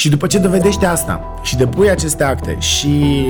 Și 0.00 0.08
după 0.08 0.26
ce 0.26 0.38
dovedește 0.38 0.86
asta 0.86 1.20
și 1.42 1.56
depui 1.56 1.90
aceste 1.90 2.24
acte 2.24 2.56
și 2.58 3.24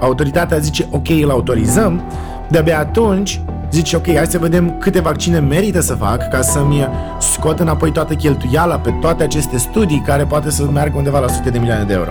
autoritatea 0.00 0.58
zice 0.58 0.86
ok, 0.90 1.08
îl 1.08 1.30
autorizăm, 1.30 2.02
de-abia 2.48 2.78
atunci 2.78 3.40
zice 3.70 3.96
ok, 3.96 4.14
hai 4.14 4.26
să 4.26 4.38
vedem 4.38 4.78
câte 4.78 5.00
vaccine 5.00 5.38
merită 5.38 5.80
să 5.80 5.94
fac 5.94 6.28
ca 6.28 6.40
să-mi 6.42 6.88
scot 7.20 7.58
înapoi 7.58 7.92
toată 7.92 8.14
cheltuiala 8.14 8.78
pe 8.78 8.90
toate 9.00 9.22
aceste 9.22 9.58
studii 9.58 10.02
care 10.06 10.24
poate 10.24 10.50
să 10.50 10.70
meargă 10.70 10.96
undeva 10.96 11.18
la 11.18 11.28
sute 11.28 11.50
de 11.50 11.58
milioane 11.58 11.84
de 11.84 11.92
euro. 11.92 12.10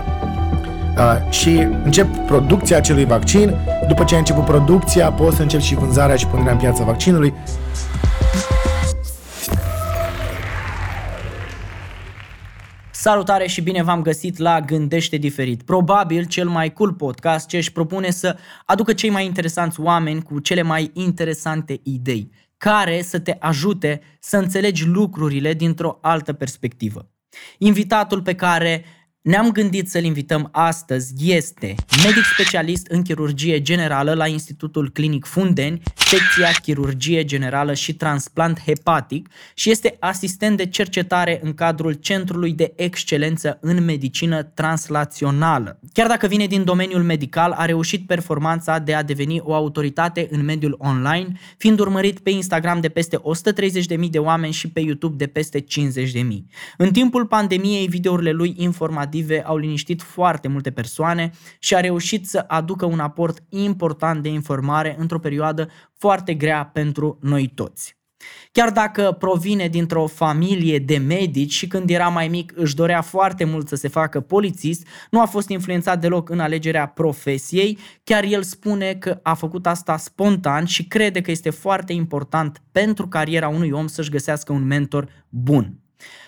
Uh, 0.98 1.32
și 1.32 1.68
încep 1.84 2.16
producția 2.28 2.78
acelui 2.78 3.06
vaccin. 3.06 3.56
După 3.88 4.04
ce 4.04 4.14
ai 4.14 4.20
început 4.20 4.46
producția, 4.46 5.12
poți 5.12 5.36
să 5.36 5.42
începi 5.42 5.64
și 5.64 5.76
vânzarea 5.76 6.16
și 6.16 6.28
punerea 6.28 6.52
în 6.52 6.58
piață 6.58 6.84
vaccinului. 6.86 7.34
Salutare 13.06 13.48
și 13.48 13.62
bine 13.62 13.84
v-am 13.84 14.02
găsit 14.02 14.38
la 14.38 14.62
Gândește 14.62 15.18
Diferit. 15.18 15.64
Probabil 15.64 16.26
cel 16.26 16.48
mai 16.48 16.74
cool 16.74 16.94
podcast 16.94 17.48
ce 17.48 17.58
își 17.58 17.72
propune 17.72 18.10
să 18.10 18.38
aducă 18.66 18.94
cei 18.94 19.10
mai 19.10 19.26
interesanți 19.26 19.80
oameni 19.80 20.22
cu 20.22 20.40
cele 20.40 20.62
mai 20.62 20.92
interesante 20.94 21.80
idei, 21.84 22.32
care 22.58 23.02
să 23.02 23.20
te 23.20 23.36
ajute 23.40 24.02
să 24.20 24.38
înțelegi 24.38 24.86
lucrurile 24.86 25.54
dintr-o 25.54 25.98
altă 26.02 26.34
perspectivă. 26.34 27.10
Invitatul 27.58 28.22
pe 28.22 28.36
care 28.36 28.84
ne-am 29.26 29.52
gândit 29.52 29.90
să-l 29.90 30.04
invităm 30.04 30.50
astăzi 30.52 31.14
este 31.18 31.76
medic 32.04 32.24
specialist 32.34 32.88
în 32.88 33.02
chirurgie 33.02 33.62
generală 33.62 34.14
la 34.14 34.28
Institutul 34.28 34.90
Clinic 34.90 35.26
Fundeni, 35.26 35.82
secția 35.96 36.52
chirurgie 36.62 37.24
generală 37.24 37.74
și 37.74 37.94
transplant 37.94 38.60
hepatic 38.66 39.30
și 39.54 39.72
este 39.72 39.96
asistent 40.00 40.58
de 40.58 40.66
cercetare 40.66 41.40
în 41.44 41.54
cadrul 41.54 41.94
Centrului 41.94 42.54
de 42.54 42.74
Excelență 42.76 43.58
în 43.62 43.84
Medicină 43.84 44.44
Translațională. 44.44 45.80
Chiar 45.94 46.08
dacă 46.08 46.28
vine 46.28 46.46
din 46.46 46.64
domeniul 46.64 47.04
medical, 47.04 47.52
a 47.52 47.66
reușit 47.66 48.08
performanța 48.08 48.80
de 48.80 48.94
a 48.94 49.04
deveni 49.04 49.40
o 49.44 49.54
autoritate 49.54 50.28
în 50.32 50.44
mediul 50.44 50.76
online, 50.80 51.28
fiind 51.58 51.80
urmărit 51.80 52.20
pe 52.20 52.30
Instagram 52.30 52.80
de 52.80 52.90
peste 52.90 53.18
130.000 53.18 54.10
de 54.10 54.20
oameni 54.20 54.54
și 54.54 54.70
pe 54.70 54.80
YouTube 54.80 55.16
de 55.16 55.28
peste 55.28 55.60
50.000. 55.62 55.68
În 56.78 56.92
timpul 56.92 57.26
pandemiei, 57.26 57.88
videourile 57.88 58.32
lui 58.32 58.54
informative 58.58 59.14
narrative 59.16 59.44
au 59.46 59.58
liniștit 59.58 60.02
foarte 60.02 60.48
multe 60.48 60.72
persoane 60.72 61.32
și 61.60 61.76
a 61.76 61.80
reușit 61.80 62.28
să 62.28 62.44
aducă 62.48 62.86
un 62.86 63.00
aport 63.00 63.44
important 63.50 64.22
de 64.22 64.30
informare 64.30 64.96
într-o 65.00 65.20
perioadă 65.20 65.70
foarte 65.94 66.34
grea 66.34 66.66
pentru 66.74 67.18
noi 67.22 67.52
toți. 67.56 67.98
Chiar 68.52 68.72
dacă 68.72 69.16
provine 69.20 69.68
dintr-o 69.68 70.08
familie 70.08 70.80
de 70.80 70.98
medici 70.98 71.52
și 71.52 71.68
când 71.68 71.90
era 71.90 72.08
mai 72.08 72.28
mic 72.28 72.54
își 72.56 72.76
dorea 72.76 73.02
foarte 73.02 73.44
mult 73.44 73.68
să 73.68 73.76
se 73.76 73.88
facă 73.88 74.20
polițist, 74.20 74.88
nu 75.10 75.22
a 75.22 75.26
fost 75.26 75.50
influențat 75.50 76.02
deloc 76.02 76.30
în 76.30 76.40
alegerea 76.40 76.88
profesiei, 76.88 77.78
chiar 78.04 78.24
el 78.24 78.44
spune 78.44 78.94
că 78.94 79.20
a 79.24 79.34
făcut 79.34 79.68
asta 79.68 79.98
spontan 79.98 80.66
și 80.66 80.88
crede 80.88 81.22
că 81.22 81.32
este 81.32 81.50
foarte 81.50 81.94
important 81.94 82.62
pentru 82.72 83.08
cariera 83.08 83.48
unui 83.48 83.72
om 83.72 83.88
să-și 83.88 84.10
găsească 84.10 84.54
un 84.54 84.64
mentor 84.64 85.08
bun. 85.30 85.85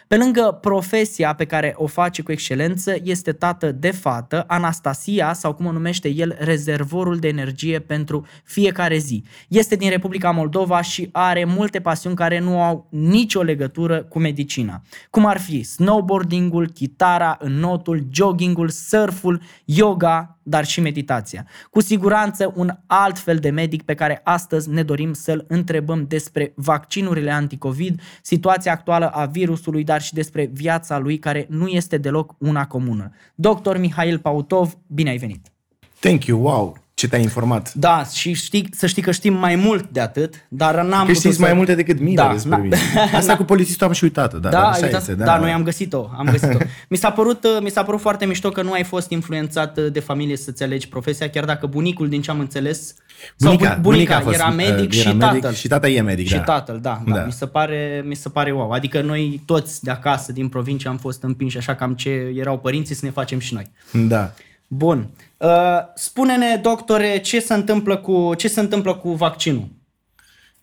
Pe 0.08 0.18
lângă 0.18 0.58
profesia 0.62 1.34
pe 1.34 1.46
care 1.46 1.74
o 1.78 1.88
face 1.88 2.22
cu 2.22 2.32
excelență, 2.32 2.96
este 3.04 3.32
tată 3.32 3.72
de 3.72 3.92
fată, 3.92 4.44
Anastasia, 4.48 5.34
sau 5.34 5.54
cum 5.54 5.66
o 5.66 5.72
numește 5.72 6.10
el, 6.10 6.36
rezervorul 6.40 7.18
de 7.18 7.28
energie 7.28 7.80
pentru 7.80 8.26
fiecare 8.44 8.98
zi. 8.98 9.24
Este 9.48 9.76
din 9.76 9.90
Republica 9.90 10.32
Moldova 10.32 10.82
și 10.82 11.10
are 11.12 11.46
multe 11.46 11.82
pasiuni 11.82 12.16
care 12.16 12.40
nu 12.40 12.62
au 12.62 12.88
nicio 12.90 13.42
legătură 13.42 14.04
cu 14.04 14.20
medicina. 14.20 14.82
Cum 15.10 15.26
ar 15.26 15.40
fi 15.40 15.64
snowboardingul, 15.64 16.70
chitara, 16.70 17.38
înnotul, 17.40 18.08
joggingul, 18.12 18.70
surful, 18.70 19.42
yoga, 19.66 20.37
dar 20.48 20.66
și 20.66 20.82
meditația. 20.82 21.46
Cu 21.70 21.82
siguranță 21.82 22.54
un 22.56 22.72
alt 22.86 23.20
fel 23.20 23.38
de 23.38 23.50
medic 23.50 23.82
pe 23.84 23.94
care 23.94 24.22
astăzi 24.24 24.70
ne 24.70 24.84
dorim 24.84 25.14
să-l 25.14 25.46
întrebăm 25.48 26.06
despre 26.08 26.54
vaccinurile 26.56 27.32
anticovid, 27.32 28.02
situația 28.22 28.72
actuală 28.72 29.10
a 29.10 29.26
virusului, 29.26 29.84
dar 29.84 30.02
și 30.02 30.14
despre 30.14 30.50
viața 30.54 30.98
lui 30.98 31.18
care 31.18 31.46
nu 31.50 31.68
este 31.68 31.98
deloc 31.98 32.36
una 32.38 32.68
comună. 32.68 33.12
Dr. 33.36 33.78
Mihail 33.78 34.20
Pautov, 34.20 34.78
bine 34.88 35.10
ai 35.10 35.18
venit! 35.18 35.52
Thank 36.00 36.26
you, 36.26 36.42
wow! 36.42 36.87
Ce 36.98 37.08
te-ai 37.08 37.22
informat. 37.22 37.74
Da, 37.74 38.04
și 38.14 38.34
știi, 38.34 38.70
să 38.72 38.88
știi 38.88 39.02
că 39.02 39.12
știm 39.12 39.34
mai 39.34 39.56
mult 39.56 39.90
de 39.90 40.00
atât, 40.00 40.46
dar 40.48 40.82
n-am 40.82 41.06
că 41.06 41.14
știți 41.14 41.36
să... 41.36 41.42
mai 41.42 41.54
multe 41.54 41.76
decât 41.76 42.00
mine 42.00 42.16
da, 42.16 42.30
despre 42.32 42.58
mine. 42.58 42.78
Asta 43.14 43.36
cu 43.36 43.44
polițistul 43.44 43.88
am 43.88 43.94
și 43.94 44.04
uitat 44.04 44.34
da, 44.34 44.50
da, 44.50 44.68
așa 44.68 44.88
este, 44.88 45.14
da, 45.14 45.26
da, 45.26 45.38
noi 45.38 45.52
am 45.52 45.64
găsit-o, 45.64 46.10
am 46.18 46.28
găsit-o. 46.32 46.58
mi, 46.90 46.98
s-a 46.98 47.12
părut, 47.12 47.46
mi 47.62 47.70
s-a 47.70 47.84
părut 47.84 48.00
foarte 48.00 48.26
mișto 48.26 48.50
că 48.50 48.62
nu 48.62 48.72
ai 48.72 48.84
fost 48.84 49.10
influențat 49.10 49.80
de 49.80 50.00
familie 50.00 50.38
să-ți 50.38 50.64
alegi 50.64 50.88
profesia, 50.88 51.30
chiar 51.30 51.46
dacă 51.46 51.66
bunicul, 51.66 52.10
din 52.10 52.22
ce 52.22 52.32
am 52.32 52.40
înțeles, 52.40 52.94
bunica, 53.40 53.66
sau 53.66 53.80
bunica, 53.82 54.20
bunica 54.20 54.44
era 54.44 54.50
medic 54.50 54.92
uh, 54.92 54.98
era 55.00 55.10
și 55.10 55.16
medic 55.16 55.42
tatăl. 55.42 55.54
Și 55.54 55.68
tata 55.68 55.90
e 55.90 56.02
medic, 56.02 56.28
Și 56.28 56.36
da. 56.36 56.42
tatăl, 56.42 56.80
da, 56.82 57.02
da. 57.06 57.14
da. 57.14 57.24
Mi, 57.26 57.32
se 57.32 57.46
pare, 57.46 58.04
mi 58.06 58.16
se 58.16 58.30
pare 58.30 58.52
wow. 58.52 58.72
Adică 58.72 59.02
noi 59.02 59.42
toți 59.46 59.84
de 59.84 59.92
acasă, 59.92 60.32
din 60.32 60.50
provincie, 60.50 60.90
am 60.90 60.98
fost 60.98 61.24
împinși 61.24 61.58
așa 61.58 61.76
cam 61.76 61.94
ce 61.94 62.10
erau 62.36 62.58
părinții 62.58 62.96
să 62.96 63.06
ne 63.06 63.12
facem 63.12 63.40
și 63.40 63.54
noi. 63.54 63.72
Da. 64.08 64.32
Bun. 64.68 65.10
Uh, 65.38 65.50
spune-ne, 65.96 66.56
doctore, 66.56 67.20
ce 67.20 67.40
se 67.40 67.54
întâmplă 67.54 67.98
cu, 67.98 68.34
ce 68.38 68.48
se 68.48 68.60
întâmplă 68.60 68.96
cu 68.96 69.12
vaccinul? 69.12 69.68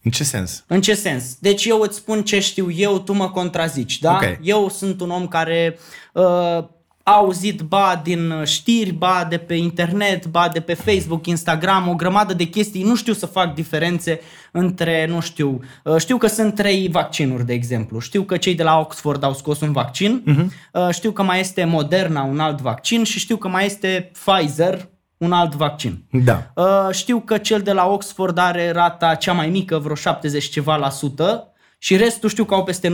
În 0.03 0.10
ce 0.10 0.25
sens? 0.25 0.65
În 0.66 0.81
ce 0.81 0.94
sens? 0.94 1.37
Deci 1.41 1.65
eu 1.65 1.81
îți 1.81 1.97
spun 1.97 2.22
ce 2.22 2.41
știu 2.41 2.70
eu, 2.70 2.98
tu 2.98 3.12
mă 3.12 3.31
contrazici, 3.31 3.98
da? 3.98 4.14
Okay. 4.14 4.38
Eu 4.43 4.69
sunt 4.69 5.00
un 5.00 5.10
om 5.10 5.28
care 5.28 5.78
uh, 6.12 6.64
auzit 7.06 7.60
ba 7.60 8.00
din 8.04 8.42
știri, 8.44 8.92
ba 8.92 9.26
de 9.28 9.37
pe 9.37 9.54
internet, 9.54 10.26
ba 10.26 10.48
de 10.53 10.60
pe 10.60 10.75
Facebook, 10.75 11.26
Instagram, 11.26 11.88
o 11.88 11.94
grămadă 11.94 12.34
de 12.34 12.44
chestii. 12.44 12.82
Nu 12.82 12.97
știu 12.97 13.12
să 13.12 13.26
fac 13.26 13.54
diferențe 13.54 14.20
între, 14.53 15.06
nu 15.06 15.20
știu, 15.20 15.60
uh, 15.84 15.97
știu 15.97 16.16
că 16.16 16.26
sunt 16.26 16.54
trei 16.54 16.88
vaccinuri, 16.88 17.47
de 17.47 17.53
exemplu. 17.53 17.98
Știu 17.98 18.22
că 18.22 18.37
cei 18.37 18.54
de 18.54 18.62
la 18.62 18.78
Oxford 18.78 19.22
au 19.22 19.34
scos 19.34 19.60
un 19.60 19.72
vaccin, 19.72 20.22
uh-huh. 20.26 20.91
știu 20.91 21.10
că 21.10 21.22
mai 21.22 21.41
este 21.41 21.64
Moderna, 21.64 22.22
un 22.22 22.41
alt 22.41 22.60
vaccin 22.60 23.04
și 23.04 23.19
știu 23.19 23.37
că 23.37 23.48
mai 23.48 23.64
este 23.64 24.10
Pfizer, 24.12 24.88
un 25.16 25.32
alt 25.32 25.54
vaccin. 25.54 26.04
Da. 26.10 26.53
Uh, 26.54 26.88
știu 26.91 27.20
că 27.20 27.38
cel 27.38 27.60
de 27.60 27.72
la 27.72 27.87
Oxford 27.87 28.38
are 28.38 28.70
rata 28.70 29.14
cea 29.14 29.32
mai 29.32 29.48
mică, 29.48 29.78
vreo 29.78 29.94
70 29.94 30.44
ceva 30.44 30.76
la 30.76 30.91
sută, 30.91 31.53
și 31.84 31.96
restul 31.96 32.28
știu 32.28 32.44
că 32.44 32.54
au 32.54 32.64
peste 32.64 32.88
90%, 32.88 32.92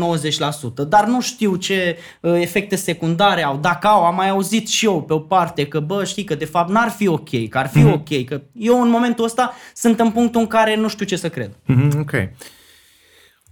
dar 0.88 1.06
nu 1.06 1.20
știu 1.20 1.56
ce 1.56 1.96
uh, 2.20 2.32
efecte 2.40 2.76
secundare 2.76 3.42
au. 3.42 3.56
Dacă 3.56 3.86
au, 3.86 4.04
am 4.04 4.14
mai 4.14 4.28
auzit 4.28 4.68
și 4.68 4.84
eu 4.84 5.02
pe 5.02 5.12
o 5.12 5.18
parte 5.18 5.66
că, 5.66 5.80
bă, 5.80 6.04
știi 6.04 6.24
că 6.24 6.34
de 6.34 6.44
fapt 6.44 6.70
n-ar 6.70 6.88
fi 6.88 7.08
ok, 7.08 7.48
că 7.48 7.58
ar 7.58 7.68
fi 7.68 7.80
mm-hmm. 7.80 7.92
ok, 7.92 8.24
că 8.24 8.40
eu 8.52 8.82
în 8.82 8.88
momentul 8.88 9.24
ăsta 9.24 9.54
sunt 9.74 10.00
în 10.00 10.10
punctul 10.10 10.40
în 10.40 10.46
care 10.46 10.76
nu 10.76 10.88
știu 10.88 11.06
ce 11.06 11.16
să 11.16 11.28
cred. 11.28 11.50
Mm-hmm, 11.50 11.98
ok. 12.00 12.10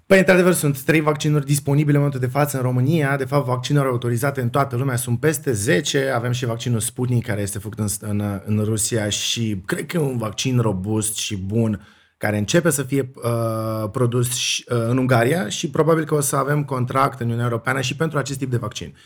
Păi, 0.06 0.18
într-adevăr, 0.18 0.52
sunt 0.52 0.80
trei 0.80 1.00
vaccinuri 1.00 1.46
disponibile 1.46 1.96
în 1.96 2.02
momentul 2.02 2.20
de 2.20 2.38
față 2.38 2.56
în 2.56 2.62
România. 2.62 3.16
De 3.16 3.24
fapt, 3.24 3.46
vaccinuri 3.46 3.88
autorizate 3.88 4.40
în 4.40 4.48
toată 4.48 4.76
lumea 4.76 4.96
sunt 4.96 5.20
peste 5.20 5.52
10. 5.52 6.12
Avem 6.14 6.32
și 6.32 6.46
vaccinul 6.46 6.80
Sputnik, 6.80 7.26
care 7.26 7.40
este 7.40 7.58
făcut 7.58 7.78
în, 7.78 7.86
în, 8.00 8.40
în 8.44 8.64
Rusia 8.64 9.08
și 9.08 9.62
cred 9.64 9.86
că 9.86 9.96
e 9.96 10.00
un 10.00 10.16
vaccin 10.16 10.58
robust 10.58 11.16
și 11.16 11.36
bun 11.36 11.80
care 12.18 12.38
începe 12.38 12.70
să 12.70 12.82
fie 12.82 13.10
uh, 13.14 13.90
produs 13.90 14.34
și, 14.34 14.64
uh, 14.68 14.84
în 14.88 14.98
Ungaria 14.98 15.48
și 15.48 15.70
probabil 15.70 16.04
că 16.04 16.14
o 16.14 16.20
să 16.20 16.36
avem 16.36 16.64
contract 16.64 17.20
în 17.20 17.26
Uniunea 17.26 17.46
Europeană 17.46 17.80
și 17.80 17.96
pentru 17.96 18.18
acest 18.18 18.38
tip 18.38 18.50
de 18.50 18.56
vaccin. 18.56 18.96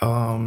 Uh, 0.00 0.46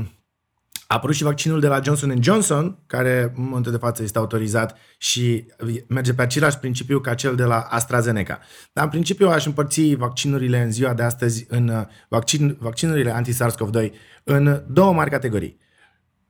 a 0.88 0.96
apărut 0.96 1.16
și 1.16 1.24
vaccinul 1.24 1.60
de 1.60 1.68
la 1.68 1.82
Johnson 1.84 2.24
Johnson, 2.24 2.78
care 2.86 3.34
în 3.36 3.44
momentul 3.44 3.72
de 3.72 3.78
față 3.78 4.04
este 4.04 4.18
autorizat 4.18 4.78
și 4.98 5.46
merge 5.88 6.14
pe 6.14 6.22
același 6.22 6.58
principiu 6.58 7.00
ca 7.00 7.14
cel 7.14 7.36
de 7.36 7.44
la 7.44 7.60
AstraZeneca. 7.60 8.40
Dar 8.74 8.84
în 8.84 8.90
principiu 8.90 9.28
aș 9.30 9.46
împărți 9.46 9.96
vaccinurile 9.96 10.62
în 10.62 10.72
ziua 10.72 10.94
de 10.94 11.04
astăzi, 11.04 11.46
în 11.50 11.68
uh, 11.68 11.82
vaccin, 12.08 12.58
vaccinurile 12.60 13.12
anti-SARS-CoV-2, 13.12 13.92
în 14.24 14.64
două 14.68 14.94
mari 14.94 15.10
categorii. 15.10 15.58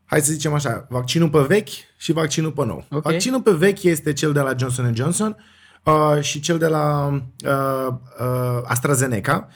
Hai 0.06 0.22
să 0.22 0.32
zicem 0.32 0.54
așa, 0.54 0.88
vaccinul 0.90 1.30
pe 1.30 1.40
vechi 1.48 1.70
și 1.98 2.12
vaccinul 2.12 2.52
pe 2.52 2.66
nou. 2.66 2.86
Okay. 2.90 3.12
Vaccinul 3.12 3.42
pe 3.42 3.52
vechi 3.52 3.84
este 3.84 4.14
cel 4.14 4.34
de 4.34 4.40
la 4.40 4.54
Johnson 4.58 4.96
Johnson, 4.96 5.36
uh, 5.38 5.56
și 6.22 6.40
cel 6.40 6.58
de 6.58 6.68
la 6.68 7.08
uh, 7.46 7.94
uh, 8.20 8.62
AstraZeneca, 8.64 9.48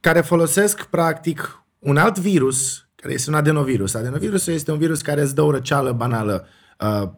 care 0.00 0.20
folosesc 0.20 0.84
practic 0.84 1.62
un 1.78 1.96
alt 1.96 2.18
virus, 2.18 2.88
care 2.96 3.14
este 3.14 3.30
un 3.30 3.36
adenovirus. 3.36 3.94
Adenovirusul 3.94 4.52
este 4.52 4.72
un 4.72 4.78
virus 4.78 5.02
care 5.02 5.20
îți 5.20 5.34
dă 5.34 5.42
o 5.42 5.50
răceală 5.50 5.92
banală, 5.92 6.46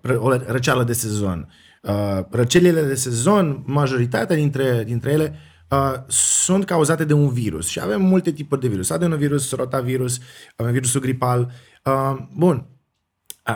uh, 0.02 0.16
o 0.18 0.36
răceală 0.46 0.84
de 0.84 0.92
sezon. 0.92 1.48
Uh, 1.82 2.18
răcelile 2.30 2.82
de 2.82 2.94
sezon, 2.94 3.62
majoritatea 3.66 4.36
dintre, 4.36 4.84
dintre 4.84 5.12
ele, 5.12 5.34
uh, 5.70 5.94
sunt 6.06 6.64
cauzate 6.64 7.04
de 7.04 7.12
un 7.12 7.28
virus 7.28 7.66
și 7.66 7.80
avem 7.80 8.02
multe 8.02 8.32
tipuri 8.32 8.60
de 8.60 8.68
virus. 8.68 8.90
Adenovirus, 8.90 9.52
rotavirus, 9.52 10.18
avem 10.56 10.72
virusul 10.72 11.00
gripal. 11.00 11.52
Uh, 11.84 12.16
bun, 12.36 12.66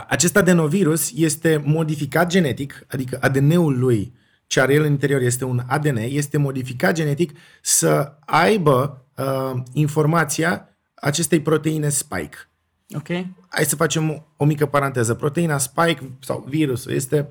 acest 0.08 0.37
adenovirus 0.37 1.11
este 1.14 1.62
modificat 1.64 2.28
genetic, 2.28 2.87
adică 2.88 3.19
ADN-ul 3.20 3.78
lui 3.78 4.14
ce 4.54 4.60
are 4.60 4.74
el 4.74 4.82
în 4.82 4.90
interior 4.90 5.20
este 5.20 5.44
un 5.44 5.62
ADN, 5.66 5.96
este 5.96 6.38
modificat 6.38 6.94
genetic 6.94 7.38
să 7.62 8.12
aibă 8.20 9.06
uh, 9.16 9.62
informația 9.72 10.68
acestei 10.94 11.40
proteine 11.40 11.88
spike. 11.88 12.36
Ok. 12.94 13.08
Hai 13.48 13.64
să 13.64 13.76
facem 13.76 14.26
o 14.36 14.44
mică 14.44 14.66
paranteză. 14.66 15.14
Proteina 15.14 15.58
spike 15.58 16.16
sau 16.20 16.44
virusul 16.48 16.92
este 16.92 17.28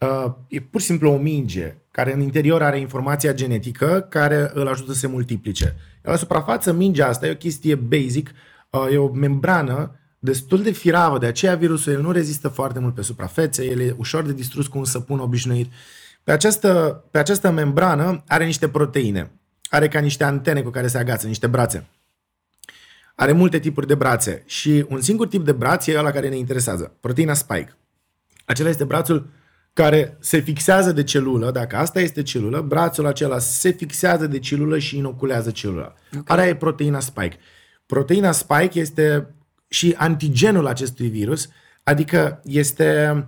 uh, 0.00 0.32
e 0.48 0.60
pur 0.60 0.80
și 0.80 0.86
simplu 0.86 1.10
o 1.10 1.16
minge 1.16 1.76
care 1.90 2.12
în 2.12 2.20
interior 2.20 2.62
are 2.62 2.78
informația 2.78 3.32
genetică 3.32 4.06
care 4.10 4.50
îl 4.54 4.68
ajută 4.68 4.92
să 4.92 4.98
se 4.98 5.06
multiplice. 5.06 5.76
La 6.02 6.16
suprafață, 6.16 6.72
mingea 6.72 7.06
asta 7.06 7.26
e 7.26 7.30
o 7.30 7.34
chestie 7.34 7.74
basic, 7.74 8.30
uh, 8.70 8.86
e 8.92 8.96
o 8.96 9.12
membrană 9.12 9.98
destul 10.18 10.62
de 10.62 10.70
firavă, 10.70 11.18
de 11.18 11.26
aceea 11.26 11.54
virusul 11.54 11.92
el 11.92 12.00
nu 12.00 12.10
rezistă 12.10 12.48
foarte 12.48 12.78
mult 12.78 12.94
pe 12.94 13.02
suprafețe, 13.02 13.64
el 13.64 13.80
e 13.80 13.94
ușor 13.98 14.22
de 14.22 14.32
distrus 14.32 14.66
cu 14.66 14.78
un 14.78 14.84
săpun 14.84 15.18
obișnuit. 15.18 15.72
Pe 16.24 16.32
această, 16.32 17.04
pe 17.10 17.18
această 17.18 17.50
membrană 17.50 18.24
are 18.26 18.44
niște 18.44 18.68
proteine, 18.68 19.30
are 19.68 19.88
ca 19.88 20.00
niște 20.00 20.24
antene 20.24 20.62
cu 20.62 20.70
care 20.70 20.86
se 20.86 20.98
agață, 20.98 21.26
niște 21.26 21.46
brațe. 21.46 21.88
Are 23.14 23.32
multe 23.32 23.58
tipuri 23.58 23.86
de 23.86 23.94
brațe 23.94 24.42
și 24.46 24.84
un 24.88 25.00
singur 25.00 25.28
tip 25.28 25.44
de 25.44 25.52
braț 25.52 25.86
e 25.86 25.98
ăla 25.98 26.10
care 26.10 26.28
ne 26.28 26.36
interesează, 26.36 26.96
proteina 27.00 27.34
spike. 27.34 27.76
Acela 28.44 28.68
este 28.68 28.84
brațul 28.84 29.28
care 29.72 30.16
se 30.20 30.40
fixează 30.40 30.92
de 30.92 31.02
celulă, 31.02 31.50
dacă 31.50 31.76
asta 31.76 32.00
este 32.00 32.22
celulă, 32.22 32.60
brațul 32.60 33.06
acela 33.06 33.38
se 33.38 33.70
fixează 33.70 34.26
de 34.26 34.38
celulă 34.38 34.78
și 34.78 34.96
inoculează 34.96 35.50
celula. 35.50 35.94
Okay. 36.18 36.38
Aia 36.38 36.48
e 36.48 36.54
proteina 36.54 37.00
spike. 37.00 37.36
Proteina 37.86 38.32
spike 38.32 38.80
este 38.80 39.34
și 39.68 39.94
antigenul 39.98 40.66
acestui 40.66 41.08
virus, 41.08 41.48
adică 41.82 42.40
este 42.44 43.12
uh, 43.16 43.22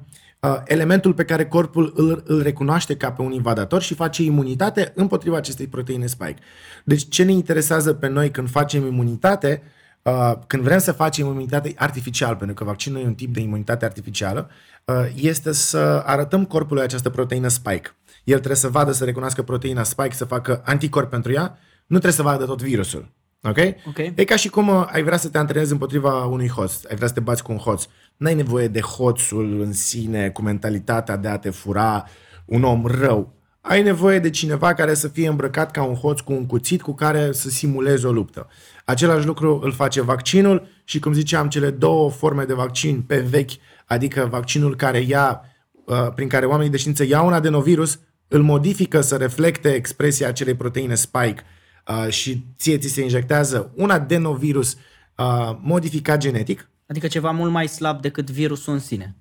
elementul 0.65 1.15
pe 1.15 1.25
care 1.25 1.47
corpul 1.47 1.93
îl, 1.97 2.23
îl 2.27 2.43
recunoaște 2.43 2.97
ca 2.97 3.13
pe 3.13 3.23
un 3.23 3.33
invadator 3.33 3.83
și 3.83 3.95
face 3.95 4.23
imunitate 4.23 4.93
împotriva 4.95 5.37
acestei 5.37 5.67
proteine 5.67 6.07
spike. 6.07 6.37
Deci 6.85 7.09
ce 7.09 7.23
ne 7.23 7.33
interesează 7.33 7.93
pe 7.95 8.09
noi 8.09 8.31
când 8.31 8.51
facem 8.51 8.87
imunitate, 8.87 9.63
uh, 10.03 10.33
când 10.47 10.63
vrem 10.63 10.79
să 10.79 10.93
facem 10.93 11.27
imunitate 11.27 11.73
artificial, 11.77 12.37
pentru 12.37 12.55
că 12.55 12.65
vaccinul 12.65 13.01
e 13.01 13.05
un 13.05 13.15
tip 13.15 13.35
de 13.35 13.41
imunitate 13.41 13.85
artificială, 13.85 14.51
uh, 14.85 14.95
este 15.15 15.53
să 15.53 16.03
arătăm 16.07 16.45
corpului 16.45 16.83
această 16.83 17.11
proteină 17.11 17.49
spike. 17.49 17.97
El 18.25 18.37
trebuie 18.37 18.57
să 18.57 18.69
vadă, 18.69 18.93
să 18.93 19.05
recunoască 19.05 19.43
proteina 19.43 19.83
spike, 19.83 20.15
să 20.15 20.25
facă 20.25 20.63
anticorp 20.65 21.11
pentru 21.11 21.33
ea, 21.33 21.59
nu 21.87 21.99
trebuie 21.99 22.13
să 22.13 22.23
vadă 22.23 22.45
tot 22.45 22.63
virusul. 22.63 23.09
Ok? 23.45 23.59
Ok. 23.87 23.99
E 23.99 24.25
ca 24.25 24.37
și 24.37 24.49
cum 24.49 24.69
uh, 24.69 24.89
ai 24.93 25.03
vrea 25.03 25.17
să 25.17 25.29
te 25.29 25.39
antrenezi 25.39 25.73
împotriva 25.73 26.25
unui 26.25 26.49
hoț, 26.49 26.73
ai 26.91 26.97
vrea 26.97 27.09
să 27.09 27.15
te 27.15 27.21
bați 27.21 27.43
cu 27.43 27.53
un 27.53 27.59
hoț. 27.59 27.85
N-ai 28.17 28.35
nevoie 28.35 28.69
de 28.69 28.81
hoțul 28.81 29.61
în 29.61 29.73
sine, 29.73 30.31
cu 30.31 30.43
mentalitatea 30.43 31.17
de 31.17 31.29
a 31.29 31.39
te 31.39 31.51
fura 31.51 32.05
un 32.45 32.63
om 32.63 32.87
rău. 32.87 33.35
Ai 33.61 33.83
nevoie 33.83 34.19
de 34.19 34.31
cineva 34.31 34.75
care 34.75 34.95
să 34.95 35.09
fie 35.09 35.29
îmbrăcat 35.29 35.71
ca 35.71 35.83
un 35.83 35.95
hoț 35.95 36.21
cu 36.21 36.33
un 36.33 36.47
cuțit 36.47 36.83
cu 36.83 36.95
care 36.95 37.33
să 37.33 37.49
simulezi 37.49 38.07
o 38.07 38.13
luptă. 38.13 38.49
Același 38.85 39.27
lucru 39.27 39.61
îl 39.63 39.73
face 39.73 40.01
vaccinul 40.01 40.67
și, 40.85 40.99
cum 40.99 41.13
ziceam, 41.13 41.49
cele 41.49 41.71
două 41.71 42.11
forme 42.11 42.45
de 42.45 42.55
vaccin 42.55 43.01
pe 43.01 43.19
vechi, 43.19 43.51
adică 43.87 44.29
vaccinul 44.31 44.77
care 44.77 44.99
ia, 44.99 45.41
uh, 45.85 46.13
prin 46.15 46.29
care 46.29 46.47
oamenii 46.47 46.71
de 46.71 46.77
știință 46.77 47.05
iau 47.05 47.27
un 47.27 47.33
adenovirus, 47.33 47.99
îl 48.29 48.43
modifică 48.43 49.01
să 49.01 49.17
reflecte 49.17 49.75
expresia 49.75 50.29
acelei 50.29 50.55
proteine 50.55 50.95
spike 50.95 51.43
uh, 51.89 52.09
și 52.09 52.45
ție 52.59 52.79
ți 52.79 52.89
se 52.89 53.03
injectează 53.03 53.71
un 53.75 53.91
adenovirus 53.91 54.77
uh, 55.17 55.57
modificat 55.61 56.19
genetic, 56.19 56.67
Adică 56.87 57.07
ceva 57.07 57.31
mult 57.31 57.51
mai 57.51 57.69
slab 57.69 58.01
decât 58.01 58.31
virusul 58.31 58.73
în 58.73 58.79
sine. 58.79 59.17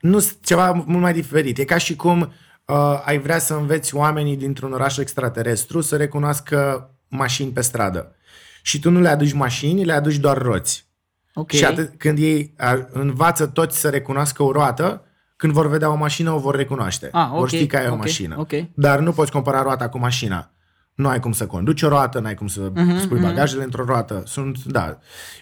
nu 0.00 0.24
ceva 0.42 0.70
mult 0.72 1.00
mai 1.02 1.12
diferit. 1.12 1.58
E 1.58 1.64
ca 1.64 1.78
și 1.78 1.96
cum 1.96 2.20
uh, 2.66 3.02
ai 3.04 3.18
vrea 3.18 3.38
să 3.38 3.54
înveți 3.54 3.94
oamenii 3.94 4.36
dintr-un 4.36 4.72
oraș 4.72 4.96
extraterestru 4.96 5.80
să 5.80 5.96
recunoască 5.96 6.90
mașini 7.08 7.50
pe 7.50 7.60
stradă. 7.60 8.14
Și 8.62 8.78
tu 8.78 8.90
nu 8.90 9.00
le 9.00 9.08
aduci 9.08 9.32
mașini, 9.32 9.84
le 9.84 9.92
aduci 9.92 10.16
doar 10.16 10.38
roți. 10.38 10.86
Ok. 11.34 11.50
Și 11.50 11.64
atât, 11.64 11.92
când 11.98 12.18
ei 12.18 12.54
a, 12.58 12.88
învață 12.92 13.46
toți 13.46 13.78
să 13.80 13.88
recunoască 13.88 14.42
o 14.42 14.52
roată, 14.52 15.04
când 15.36 15.52
vor 15.52 15.68
vedea 15.68 15.90
o 15.90 15.94
mașină, 15.96 16.30
o 16.30 16.38
vor 16.38 16.56
recunoaște. 16.56 17.08
Ah, 17.12 17.28
Vor 17.30 17.40
ok, 17.40 17.48
ști 17.48 17.66
că 17.66 17.76
ai 17.76 17.88
o 17.88 17.92
ok, 17.92 17.98
mașină. 17.98 18.34
ok. 18.38 18.50
Dar 18.74 18.98
nu 18.98 19.12
poți 19.12 19.30
compara 19.32 19.62
roata 19.62 19.88
cu 19.88 19.98
mașina. 19.98 20.50
Nu 20.94 21.08
ai 21.08 21.20
cum 21.20 21.32
să 21.32 21.46
conduci 21.46 21.82
o 21.82 21.88
roată, 21.88 22.20
n-ai 22.20 22.34
cum 22.34 22.46
să 22.46 22.70
Mhm, 22.74 22.98
spui 22.98 23.20
bagajele 23.20 23.62
într-o 23.62 23.84
roată. 23.84 24.22
Sunt, 24.26 24.64
da. 24.64 24.98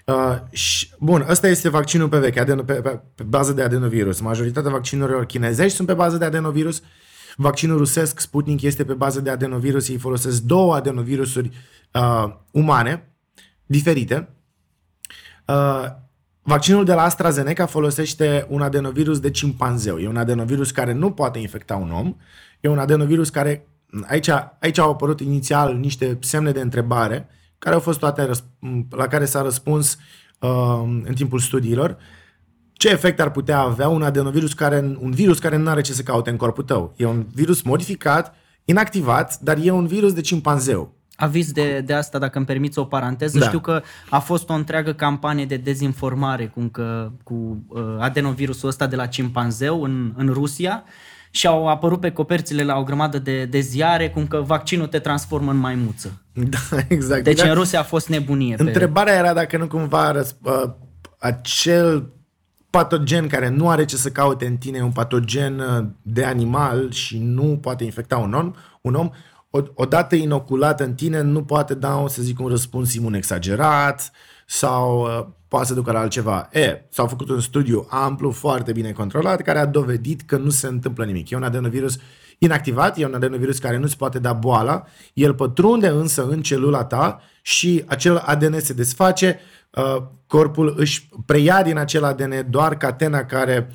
Uh, 0.07 0.37
și, 0.51 0.91
bun, 0.99 1.27
ăsta 1.29 1.49
este 1.49 1.69
vaccinul 1.69 2.09
pe 2.09 2.19
veche, 2.19 2.41
adeno, 2.41 2.63
pe, 2.63 2.73
pe, 2.73 3.01
pe 3.15 3.23
bază 3.23 3.53
de 3.53 3.63
adenovirus. 3.63 4.21
Majoritatea 4.21 4.71
vaccinurilor 4.71 5.25
chinezești 5.25 5.77
sunt 5.77 5.89
pe 5.89 5.95
bază 5.95 6.17
de 6.17 6.25
adenovirus. 6.25 6.83
Vaccinul 7.37 7.77
rusesc, 7.77 8.21
Sputnik, 8.21 8.63
este 8.63 8.85
pe 8.85 8.93
bază 8.93 9.21
de 9.21 9.31
adenovirus. 9.31 9.89
Ei 9.89 9.99
folosesc 9.99 10.43
două 10.43 10.75
adenovirusuri 10.75 11.51
uh, 11.93 12.35
umane, 12.51 13.15
diferite. 13.67 14.29
Uh, 15.47 15.85
vaccinul 16.43 16.85
de 16.85 16.95
la 16.95 17.03
AstraZeneca 17.03 17.67
folosește 17.67 18.47
un 18.49 18.63
adenovirus 18.63 19.21
de 19.21 19.31
cimpanzeu. 19.31 19.99
E 19.99 20.09
un 20.09 20.17
adenovirus 20.17 20.71
care 20.71 20.93
nu 20.93 21.11
poate 21.13 21.39
infecta 21.39 21.77
un 21.77 21.91
om. 21.91 22.17
E 22.61 22.69
un 22.69 22.79
adenovirus 22.79 23.31
care... 23.31 23.65
Aici, 24.07 24.29
aici 24.61 24.79
au 24.79 24.91
apărut 24.91 25.21
inițial 25.21 25.75
niște 25.77 26.19
semne 26.21 26.51
de 26.51 26.61
întrebare 26.61 27.29
care 27.59 27.75
au 27.75 27.81
fost 27.81 27.99
toate 27.99 28.29
răsp- 28.29 28.89
la 28.91 29.07
care 29.07 29.25
s-a 29.25 29.43
răspuns 29.43 29.99
uh, 30.39 30.83
în 31.05 31.15
timpul 31.15 31.39
studiilor. 31.39 31.97
Ce 32.73 32.89
efect 32.89 33.21
ar 33.21 33.31
putea 33.31 33.59
avea 33.59 33.89
un 33.89 34.03
adenovirus 34.03 34.53
care, 34.53 34.97
un 34.99 35.11
virus 35.11 35.39
care 35.39 35.57
nu 35.57 35.69
are 35.69 35.81
ce 35.81 35.93
să 35.93 36.03
caute 36.03 36.31
în 36.31 36.37
corpul 36.37 36.65
tău? 36.65 36.95
E 36.97 37.05
un 37.05 37.27
virus 37.35 37.63
modificat, 37.63 38.35
inactivat, 38.65 39.39
dar 39.41 39.59
e 39.63 39.71
un 39.71 39.87
virus 39.87 40.13
de 40.13 40.21
cimpanzeu. 40.21 40.95
Aviz 41.17 41.53
de, 41.53 41.81
de 41.81 41.95
asta, 41.95 42.19
dacă 42.19 42.39
îmi 42.39 42.47
permiți 42.47 42.79
o 42.79 42.85
paranteză, 42.85 43.39
Da. 43.39 43.47
știu 43.47 43.59
că 43.61 43.83
a 44.11 44.19
fost 44.19 44.49
o 44.49 44.53
întreagă 44.53 44.93
campanie 44.93 45.47
de 45.47 45.57
dezinformare 45.57 46.47
cum 46.47 46.69
că, 46.69 47.11
cu 47.23 47.65
uh, 47.69 47.83
adenovirusul 47.99 48.69
ăsta 48.69 48.87
de 48.87 48.97
la 48.97 49.07
cimpanzeu 49.07 49.83
în, 49.83 50.13
în 50.17 50.29
Rusia 50.33 50.85
și 51.31 51.47
au 51.47 51.69
apărut 51.69 52.01
pe 52.01 52.11
coperțile 52.11 52.63
la 52.65 52.79
o 52.79 52.83
grămadă 52.83 53.19
de, 53.19 53.45
de 53.45 53.61
ziare 53.61 54.11
cum 54.11 54.27
că 54.27 54.41
vaccinul 54.41 54.87
te 54.87 54.99
transformă 54.99 55.51
în 55.51 55.57
maimuță. 55.57 56.23
Da, 56.51 56.79
exact. 56.89 57.25
Deci 57.25 57.41
da. 57.41 57.49
în 57.49 57.55
Rusia 57.55 57.81
a 57.81 57.83
fost 57.83 58.09
nebunie. 58.09 58.57
Pe... 58.57 58.63
Întrebarea 58.63 59.15
era 59.15 59.33
dacă 59.33 59.57
nu 59.57 59.67
cumva 59.67 60.11
răs, 60.11 60.37
uh, 60.43 60.71
acel 61.19 62.13
patogen 62.71 63.27
care 63.27 63.49
nu 63.49 63.69
are 63.69 63.85
ce 63.85 63.97
să 63.97 64.09
caute 64.09 64.47
în 64.47 64.57
tine, 64.57 64.79
e 64.79 64.83
un 64.83 64.93
patogen 64.93 65.59
uh, 65.59 65.87
de 66.03 66.25
animal 66.25 66.91
și 66.91 67.19
nu 67.19 67.59
poate 67.61 67.85
infecta 67.85 68.17
un 68.17 68.33
om, 68.33 68.53
un 68.81 68.95
om 68.95 69.11
o, 69.51 69.61
odată 69.75 70.15
inoculat 70.15 70.81
în 70.81 70.95
tine, 70.95 71.21
nu 71.21 71.43
poate 71.43 71.75
da, 71.75 72.05
să 72.09 72.23
zic, 72.23 72.41
un 72.41 72.47
răspuns 72.47 72.95
imun 72.95 73.15
exagerat 73.15 74.11
sau 74.53 75.03
uh, 75.03 75.27
poate 75.49 75.67
să 75.67 75.75
ducă 75.75 75.93
la 75.93 75.99
altceva. 75.99 76.49
E, 76.53 76.83
s-a 76.89 77.07
făcut 77.07 77.29
un 77.29 77.41
studiu 77.41 77.87
amplu, 77.91 78.31
foarte 78.31 78.73
bine 78.73 78.93
controlat, 78.93 79.43
care 79.43 79.59
a 79.59 79.67
dovedit 79.67 80.23
că 80.23 80.37
nu 80.37 80.51
se 80.51 80.67
întâmplă 80.67 81.05
nimic. 81.05 81.31
E 81.31 81.37
un 81.37 81.43
adenovirus 81.43 81.99
inactivat, 82.39 82.99
e 82.99 83.05
un 83.05 83.15
adenovirus 83.15 83.59
care 83.59 83.77
nu 83.77 83.87
se 83.87 83.95
poate 83.99 84.19
da 84.19 84.33
boala, 84.33 84.85
el 85.15 85.35
pătrunde 85.35 85.89
însă 85.89 86.27
în 86.27 86.43
celula 86.43 86.85
ta 86.85 87.21
și 87.43 87.85
acel 87.87 88.17
ADN 88.17 88.61
se 88.61 88.73
desface, 88.73 89.41
uh, 89.71 90.03
corpul 90.27 90.75
își 90.77 91.09
preia 91.27 91.63
din 91.63 91.79
acel 91.79 92.05
ADN 92.05 92.47
doar 92.49 92.77
catena 92.77 93.25
care 93.25 93.71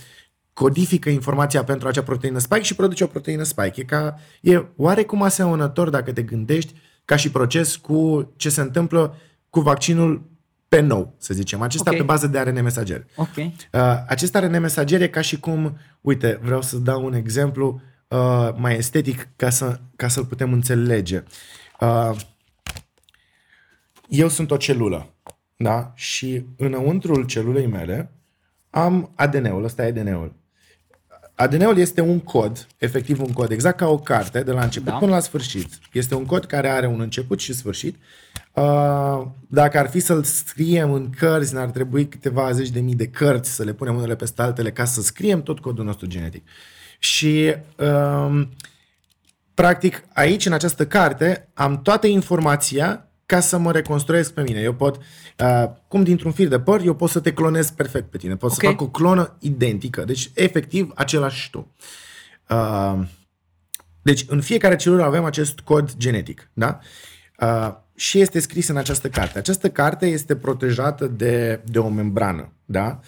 codifică 0.54 1.10
informația 1.10 1.64
pentru 1.64 1.88
acea 1.88 2.04
proteină 2.04 2.40
spike 2.40 2.64
și 2.64 2.76
produce 2.76 3.04
o 3.04 3.08
proteină 3.08 3.44
spike. 3.44 3.82
E, 3.82 3.84
ca, 3.84 4.16
e 4.42 4.66
oarecum 4.76 5.22
asemănător, 5.22 5.90
dacă 5.90 6.12
te 6.12 6.22
gândești, 6.22 6.74
ca 7.06 7.16
și 7.16 7.32
proces 7.32 7.76
cu 7.76 8.32
ce 8.36 8.50
se 8.50 8.62
întâmplă 8.62 9.16
cu 9.50 9.60
vaccinul 9.60 10.34
pe 10.68 10.80
nou, 10.80 11.16
să 11.18 11.34
zicem. 11.34 11.62
Acesta 11.62 11.90
Ok. 11.92 11.98
pe 11.98 12.04
bază 12.04 12.28
de 12.28 12.38
ARN 12.38 12.62
mesager. 12.64 13.06
Ok. 13.16 13.36
Uh, 13.36 13.52
acest 14.08 14.36
ARN 14.36 14.60
mesager 14.60 15.02
e 15.02 15.08
ca 15.08 15.22
și 15.22 15.40
cum, 15.40 15.78
uite, 16.02 16.40
vreau 16.44 16.62
să 16.62 16.78
dau 16.78 17.06
un 17.06 17.14
exemplu 17.14 17.82
uh, 18.08 18.50
mai 18.56 18.76
estetic 18.76 19.28
ca, 19.36 19.50
să, 19.50 19.80
ca 19.96 20.08
să-l 20.08 20.26
putem 20.26 20.54
înțelege. 20.54 21.24
Uh, 21.80 22.12
eu 24.08 24.28
sunt 24.28 24.52
o 24.52 24.58
celulă, 24.58 25.14
da? 25.58 25.92
Și 25.96 26.46
înăuntrul 26.58 27.26
celulei 27.26 27.68
mele 27.68 28.12
am 28.70 29.12
ADN-ul, 29.16 29.64
ăsta 29.64 29.86
e 29.86 29.88
ADN-ul. 29.88 30.36
ADN-ul 31.36 31.78
este 31.78 32.02
un 32.02 32.20
cod, 32.20 32.68
efectiv 32.78 33.22
un 33.22 33.34
cod, 33.34 33.52
exact 33.52 33.78
ca 33.78 33.88
o 33.88 33.98
carte, 33.98 34.44
de 34.44 34.52
la 34.52 34.64
început 34.64 34.92
Da. 34.92 34.98
până 34.98 35.12
la 35.12 35.20
sfârșit. 35.20 35.68
Este 35.92 36.16
un 36.16 36.26
cod 36.26 36.46
care 36.46 36.70
are 36.70 36.88
un 36.88 37.00
început 37.00 37.40
și 37.40 37.54
sfârșit. 37.54 37.96
Uh, 38.54 39.22
Dacă 39.48 39.80
ar 39.80 39.90
fi 39.90 40.00
să-l 40.00 40.24
scriem 40.24 40.92
în 40.92 41.10
cărți, 41.10 41.54
ne-ar 41.54 41.70
trebui 41.70 42.08
câteva 42.08 42.52
zeci 42.52 42.70
de 42.70 42.80
mii 42.80 42.96
de 42.96 43.08
cărți 43.08 43.54
să 43.56 43.64
le 43.64 43.74
punem 43.74 43.96
unele 43.96 44.16
peste 44.16 44.42
altele 44.42 44.72
ca 44.72 44.86
să 44.86 45.02
scriem 45.02 45.42
tot 45.44 45.60
codul 45.60 45.86
nostru 45.86 46.06
genetic. 46.06 46.48
Și 47.00 47.56
um, 47.78 48.50
practic 49.54 50.04
aici, 50.14 50.46
în 50.46 50.54
această 50.54 50.88
carte, 50.88 51.50
am 51.54 51.82
toată 51.82 52.08
informația 52.08 53.05
ca 53.26 53.40
să 53.40 53.58
mă 53.58 53.72
reconstruiesc 53.72 54.34
pe 54.34 54.42
mine. 54.42 54.60
Eu 54.60 54.74
pot, 54.74 54.98
uh, 55.40 55.64
cum 55.88 56.04
dintr-un 56.04 56.32
fir 56.32 56.48
de 56.48 56.60
păr, 56.60 56.82
eu 56.86 56.96
pot 56.96 57.10
să 57.10 57.20
te 57.20 57.34
clonez 57.34 57.70
perfect 57.70 58.10
pe 58.10 58.18
tine. 58.18 58.36
Pot 58.36 58.52
să 58.52 58.60
Ok. 58.64 58.70
fac 58.72 58.82
o 58.82 58.90
clonă 58.90 59.38
identică. 59.40 60.04
Deci, 60.04 60.32
efectiv, 60.34 60.92
același 60.96 61.50
tu. 61.50 61.74
Uh, 62.50 63.00
deci, 64.02 64.26
în 64.28 64.42
fiecare 64.42 64.76
celulă 64.76 65.04
avem 65.04 65.24
acest 65.24 65.60
cod 65.60 65.96
genetic, 65.98 66.50
da? 66.54 66.80
Uh, 67.40 67.74
și 67.96 68.20
este 68.20 68.40
scris 68.40 68.68
în 68.68 68.78
această 68.78 69.10
carte. 69.10 69.38
Această 69.38 69.70
carte 69.70 70.06
este 70.06 70.36
protejată 70.36 71.06
de, 71.08 71.62
de 71.66 71.80
o 71.80 71.90
membrană. 71.90 72.54
da? 72.66 73.00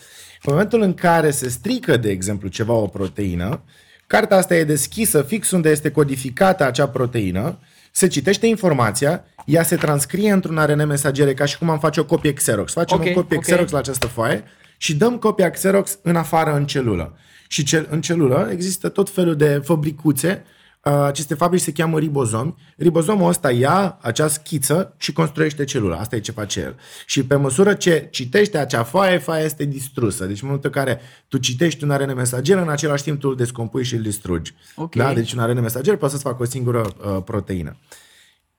În 0.44 0.54
momentul 0.54 0.82
în 0.82 0.94
care 0.94 1.32
se 1.32 1.50
strică, 1.50 1.98
de 1.98 2.10
exemplu, 2.10 2.48
ceva, 2.48 2.74
o 2.74 2.88
proteină, 2.88 3.64
cartea 4.08 4.38
asta 4.38 4.56
e 4.56 4.64
deschisă 4.64 5.22
fix 5.22 5.52
unde 5.52 5.70
este 5.70 5.92
codificată 5.92 6.64
acea 6.66 6.88
proteină, 6.88 7.60
se 7.98 8.08
citește 8.08 8.48
informația, 8.48 9.24
ea 9.46 9.64
se 9.64 9.76
transcrie 9.76 10.32
într-un 10.32 10.58
ARN 10.58 10.88
mesagere 10.88 11.34
ca 11.34 11.46
și 11.46 11.58
cum 11.58 11.70
am 11.70 11.80
face 11.80 12.00
o 12.00 12.06
copie 12.06 12.34
Xerox. 12.34 12.74
Facem 12.74 12.98
Ok, 12.98 13.06
o 13.06 13.12
copie 13.14 13.38
ok. 13.38 13.44
Xerox 13.44 13.72
la 13.72 13.78
această 13.78 14.08
foaie 14.08 14.44
și 14.78 14.96
dăm 14.96 15.18
copia 15.18 15.50
Xerox 15.50 16.00
în 16.02 16.16
afară, 16.16 16.56
în 16.56 16.66
celulă. 16.66 17.18
Și 17.48 17.64
cel, 17.64 17.88
în 17.90 18.02
celulă 18.02 18.50
există 18.52 18.90
tot 18.90 19.10
felul 19.10 19.36
de 19.36 19.62
fabricuțe. 19.64 20.44
Uh, 20.88 21.04
Aceste 21.04 21.34
fabrici 21.34 21.62
se 21.62 21.72
cheamă 21.72 22.00
ribozomi. 22.00 22.56
Ribozomul 22.78 23.30
ăsta 23.30 23.52
ia 23.52 23.98
acea 24.02 24.28
schiță 24.28 24.94
și 24.98 25.14
construiește 25.14 25.64
celula. 25.64 25.98
Asta 25.98 26.16
e 26.16 26.20
ce 26.20 26.32
face 26.32 26.60
el. 26.60 26.76
Și 27.06 27.26
pe 27.26 27.36
măsură 27.36 27.74
ce 27.74 28.08
citește 28.12 28.58
acea 28.58 28.84
foaie, 28.84 29.18
foaia 29.18 29.44
este 29.44 29.66
distrusă. 29.66 30.26
Deci 30.26 30.42
în 30.42 30.48
momentul 30.48 30.72
în 30.74 30.84
care 30.84 31.02
tu 31.28 31.38
citești 31.38 31.84
un 31.84 31.92
ARN 31.92 32.16
mesager, 32.16 32.58
în 32.58 32.70
același 32.70 33.04
timp 33.04 33.20
tu 33.20 33.28
îl 33.28 33.36
descompui 33.36 33.84
și 33.84 33.96
îl 33.96 34.02
distrugi. 34.02 34.54
Ok. 34.76 34.96
Da? 34.96 35.14
Deci 35.14 35.34
un 35.34 35.40
ARN 35.40 35.62
mesager 35.62 35.96
poate 35.96 36.14
să-ți 36.14 36.26
facă 36.26 36.42
o 36.42 36.46
singură 36.46 36.80
uh, 36.82 37.24
proteină. 37.24 37.78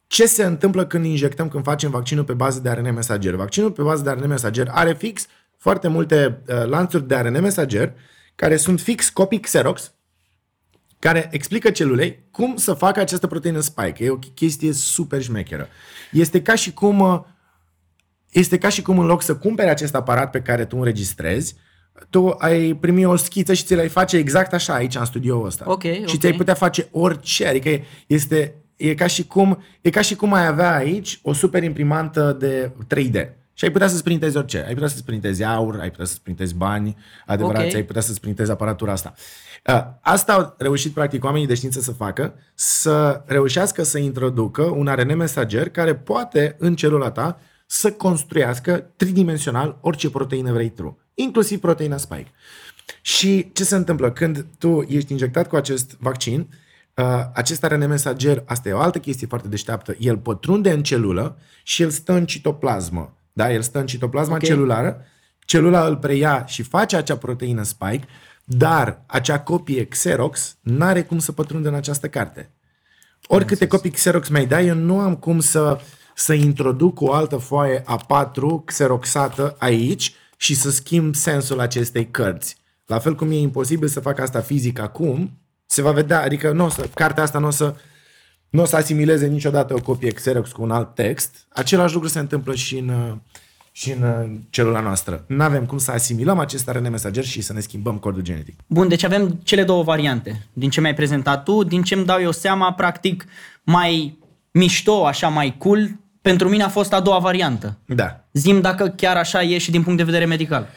Ce 0.07 0.27
se 0.27 0.45
întâmplă 0.45 0.87
când 0.87 1.05
injectăm, 1.05 1.49
când 1.49 1.65
facem 1.65 1.91
vaccinul 1.91 2.25
pe 2.25 2.33
bază 2.33 2.61
de 2.61 2.69
ARN 2.69 2.95
mesager? 2.95 3.35
Vaccinul 3.35 3.71
pe 3.71 3.83
bază 3.83 4.03
de 4.03 4.11
ARN 4.11 4.29
mesager 4.29 4.69
are 4.71 4.95
fix 4.95 5.27
foarte 5.57 5.89
multe 5.89 6.43
uh, 6.49 6.67
lanțuri 6.67 7.09
de 7.09 7.15
ARN 7.15 7.41
mesager 7.41 7.93
care 8.35 8.57
sunt 8.57 8.81
fix 8.81 9.09
copii 9.09 9.41
Xerox 9.41 9.93
care 10.99 11.29
explică 11.33 11.71
celulei 11.71 12.25
cum 12.31 12.57
să 12.57 12.73
facă 12.73 13.01
această 13.01 13.27
proteină 13.27 13.61
spike. 13.61 14.05
E 14.05 14.11
o 14.11 14.19
chestie 14.19 14.73
super 14.73 15.23
șmecheră. 15.23 15.69
Este 16.13 16.43
ca 16.43 16.55
și 16.55 16.73
cum 16.73 17.01
uh, 17.01 17.21
este 18.31 18.59
ca 18.59 18.69
și 18.69 18.83
cum 18.83 18.99
în 18.99 19.07
loc 19.07 19.23
să 19.23 19.37
cumperi 19.37 19.69
acest 19.69 19.95
aparat 19.95 20.31
pe 20.31 20.41
care 20.41 20.65
tu 20.65 20.77
înregistrezi, 20.77 21.57
tu 22.11 22.35
ai 22.39 22.75
primi 22.75 23.05
o 23.05 23.17
schiță 23.17 23.53
și 23.53 23.65
ți 23.65 23.75
l-ai 23.75 23.89
face 23.89 24.17
exact 24.17 24.53
așa 24.53 24.75
aici 24.75 24.95
în 24.95 25.05
studioul 25.05 25.47
ăsta. 25.47 25.65
Ok, 25.67 25.83
și 25.83 26.03
ok. 26.07 26.19
ți-ai 26.19 26.33
putea 26.33 26.55
face 26.55 26.89
orice, 26.91 27.47
adică 27.47 27.69
e- 27.69 27.85
este 28.07 28.55
e 28.77 28.95
ca 28.95 29.07
și 29.07 29.27
cum 29.27 29.63
e 29.81 29.91
ca 29.91 30.01
și 30.01 30.15
cum 30.15 30.33
ai 30.33 30.47
avea 30.47 30.75
aici 30.75 31.19
o 31.23 31.33
super 31.33 31.63
imprimantă 31.63 32.37
de 32.39 32.73
3D. 32.95 33.38
Și 33.59 33.65
ai 33.65 33.71
putea 33.71 33.89
să-ți 33.89 34.03
printezi 34.03 34.37
orice. 34.37 34.65
Ai 34.67 34.73
putea 34.73 34.89
să-ți 34.89 35.05
printezi 35.05 35.43
aur, 35.43 35.79
ai 35.81 35.91
putea 35.91 36.05
să-ți 36.05 36.21
printezi 36.23 36.55
bani 36.55 36.97
adevărați, 37.27 37.67
Ok. 37.67 37.75
ai 37.75 37.83
putea 37.83 38.01
să-ți 38.01 38.21
printezi 38.21 38.51
aparatura 38.51 38.93
asta. 38.93 39.15
Uh, 39.67 39.85
Asta 40.01 40.33
au 40.33 40.55
reușit 40.59 40.93
practic 40.93 41.25
oamenii 41.25 41.47
de 41.47 41.55
știință 41.55 41.81
să 41.81 41.93
facă, 41.93 42.35
să 42.55 43.23
reușească 43.27 43.83
să 43.83 43.99
introducă 43.99 44.63
un 44.63 44.87
ARN 44.89 45.17
mesager 45.17 45.69
care 45.69 45.95
poate 45.95 46.57
în 46.59 46.77
celula 46.77 47.11
ta 47.11 47.41
să 47.67 47.93
construiască 47.93 48.91
tridimensional 48.97 49.79
orice 49.81 50.11
proteină 50.11 50.53
vrei 50.53 50.71
tu, 50.71 50.99
inclusiv 51.15 51.61
proteina 51.61 51.97
spike. 51.97 52.31
Și 53.01 53.51
ce 53.53 53.65
se 53.65 53.77
întâmplă? 53.77 54.11
Când 54.13 54.47
tu 54.59 54.85
ești 54.89 55.13
injectat 55.13 55.49
cu 55.49 55.57
acest 55.57 55.97
vaccin, 56.01 56.49
uh, 56.95 57.05
acest 57.35 57.65
ARN 57.65 57.89
mesager, 57.89 58.43
asta 58.47 58.69
e 58.69 58.73
o 58.73 58.81
altă 58.81 58.99
chestie 58.99 59.27
foarte 59.27 59.49
deșteaptă, 59.49 59.95
el 59.99 60.19
pătrunde 60.19 60.71
în 60.71 60.83
celulă 60.83 61.39
și 61.63 61.83
el 61.83 61.91
stă 61.91 62.13
în 62.13 62.27
citoplasmă. 62.27 63.13
Da? 63.39 63.53
El 63.53 63.63
stă 63.63 63.79
în 63.79 63.87
citoplasma 63.87 64.35
Ok. 64.35 64.43
celulară, 64.43 65.05
celula 65.39 65.87
îl 65.87 65.97
preia 65.97 66.47
și 66.47 66.63
face 66.63 66.97
acea 66.97 67.17
proteină 67.17 67.63
spike, 67.63 68.07
dar 68.45 69.03
acea 69.07 69.41
copie 69.41 69.85
Xerox 69.85 70.57
n-are 70.61 71.03
cum 71.03 71.19
să 71.19 71.33
pătrundă 71.33 71.69
în 71.69 71.75
această 71.75 72.09
carte. 72.09 72.51
Oricâte 73.27 73.67
copii 73.67 73.91
Xerox 73.91 74.29
mai 74.29 74.47
dai, 74.47 74.67
eu 74.67 74.75
nu 74.75 74.99
am 74.99 75.17
cum 75.17 75.41
să, 75.41 75.81
să 76.15 76.33
introduc 76.33 77.01
o 77.01 77.13
altă 77.13 77.37
foaie 77.37 77.83
A4 77.83 78.65
xeroxată 78.65 79.57
aici 79.59 80.15
și 80.37 80.55
să 80.55 80.71
schimb 80.71 81.15
sensul 81.15 81.61
acestei 81.61 82.11
cărți. 82.11 82.57
La 82.87 82.99
fel 82.99 83.15
cum 83.15 83.31
e 83.31 83.39
imposibil 83.39 83.89
să 83.89 84.01
fac 84.01 84.19
asta 84.19 84.41
fizic 84.41 84.79
acum, 84.79 85.39
se 85.67 85.83
va 85.83 85.93
vedea, 85.93 86.23
adică 86.23 86.53
nu 86.53 86.65
o 86.65 86.69
să, 86.69 86.89
cartea 86.95 87.23
asta 87.23 87.39
nu 87.39 87.47
o 87.47 87.51
să, 87.51 87.75
nu 88.51 88.63
o 88.63 88.65
să 88.65 88.77
asimileze 88.77 89.27
niciodată 89.27 89.75
o 89.75 89.81
copie 89.81 90.11
Xerox 90.11 90.53
cu 90.53 90.63
un 90.63 90.71
alt 90.71 90.95
text. 90.95 91.47
Același 91.49 91.95
lucru 91.95 92.09
se 92.09 92.19
întâmplă 92.19 92.55
și 92.55 92.79
în, 92.79 92.89
uh, 92.89 93.17
și 93.73 93.91
în 93.91 94.03
uh, 94.03 94.31
celula 94.51 94.81
noastră. 94.81 95.25
Nu 95.27 95.43
avem 95.43 95.67
cum 95.67 95.79
să 95.79 95.91
asimilăm 95.91 96.39
acest 96.39 96.69
ARN 96.69 96.91
mesager 96.91 97.25
și 97.25 97.41
să 97.41 97.53
ne 97.53 97.61
schimbăm 97.61 97.97
codul 97.97 98.23
genetic. 98.23 98.55
Bun, 98.67 98.89
deci 98.89 99.03
avem 99.03 99.41
cele 99.43 99.65
două 99.65 99.83
variante. 99.83 100.47
Din 100.53 100.71
ce 100.71 100.81
mi-ai 100.81 100.95
prezentat 100.95 101.43
tu, 101.45 101.65
din 101.65 101.83
ce 101.83 101.95
îmi 101.95 102.05
dau 102.05 102.21
eu 102.21 102.31
seama, 102.33 102.73
practic, 102.73 103.25
mai 103.63 104.19
mișto, 104.51 105.07
așa, 105.07 105.29
mai 105.29 105.55
cool, 105.59 105.91
pentru 106.23 106.49
mine 106.49 106.63
a 106.63 106.69
fost 106.69 106.93
a 106.93 107.01
doua 107.01 107.19
variantă. 107.19 107.79
Da. 107.87 108.25
Zim 108.33 108.61
dacă 108.61 108.89
chiar 108.89 109.17
așa 109.17 109.43
e 109.43 109.59
și 109.59 109.71
din 109.71 109.83
punct 109.83 109.99
de 109.99 110.05
vedere 110.05 110.25
medical. 110.25 110.69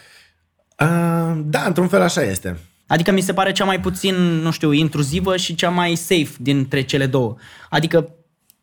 Uh, 0.80 1.42
da, 1.46 1.64
într-un 1.66 1.88
fel 1.88 2.02
așa 2.02 2.22
este. 2.22 2.58
Adică 2.92 3.12
mi 3.12 3.22
se 3.22 3.34
pare 3.34 3.52
cea 3.52 3.66
mai 3.66 3.80
puțin, 3.80 4.16
nu 4.16 4.52
știu, 4.52 4.72
intruzivă 4.72 5.38
și 5.38 5.56
cea 5.56 5.70
mai 5.70 5.96
safe 5.96 6.30
dintre 6.40 6.82
cele 6.82 7.06
două. 7.06 7.36
Adică 7.70 8.16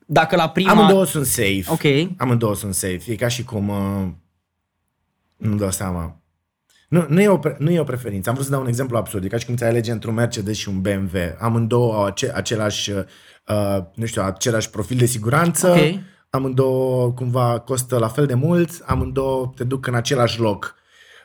dacă 0.07 0.37
la 0.37 0.49
prima... 0.49 0.71
Amândouă 0.71 1.05
sunt 1.05 1.27
safe. 1.27 1.65
Ok. 1.69 2.11
Amândouă 2.17 2.55
sunt 2.55 2.75
safe. 2.75 3.01
E 3.07 3.15
ca 3.15 3.29
și 3.29 3.45
cum... 3.45 3.69
Uh, 3.69 4.09
nu 5.37 5.57
dau 5.57 5.71
seama. 5.71 6.21
Nu, 6.89 7.07
nu, 7.09 7.21
e 7.21 7.29
o, 7.29 7.39
pre- 7.39 7.57
nu 7.59 7.71
e 7.71 7.81
o 7.81 7.85
preferință. 7.85 8.29
Am 8.29 8.35
vrut 8.35 8.47
să 8.47 8.53
dau 8.53 8.63
un 8.63 8.69
exemplu 8.69 8.97
absurd. 8.97 9.25
E 9.25 9.29
ca 9.29 9.37
și 9.37 9.47
cum 9.47 9.57
ți-ai 9.57 9.69
alege 9.69 9.93
între 9.93 10.09
un 10.09 10.15
Mercedes 10.15 10.57
și 10.57 10.69
un 10.69 10.81
BMW. 10.81 11.17
Amândouă 11.39 11.95
au 11.95 12.05
ace- 12.05 12.33
același, 12.35 12.91
uh, 12.91 13.05
nu 13.95 14.07
știu, 14.07 14.23
același 14.23 14.71
profil 14.71 14.97
de 14.97 15.07
siguranță. 15.07 15.69
Ok. 15.71 16.01
Amândouă 16.31 17.13
cumva 17.13 17.59
costă 17.59 17.99
la 17.99 18.09
fel 18.09 18.27
de 18.27 18.35
mult. 18.35 18.71
Amândouă 18.87 19.53
te 19.57 19.65
duc 19.65 19.87
în 19.87 19.95
același 19.95 20.41
loc. 20.41 20.77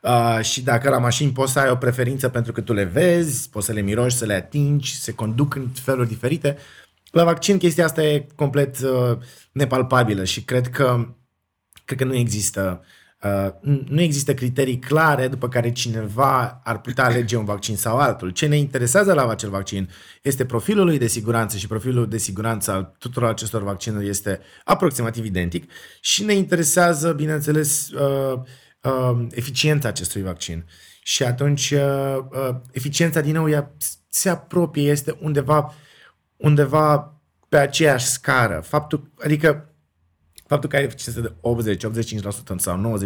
Uh, 0.03 0.39
și 0.41 0.61
dacă 0.61 0.89
la 0.89 0.97
mașini 0.97 1.31
poți 1.31 1.51
să 1.51 1.59
ai 1.59 1.69
o 1.69 1.75
preferință 1.75 2.29
pentru 2.29 2.51
că 2.51 2.61
tu 2.61 2.73
le 2.73 2.83
vezi, 2.83 3.49
poți 3.49 3.65
să 3.65 3.71
le 3.71 3.81
miroși, 3.81 4.17
să 4.17 4.25
le 4.25 4.33
atingi, 4.33 4.95
se 4.99 5.13
conduc 5.13 5.55
în 5.55 5.67
feluri 5.73 6.07
diferite. 6.07 6.57
La 7.11 7.23
vaccin 7.23 7.57
chestia 7.57 7.85
asta 7.85 8.03
e 8.03 8.27
complet 8.35 8.79
uh, 8.79 9.17
nepalpabilă 9.51 10.23
și 10.23 10.43
cred 10.43 10.69
că 10.69 11.07
cred 11.85 11.97
că 11.97 12.05
nu 12.05 12.15
există 12.15 12.83
uh, 13.21 13.49
nu 13.87 14.01
există 14.01 14.33
criterii 14.33 14.79
clare 14.79 15.27
după 15.27 15.47
care 15.47 15.71
cineva 15.71 16.61
ar 16.63 16.81
putea 16.81 17.05
alege 17.05 17.35
un 17.35 17.45
vaccin 17.45 17.75
sau 17.75 17.97
altul. 17.97 18.29
Ce 18.29 18.47
ne 18.47 18.57
interesează 18.57 19.13
la 19.13 19.27
acel 19.27 19.49
vaccin 19.49 19.89
este 20.21 20.45
profilul 20.45 20.85
lui 20.85 20.97
de 20.97 21.07
siguranță 21.07 21.57
și 21.57 21.67
profilul 21.67 22.07
de 22.07 22.17
siguranță 22.17 22.71
al 22.71 22.95
tuturor 22.97 23.29
acestor 23.29 23.63
vaccinuri 23.63 24.07
este 24.07 24.39
aproximativ 24.63 25.25
identic 25.25 25.71
și 26.01 26.23
ne 26.23 26.33
interesează, 26.33 27.11
bineînțeles, 27.11 27.89
uh, 27.89 28.41
uh, 28.83 29.27
eficiența 29.31 29.87
acestui 29.87 30.21
vaccin. 30.21 30.65
Și 31.03 31.23
atunci 31.23 31.71
uh, 31.71 32.17
uh, 32.31 32.55
eficiența 32.71 33.21
din 33.21 33.33
nou 33.33 33.49
ea 33.49 33.71
se 34.09 34.29
apropie, 34.29 34.89
este 34.89 35.17
undeva 35.21 35.73
undeva 36.43 37.17
pe 37.49 37.57
aceeași 37.57 38.05
scară. 38.05 38.63
Faptul, 38.65 39.11
adică 39.23 39.69
faptul 40.47 40.69
că 40.69 40.75
ai 40.75 40.83
eficiență 40.83 41.21
de 41.21 41.33
80-85% 42.55 42.57
sau 42.57 42.99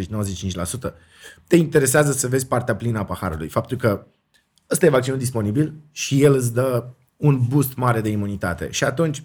90-95% 0.90 0.94
te 1.48 1.56
interesează 1.56 2.12
să 2.12 2.28
vezi 2.28 2.48
partea 2.48 2.76
plină 2.76 3.00
a 3.00 3.06
paharului. 3.06 3.48
Faptul 3.48 3.78
că 3.78 4.06
ăsta 4.72 4.86
e 4.86 4.90
vaccinul 4.90 5.20
disponibil 5.20 5.74
și 5.92 6.24
el 6.24 6.34
îți 6.34 6.54
dă 6.54 6.86
un 7.18 7.48
boost 7.48 7.76
mare 7.76 8.02
de 8.02 8.10
imunitate. 8.10 8.72
Și 8.72 8.84
atunci 8.84 9.24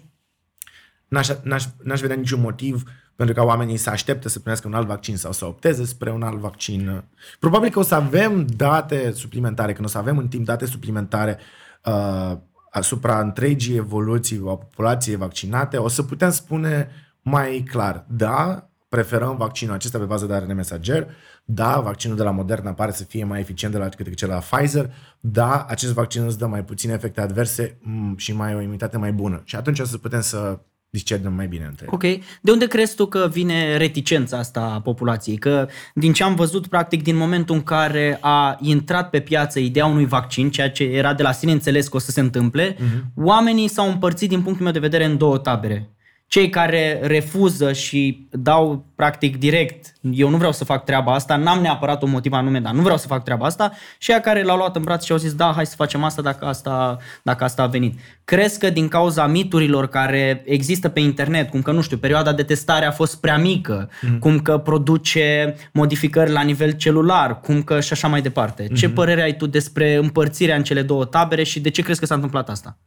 n-aș, 1.07 1.29
n-aș, 1.43 1.65
n-aș 1.83 1.99
vedea 1.99 2.15
niciun 2.15 2.41
motiv 2.41 2.83
pentru 3.15 3.35
ca 3.35 3.43
oamenii 3.43 3.77
să 3.77 3.89
aștepte 3.89 4.29
să 4.29 4.39
primească 4.39 4.67
un 4.67 4.73
alt 4.73 4.87
vaccin 4.87 5.17
sau 5.17 5.31
să 5.31 5.45
opteze 5.45 5.85
spre 5.85 6.11
un 6.11 6.23
alt 6.23 6.37
vaccin. 6.37 7.03
Probabil 7.39 7.69
că 7.69 7.79
o 7.79 7.83
să 7.83 7.95
avem 7.95 8.45
date 8.45 9.11
suplimentare, 9.11 9.73
când 9.73 9.85
o 9.85 9.89
să 9.89 9.97
avem 9.97 10.17
în 10.17 10.27
timp 10.27 10.45
date 10.45 10.65
suplimentare 10.65 11.37
uh, 11.85 12.37
asupra 12.71 13.19
întregii 13.19 13.75
evoluții 13.75 14.37
a 14.37 14.55
populației 14.55 15.15
vaccinate, 15.15 15.77
o 15.77 15.87
să 15.87 16.03
putem 16.03 16.31
spune 16.31 16.89
mai 17.21 17.63
clar, 17.69 18.05
da, 18.09 18.67
preferăm 18.89 19.37
vaccinul 19.37 19.73
acesta 19.73 19.97
pe 19.97 20.03
bază 20.03 20.25
de 20.25 20.33
ARN 20.33 20.55
mesager, 20.55 21.07
da, 21.45 21.79
vaccinul 21.79 22.17
de 22.17 22.23
la 22.23 22.31
Moderna 22.31 22.73
pare 22.73 22.91
să 22.91 23.03
fie 23.03 23.23
mai 23.23 23.39
eficient 23.39 23.73
de 23.73 23.79
la 23.79 23.87
decât 23.87 24.15
cel 24.15 24.27
de 24.27 24.33
la 24.33 24.39
Pfizer, 24.39 24.93
da, 25.19 25.65
acest 25.69 25.93
vaccin 25.93 26.25
îți 26.25 26.37
dă 26.37 26.45
mai 26.45 26.63
puține 26.63 26.93
efecte 26.93 27.21
adverse 27.21 27.77
mm, 27.81 28.17
și 28.17 28.33
mai 28.33 28.55
o 28.55 28.61
imunitate 28.61 28.97
mai 28.97 29.13
bună. 29.13 29.41
Și 29.43 29.55
atunci 29.55 29.79
o 29.79 29.85
să 29.85 29.97
putem 29.97 30.21
să 30.21 30.59
discernăm 30.93 31.33
mai 31.33 31.47
bine 31.47 31.65
între 31.69 31.85
ele. 31.85 31.95
Ok. 31.95 32.23
De 32.41 32.51
unde 32.51 32.67
crezi 32.67 32.95
tu 32.95 33.05
că 33.05 33.29
vine 33.31 33.77
reticența 33.77 34.37
asta 34.37 34.61
a 34.61 34.81
populației? 34.81 35.37
Că 35.37 35.67
din 35.93 36.13
ce 36.13 36.23
am 36.23 36.35
văzut, 36.35 36.67
practic, 36.67 37.03
din 37.03 37.15
momentul 37.15 37.55
în 37.55 37.63
care 37.63 38.17
a 38.21 38.57
intrat 38.61 39.09
pe 39.09 39.19
piață 39.19 39.59
ideea 39.59 39.85
unui 39.85 40.05
vaccin, 40.05 40.49
ceea 40.49 40.69
ce 40.69 40.83
era 40.83 41.13
de 41.13 41.23
la 41.23 41.31
sine 41.31 41.51
înțeles 41.51 41.87
că 41.87 41.95
o 41.95 41.99
să 41.99 42.11
se 42.11 42.19
întâmple, 42.19 42.73
uh-huh. 42.73 43.03
oamenii 43.15 43.67
s-au 43.67 43.89
împărțit, 43.89 44.29
din 44.29 44.41
punctul 44.41 44.63
meu 44.63 44.73
de 44.73 44.79
vedere, 44.79 45.05
în 45.05 45.17
două 45.17 45.37
tabere. 45.37 45.92
Cei 46.33 46.49
care 46.49 46.99
refuză 47.01 47.73
și 47.73 48.27
dau 48.31 48.85
practic 48.95 49.37
direct, 49.37 49.93
eu 50.11 50.29
nu 50.29 50.37
vreau 50.37 50.51
să 50.51 50.63
fac 50.63 50.85
treaba 50.85 51.13
asta, 51.13 51.35
n-am 51.35 51.61
neapărat 51.61 52.01
un 52.01 52.09
motiv 52.09 52.33
anume, 52.33 52.59
dar 52.59 52.73
nu 52.73 52.81
vreau 52.81 52.97
să 52.97 53.07
fac 53.07 53.23
treaba 53.23 53.45
asta, 53.45 53.71
și 53.97 54.11
aia 54.11 54.19
care 54.19 54.43
l-au 54.43 54.57
luat 54.57 54.75
în 54.75 54.81
brațe 54.81 55.05
și 55.05 55.11
au 55.11 55.17
zis, 55.17 55.33
da, 55.33 55.51
hai 55.55 55.65
să 55.65 55.75
facem 55.75 56.03
asta 56.03 56.21
dacă 56.21 56.45
asta, 56.45 56.97
dacă 57.23 57.43
asta 57.43 57.63
a 57.63 57.67
venit. 57.67 57.99
Crezi 58.23 58.59
că 58.59 58.69
din 58.69 58.87
cauza 58.87 59.27
miturilor 59.27 59.87
care 59.87 60.43
există 60.45 60.89
pe 60.89 60.99
internet, 60.99 61.49
cum 61.49 61.61
că, 61.61 61.71
nu 61.71 61.81
știu, 61.81 61.97
perioada 61.97 62.33
de 62.33 62.43
testare 62.43 62.85
a 62.85 62.91
fost 62.91 63.19
prea 63.19 63.37
mică, 63.37 63.89
mm. 64.01 64.19
cum 64.19 64.39
că 64.39 64.57
produce 64.57 65.55
modificări 65.73 66.31
la 66.31 66.41
nivel 66.41 66.71
celular, 66.71 67.39
cum 67.39 67.63
că 67.63 67.79
și 67.79 67.93
așa 67.93 68.07
mai 68.07 68.21
departe. 68.21 68.63
Mm-hmm. 68.63 68.75
Ce 68.75 68.85
mhm. 68.85 68.95
părere 68.95 69.21
ai 69.21 69.35
tu 69.35 69.45
despre 69.45 69.95
împărțirea 69.95 70.55
în 70.55 70.63
cele 70.63 70.81
două 70.81 71.05
tabere 71.05 71.43
și 71.43 71.59
de 71.59 71.69
ce 71.69 71.81
crezi 71.81 71.99
că 71.99 72.05
s-a 72.05 72.15
întâmplat 72.15 72.49
asta? 72.49 72.77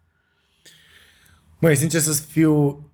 Măi, 1.59 1.76
sincer 1.76 2.00
să 2.00 2.23
fiu, 2.31 2.86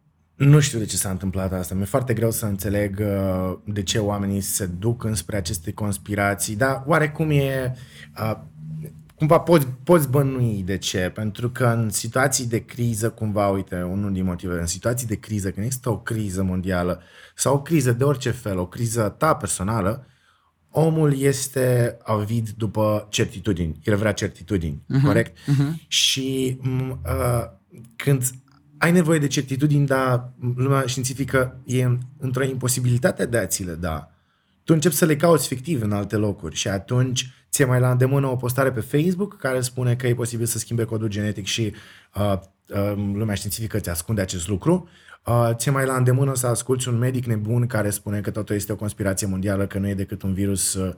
nu 0.44 0.60
știu 0.60 0.78
de 0.78 0.84
ce 0.84 0.96
s-a 0.96 1.10
întâmplat 1.10 1.52
asta. 1.52 1.74
Mi-e 1.74 1.84
foarte 1.84 2.14
greu 2.14 2.30
să 2.30 2.46
înțeleg 2.46 3.00
uh, 3.00 3.58
de 3.64 3.82
ce 3.82 3.98
oamenii 3.98 4.40
se 4.40 4.66
duc 4.66 5.04
înspre 5.04 5.36
aceste 5.36 5.72
conspirații, 5.72 6.56
dar 6.56 6.82
oarecum 6.86 7.30
e... 7.30 7.76
Uh, 8.20 8.36
cumva 9.14 9.38
poți, 9.38 9.66
poți 9.84 10.08
bănui 10.08 10.62
de 10.66 10.78
ce, 10.78 11.10
pentru 11.14 11.50
că 11.50 11.66
în 11.66 11.90
situații 11.90 12.46
de 12.46 12.64
criză, 12.64 13.10
cumva, 13.10 13.48
uite, 13.48 13.82
unul 13.82 14.12
din 14.12 14.24
motive, 14.24 14.60
în 14.60 14.66
situații 14.66 15.06
de 15.06 15.14
criză, 15.14 15.50
când 15.50 15.66
există 15.66 15.90
o 15.90 15.98
criză 15.98 16.42
mondială 16.42 17.02
sau 17.34 17.54
o 17.54 17.62
criză 17.62 17.92
de 17.92 18.04
orice 18.04 18.30
fel, 18.30 18.58
o 18.58 18.66
criză 18.66 19.14
ta 19.18 19.34
personală, 19.34 20.06
omul 20.70 21.18
este 21.18 21.96
avid 22.02 22.48
după 22.50 23.06
certitudini. 23.10 23.80
El 23.84 23.96
vrea 23.96 24.12
certitudini, 24.12 24.82
uh-huh, 24.82 25.04
corect? 25.04 25.36
Uh-huh. 25.38 25.86
Și 25.86 26.58
uh, 27.04 27.44
când 27.96 28.22
ai 28.82 28.92
nevoie 28.92 29.18
de 29.18 29.26
certitudini, 29.26 29.86
dar 29.86 30.28
lumea 30.56 30.86
științifică 30.86 31.56
e 31.64 31.88
într-o 32.18 32.44
imposibilitate 32.44 33.26
de 33.26 33.38
a 33.38 33.46
ți 33.46 33.64
le 33.64 33.72
da. 33.72 34.10
Tu 34.64 34.72
începi 34.72 34.94
să 34.94 35.04
le 35.04 35.16
cauți 35.16 35.46
fictiv 35.46 35.82
în 35.82 35.92
alte 35.92 36.16
locuri 36.16 36.54
și 36.54 36.68
atunci 36.68 37.30
ți-e 37.50 37.64
mai 37.64 37.80
la 37.80 37.90
îndemână 37.90 38.26
o 38.26 38.36
postare 38.36 38.72
pe 38.72 38.80
Facebook 38.80 39.36
care 39.36 39.60
spune 39.60 39.96
că 39.96 40.06
e 40.06 40.14
posibil 40.14 40.46
să 40.46 40.58
schimbe 40.58 40.84
codul 40.84 41.08
genetic 41.08 41.44
și 41.44 41.72
uh, 42.14 42.32
uh, 42.68 42.92
lumea 43.14 43.34
științifică 43.34 43.78
ți 43.78 43.90
ascunde 43.90 44.20
acest 44.20 44.48
lucru. 44.48 44.88
Uh, 45.26 45.50
ți-e 45.54 45.70
mai 45.70 45.86
la 45.86 45.96
îndemână 45.96 46.34
să 46.34 46.46
asculti 46.46 46.88
un 46.88 46.98
medic 46.98 47.24
nebun 47.24 47.66
care 47.66 47.90
spune 47.90 48.20
că 48.20 48.30
totul 48.30 48.54
este 48.54 48.72
o 48.72 48.76
conspirație 48.76 49.26
mondială, 49.26 49.66
că 49.66 49.78
nu 49.78 49.88
e 49.88 49.94
decât 49.94 50.22
un 50.22 50.34
virus 50.34 50.74
uh, 50.74 50.94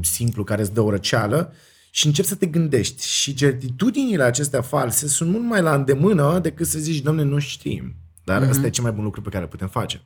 simplu 0.00 0.44
care 0.44 0.60
îți 0.60 0.72
dă 0.72 0.80
o 0.80 0.90
răceală. 0.90 1.52
Uh, 1.52 1.72
și 1.96 2.06
începi 2.06 2.28
să 2.28 2.34
te 2.34 2.46
gândești. 2.46 3.06
Și 3.06 3.34
certitudinile 3.34 4.22
acestea 4.22 4.60
false 4.60 5.08
sunt 5.08 5.30
mult 5.30 5.44
mai 5.44 5.62
la 5.62 5.74
îndemână 5.74 6.38
decât 6.38 6.66
să 6.66 6.78
zici, 6.78 7.02
domne, 7.02 7.22
nu 7.22 7.38
știm. 7.38 7.94
Dar 8.24 8.42
mm-hmm. 8.42 8.48
ăsta 8.48 8.66
e 8.66 8.70
cel 8.70 8.82
mai 8.82 8.92
bun 8.92 9.04
lucru 9.04 9.20
pe 9.20 9.28
care 9.28 9.42
îl 9.42 9.48
putem 9.48 9.68
face. 9.68 10.02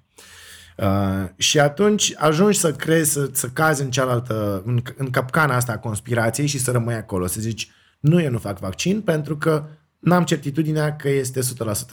Uh, 0.77 1.29
și 1.37 1.59
atunci 1.59 2.15
ajungi 2.17 2.59
să 2.59 2.73
crezi, 2.73 3.13
să, 3.13 3.31
să 3.33 3.47
cazi 3.47 3.83
în 3.83 3.91
cealaltă, 3.91 4.63
în, 4.67 4.83
în 4.97 5.11
capcana 5.11 5.57
asta 5.57 5.73
a 5.73 5.79
conspirației 5.79 6.47
și 6.47 6.59
să 6.59 6.71
rămâi 6.71 6.95
acolo, 6.95 7.27
să 7.27 7.41
zici, 7.41 7.71
nu, 8.01 8.21
eu 8.21 8.31
nu 8.31 8.39
fac 8.39 8.59
vaccin 8.59 9.01
pentru 9.01 9.37
că 9.37 9.67
n-am 9.99 10.25
certitudinea 10.25 10.97
că 10.97 11.09
este 11.09 11.41
100% 11.41 11.43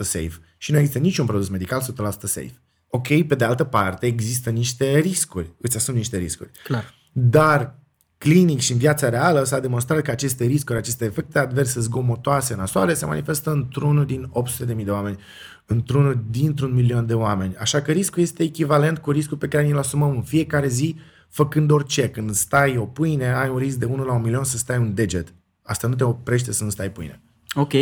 safe. 0.00 0.40
Și 0.56 0.72
nu 0.72 0.78
există 0.78 0.98
niciun 0.98 1.26
produs 1.26 1.48
medical 1.48 1.82
100% 1.82 1.84
safe. 2.20 2.62
Ok, 2.88 3.06
pe 3.26 3.34
de 3.34 3.44
altă 3.44 3.64
parte, 3.64 4.06
există 4.06 4.50
niște 4.50 4.98
riscuri. 4.98 5.54
Îți 5.60 5.76
asumi 5.76 5.96
niște 5.96 6.16
riscuri. 6.16 6.50
Clar. 6.62 6.94
Dar 7.12 7.78
clinic 8.18 8.60
și 8.60 8.72
în 8.72 8.78
viața 8.78 9.08
reală 9.08 9.44
s-a 9.44 9.60
demonstrat 9.60 10.02
că 10.02 10.10
aceste 10.10 10.44
riscuri, 10.44 10.78
aceste 10.78 11.04
efecte 11.04 11.38
adverse 11.38 11.80
zgomotoase, 11.80 12.54
nasoare, 12.54 12.94
se 12.94 13.06
manifestă 13.06 13.50
într-unul 13.50 14.06
din 14.06 14.30
800.000 14.76 14.84
de 14.84 14.90
oameni, 14.90 15.18
într-unul 15.66 16.24
dintr-un 16.30 16.74
milion 16.74 17.06
de 17.06 17.14
oameni. 17.14 17.56
Așa 17.56 17.80
că 17.80 17.92
riscul 17.92 18.22
este 18.22 18.42
echivalent 18.42 18.98
cu 18.98 19.10
riscul 19.10 19.36
pe 19.36 19.48
care 19.48 19.64
ni-l 19.64 19.78
asumăm 19.78 20.10
în 20.10 20.22
fiecare 20.22 20.68
zi, 20.68 20.96
făcând 21.28 21.70
orice. 21.70 22.08
Când 22.08 22.30
stai 22.30 22.76
o 22.76 22.84
pâine, 22.84 23.34
ai 23.34 23.48
un 23.48 23.56
risc 23.56 23.76
de 23.76 23.84
1 23.84 24.04
la 24.04 24.12
un 24.12 24.22
milion 24.22 24.44
să 24.44 24.56
stai 24.56 24.78
un 24.78 24.94
deget. 24.94 25.34
Asta 25.62 25.88
nu 25.88 25.94
te 25.94 26.04
oprește 26.04 26.52
să 26.52 26.64
nu 26.64 26.70
stai 26.70 26.90
pâine. 26.90 27.20
Ok. 27.54 27.72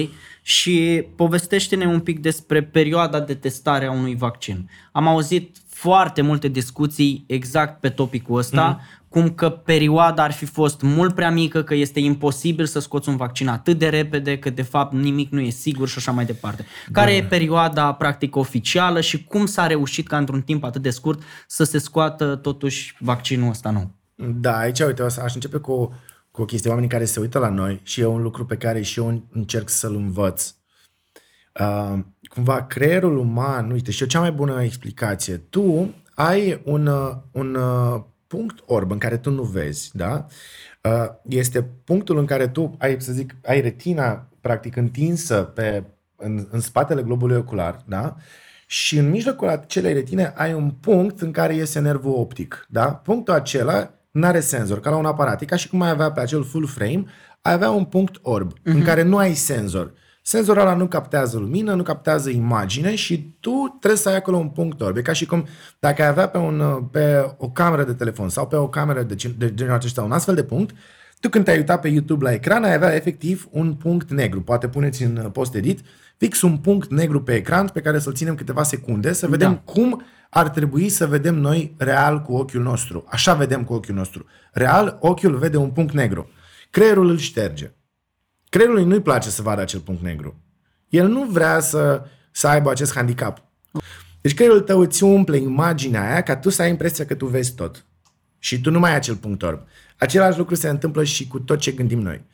Și 0.43 1.07
povestește-ne 1.17 1.87
un 1.87 2.01
pic 2.01 2.21
despre 2.21 2.63
perioada 2.63 3.21
de 3.21 3.35
testare 3.35 3.87
a 3.87 3.91
unui 3.93 4.17
vaccin. 4.17 4.71
Am 4.93 5.09
auzit 5.09 5.57
foarte 5.67 6.23
multe 6.23 6.49
discuții 6.49 7.25
exact 7.27 7.81
pe 7.81 7.89
topicul 7.89 8.39
ăsta, 8.39 8.79
mm-hmm 8.79 9.04
cum 9.15 9.31
că 9.31 9.51
perioada 9.51 10.23
ar 10.23 10.33
fi 10.33 10.45
fost 10.45 10.81
mult 10.83 11.15
prea 11.15 11.31
mică, 11.31 11.63
că 11.63 11.75
este 11.75 12.01
imposibil 12.01 12.67
să 12.67 12.79
scoți 12.79 13.09
un 13.09 13.17
vaccin 13.17 13.49
atât 13.49 13.79
de 13.79 13.89
repede, 13.89 14.39
că 14.39 14.51
de 14.51 14.63
fapt 14.63 14.93
nimic 14.93 15.31
nu 15.31 15.41
e 15.41 15.51
sigur 15.51 15.89
și 15.89 15.99
așa 15.99 16.13
mai 16.13 16.25
departe. 16.25 16.65
Care 16.93 17.13
Bun. 17.13 17.21
e 17.21 17.27
perioada 17.29 17.93
practic 17.93 18.37
oficială 18.37 19.01
și 19.01 19.25
cum 19.25 19.47
s-a 19.47 19.67
reușit 19.67 20.07
ca 20.07 20.17
într-un 20.17 20.43
timp 20.43 20.65
atât 20.65 20.83
de 20.83 20.91
scurt 20.91 21.23
să 21.47 21.65
se 21.65 21.79
scoată 21.79 22.37
totuși 22.37 22.97
vaccinul 22.99 23.49
ăsta 23.49 23.71
nou? 23.71 23.91
Da, 24.15 24.57
aici 24.57 24.81
uite, 24.81 25.03
aș 25.03 25.35
începe 25.35 25.57
cu, 25.59 25.93
cu 26.31 26.43
o 26.43 26.45
chestie, 26.45 26.71
oamenii 26.71 26.91
care 26.91 27.05
se 27.05 27.21
uită 27.21 27.39
la 27.39 27.49
noi 27.49 27.81
și 27.83 28.01
e 28.01 28.07
un 28.07 28.23
lucru 28.23 28.47
pe 28.47 28.57
care 28.57 28.83
și 28.83 28.99
eu 28.99 29.23
încerc 29.33 29.69
să-l 29.69 29.95
învăț. 29.95 30.55
Uh, 31.61 31.99
cumva 32.23 32.63
creierul 32.63 33.19
uman, 33.19 33.71
uite, 33.71 33.91
și 33.91 34.03
o 34.03 34.07
cea 34.07 34.21
mai 34.21 34.33
bună 34.33 34.63
explicație, 34.63 35.37
tu 35.37 35.95
ai 36.15 36.61
un, 36.65 36.87
uh, 36.87 37.11
un 37.33 37.55
uh, 37.55 38.03
punct 38.35 38.59
orb 38.67 38.91
în 38.91 38.99
care 38.99 39.17
tu 39.17 39.31
nu 39.31 39.43
vezi, 39.43 39.91
da? 39.93 40.27
Uh, 40.83 41.07
este 41.29 41.63
punctul 41.63 42.19
în 42.19 42.25
care 42.25 42.49
tu 42.49 42.75
ai, 42.79 42.97
să 43.01 43.13
zic, 43.13 43.35
ai 43.45 43.61
retina 43.61 44.29
practic 44.41 44.77
întinsă 44.77 45.43
pe, 45.43 45.85
în, 46.17 46.47
în 46.51 46.61
spatele 46.61 47.03
globului 47.03 47.37
ocular, 47.37 47.83
da? 47.87 48.17
Și 48.67 48.99
în 48.99 49.11
mijlocul 49.11 49.49
acelei 49.49 49.93
retine 49.93 50.33
ai 50.37 50.55
un 50.55 50.71
punct 50.71 51.21
în 51.21 51.31
care 51.31 51.55
iese 51.55 51.79
nervul 51.79 52.13
optic, 52.13 52.67
da? 52.69 52.95
Punctul 52.95 53.35
acela 53.35 53.91
nu 54.11 54.27
are 54.27 54.41
senzor, 54.41 54.81
ca 54.81 54.91
la 54.91 54.97
un 54.97 55.05
aparat. 55.05 55.41
E 55.41 55.45
ca 55.45 55.57
și 55.57 55.69
cum 55.69 55.83
ai 55.83 55.91
avea 55.91 56.13
pe 56.13 56.21
acel 56.21 56.45
full 56.45 56.67
frame, 56.67 57.05
ai 57.43 57.53
avea 57.53 57.71
un 57.71 57.85
punct 57.85 58.19
orb, 58.23 58.53
uh-huh. 58.53 58.63
în 58.63 58.77
mhm. 58.77 58.85
care 58.85 59.03
nu 59.03 59.17
ai 59.17 59.35
senzor. 59.35 59.93
Senzorul 60.27 60.61
ăla 60.61 60.75
nu 60.75 60.87
captează 60.87 61.39
lumină, 61.39 61.75
nu 61.75 61.83
captează 61.83 62.31
imagine 62.31 62.95
și 62.95 63.35
tu 63.41 63.77
trebuie 63.79 64.01
să 64.01 64.09
ai 64.09 64.17
acolo 64.17 64.37
un 64.37 64.49
punct 64.49 64.81
orb. 64.81 64.97
E 64.97 65.03
ca 65.03 65.13
și 65.13 65.27
cum 65.27 65.47
dacă 65.79 66.03
ai 66.03 66.09
avea 66.09 66.29
pe, 66.29 66.39
un, 66.39 66.85
pe 66.91 67.35
o 67.37 67.51
cameră 67.51 67.85
de 67.85 67.93
telefon 67.93 68.29
sau 68.29 68.47
pe 68.47 68.57
o 68.57 68.69
cameră 68.69 69.03
de, 69.03 69.35
de 69.39 69.55
genul 69.55 69.75
acesta 69.75 70.03
un 70.03 70.13
astfel 70.13 70.35
de 70.35 70.45
punct, 70.45 70.75
tu 71.21 71.29
când 71.29 71.45
te-ai 71.45 71.57
uitat 71.57 71.81
pe 71.81 71.89
YouTube 71.89 72.25
la 72.25 72.33
ecran, 72.33 72.65
ai 72.65 72.75
avea 72.75 72.95
efectiv 72.95 73.49
un 73.51 73.75
punct 73.75 74.11
negru. 74.11 74.43
Poate 74.43 74.69
puneți 74.69 75.03
în 75.03 75.31
post-edit 75.33 75.81
fix 76.17 76.43
un 76.43 76.59
punct 76.59 76.91
negru 76.91 77.23
pe 77.23 77.35
ecran 77.35 77.67
pe 77.67 77.81
care 77.81 77.99
să-l 77.99 78.15
ținem 78.15 78.35
câteva 78.35 78.63
secunde, 78.63 79.13
să 79.13 79.27
vedem 79.27 79.51
da. 79.51 79.73
cum 79.73 80.03
ar 80.31 80.49
trebui 80.49 80.89
să 80.89 81.07
vedem 81.07 81.35
noi 81.35 81.75
real 81.79 82.23
cu 82.23 82.33
ochiul 82.33 82.63
nostru. 82.63 83.05
Așa 83.09 83.35
vedem 83.35 83.65
cu 83.65 83.73
ochiul 83.73 83.95
nostru. 83.95 84.27
Real, 84.53 84.99
ochiul 85.01 85.37
vede 85.37 85.57
un 85.57 85.71
punct 85.71 85.95
negru. 85.95 86.31
Creierul 86.71 87.09
îl 87.09 87.19
șterge. 87.19 87.73
Creierului 88.55 88.85
nu-i 88.85 89.01
place 89.01 89.31
să 89.31 89.43
vadă 89.43 89.61
acel 89.61 89.81
punct 89.81 90.03
negru. 90.03 90.35
El 90.89 91.09
nu 91.09 91.25
vrea 91.25 91.61
să, 91.61 92.05
să 92.31 92.49
aibă 92.49 92.71
acest 92.71 92.95
handicap. 92.95 93.43
Deci 94.21 94.35
creierul 94.35 94.61
tău 94.61 94.81
îți 94.81 95.03
umple 95.03 95.37
imaginea 95.37 96.11
aia 96.11 96.23
ca 96.23 96.37
tu 96.37 96.51
să 96.51 96.63
ai 96.63 96.71
impresia 96.71 97.07
că 97.07 97.15
tu 97.15 97.27
vezi 97.27 97.55
tot. 97.55 97.85
Și 98.39 98.61
tu 98.61 98.71
nu 98.71 98.79
mai 98.79 98.91
ai 98.91 98.97
acel 98.97 99.17
punct 99.17 99.43
orb. 99.43 99.61
Același 99.99 100.39
lucru 100.39 100.55
se 100.55 100.69
întâmplă 100.69 101.05
și 101.05 101.29
cu 101.29 101.39
tot 101.41 101.59
ce 101.59 101.71
gândim 101.71 101.99
noi. 101.99 102.25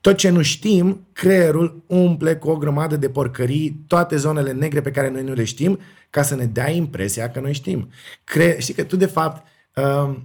Tot 0.00 0.16
ce 0.16 0.28
nu 0.28 0.42
știm, 0.42 1.06
creierul 1.12 1.84
umple 1.86 2.36
cu 2.36 2.48
o 2.48 2.56
grămadă 2.56 2.96
de 2.96 3.08
porcării 3.08 3.84
toate 3.86 4.16
zonele 4.16 4.52
negre 4.52 4.80
pe 4.80 4.90
care 4.90 5.10
noi 5.10 5.22
nu 5.22 5.32
le 5.32 5.44
știm, 5.44 5.78
ca 6.10 6.22
să 6.22 6.34
ne 6.34 6.46
dea 6.46 6.70
impresia 6.70 7.30
că 7.30 7.40
noi 7.40 7.52
știm. 7.52 7.90
Cre- 8.24 8.56
știi 8.58 8.74
că 8.74 8.82
tu, 8.82 8.96
de 8.96 9.06
fapt, 9.06 9.46
uh, 9.74 10.16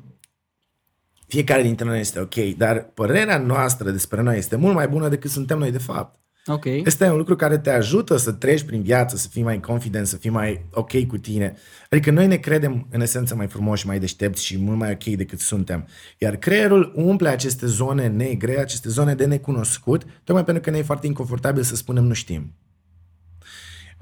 fiecare 1.27 1.61
dintre 1.61 1.85
noi 1.85 1.99
este 1.99 2.19
ok, 2.19 2.35
dar 2.57 2.91
părerea 2.93 3.37
noastră 3.37 3.91
despre 3.91 4.21
noi 4.21 4.37
este 4.37 4.55
mult 4.55 4.75
mai 4.75 4.87
bună 4.87 5.09
decât 5.09 5.31
suntem 5.31 5.57
noi 5.57 5.71
de 5.71 5.77
fapt. 5.77 6.19
Ok. 6.49 6.65
Este 6.65 7.09
un 7.09 7.17
lucru 7.17 7.35
care 7.35 7.57
te 7.57 7.69
ajută 7.69 8.17
să 8.17 8.31
treci 8.31 8.63
prin 8.63 8.81
viață, 8.81 9.15
să 9.15 9.27
fii 9.27 9.43
mai 9.43 9.59
confident, 9.59 10.07
să 10.07 10.17
fii 10.17 10.29
mai 10.29 10.65
ok 10.71 11.05
cu 11.05 11.17
tine. 11.17 11.55
Adică 11.89 12.11
noi 12.11 12.27
ne 12.27 12.35
credem 12.35 12.87
în 12.91 13.01
esență 13.01 13.35
mai 13.35 13.47
frumoși, 13.47 13.87
mai 13.87 13.99
deștepți 13.99 14.45
și 14.45 14.57
mult 14.57 14.77
mai 14.77 14.91
ok 14.91 15.03
decât 15.03 15.39
suntem. 15.39 15.87
Iar 16.17 16.35
creierul 16.35 16.91
umple 16.95 17.29
aceste 17.29 17.65
zone 17.65 18.07
negre, 18.07 18.59
aceste 18.59 18.89
zone 18.89 19.15
de 19.15 19.25
necunoscut, 19.25 20.03
tocmai 20.23 20.43
pentru 20.43 20.63
că 20.63 20.69
ne 20.69 20.77
e 20.77 20.81
foarte 20.81 21.07
inconfortabil 21.07 21.63
să 21.63 21.75
spunem 21.75 22.03
nu 22.03 22.13
știm. 22.13 22.53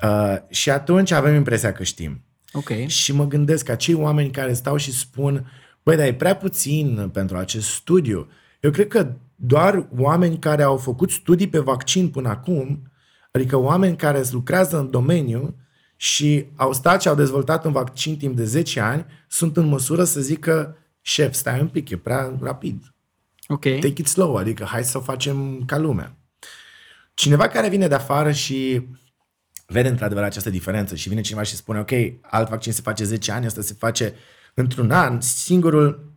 Uh, 0.04 0.36
și 0.50 0.70
atunci 0.70 1.12
avem 1.12 1.36
impresia 1.36 1.72
că 1.72 1.84
știm. 1.84 2.24
Ok. 2.52 2.88
Și 2.88 3.14
mă 3.14 3.28
gândesc 3.28 3.66
că 3.66 3.72
acei 3.72 3.94
oameni 3.94 4.32
care 4.32 4.54
stau 4.54 4.78
și 4.78 4.92
spun 4.92 5.48
Băi, 5.86 5.96
dar 5.96 6.06
e 6.06 6.14
prea 6.14 6.36
puțin 6.36 7.10
pentru 7.14 7.38
acest 7.38 7.68
studiu. 7.68 8.28
Eu 8.60 8.72
cred 8.72 8.88
că 8.88 9.14
doar 9.36 9.88
oameni 9.98 10.40
care 10.40 10.64
au 10.64 10.78
făcut 10.78 11.12
studii 11.12 11.48
pe 11.48 11.60
vaccin 11.60 12.10
până 12.10 12.30
acum, 12.30 12.92
adică 13.32 13.58
oameni 13.58 13.96
care 13.96 14.24
lucrează 14.32 14.80
în 14.80 14.90
domeniu 14.90 15.56
și 15.96 16.46
au 16.56 16.74
stat 16.74 17.02
și 17.02 17.08
au 17.08 17.16
dezvoltat 17.16 17.66
un 17.66 17.72
vaccin 17.72 18.18
timp 18.18 18.36
de 18.36 18.44
10 18.44 18.80
ani, 18.80 19.06
sunt 19.28 19.58
în 19.58 19.66
măsură 19.66 20.04
să 20.04 20.22
zică, 20.22 20.78
șef, 21.02 21.34
stai 21.34 21.60
un 21.60 21.68
pic, 21.68 21.90
e 21.90 21.98
prea 21.98 22.38
rapid. 22.42 22.94
Ok. 23.48 23.62
Take 23.62 23.88
it 23.88 24.08
slow, 24.08 24.36
adică 24.36 24.64
hai 24.64 24.84
să 24.84 24.98
o 24.98 25.02
facem 25.02 25.64
ca 25.66 25.78
lumea. 25.78 26.16
Cineva 27.14 27.48
care 27.48 27.70
vine 27.70 27.88
de 27.88 27.96
afară 27.96 28.32
și 28.32 28.88
vede 29.66 29.88
într-adevăr 29.88 30.24
această 30.24 30.50
diferență 30.50 30.96
și 30.96 31.10
vine 31.10 31.22
cineva 31.22 31.44
și 31.44 31.56
spune, 31.56 31.80
ok, 31.80 31.92
alt 32.22 32.50
vaccin 32.50 32.72
se 32.72 32.82
face 32.82 33.04
10 33.04 33.32
ani, 33.32 33.46
asta 33.46 33.62
se 33.62 33.76
face 33.78 34.14
într-un 34.56 34.92
an, 34.92 35.22
singurul, 35.22 36.14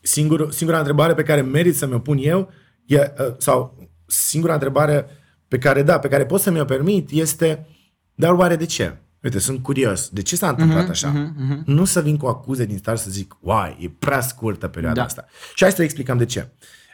singur, 0.00 0.52
singura 0.52 0.78
întrebare 0.78 1.14
pe 1.14 1.22
care 1.22 1.40
merit 1.40 1.76
să 1.76 1.86
mi-o 1.86 1.98
pun 1.98 2.18
eu, 2.20 2.50
e, 2.86 2.96
uh, 2.96 3.34
sau 3.38 3.88
singura 4.06 4.52
întrebare 4.52 5.06
pe 5.48 5.58
care, 5.58 5.82
da, 5.82 5.98
pe 5.98 6.08
care 6.08 6.26
pot 6.26 6.40
să 6.40 6.50
mi-o 6.50 6.64
permit 6.64 7.10
este, 7.10 7.66
dar 8.14 8.32
oare 8.32 8.56
de 8.56 8.66
ce? 8.66 8.96
Uite, 9.24 9.38
sunt 9.38 9.62
curios. 9.62 10.08
De 10.08 10.22
ce 10.22 10.36
s-a 10.36 10.48
întâmplat 10.48 10.86
uh-huh, 10.86 10.90
așa? 10.90 11.12
Uh-huh, 11.12 11.56
uh-huh. 11.56 11.64
Nu 11.64 11.84
să 11.84 12.02
vin 12.02 12.16
cu 12.16 12.26
acuze 12.26 12.64
din 12.64 12.78
start 12.78 12.98
să 12.98 13.10
zic, 13.10 13.36
uai, 13.40 13.76
e 13.80 13.88
prea 13.98 14.20
scurtă 14.20 14.68
perioada 14.68 15.00
da. 15.00 15.04
asta. 15.06 15.24
Și 15.54 15.62
hai 15.62 15.72
să 15.72 15.82
explicăm 15.82 16.18
de 16.18 16.24
ce. 16.24 16.48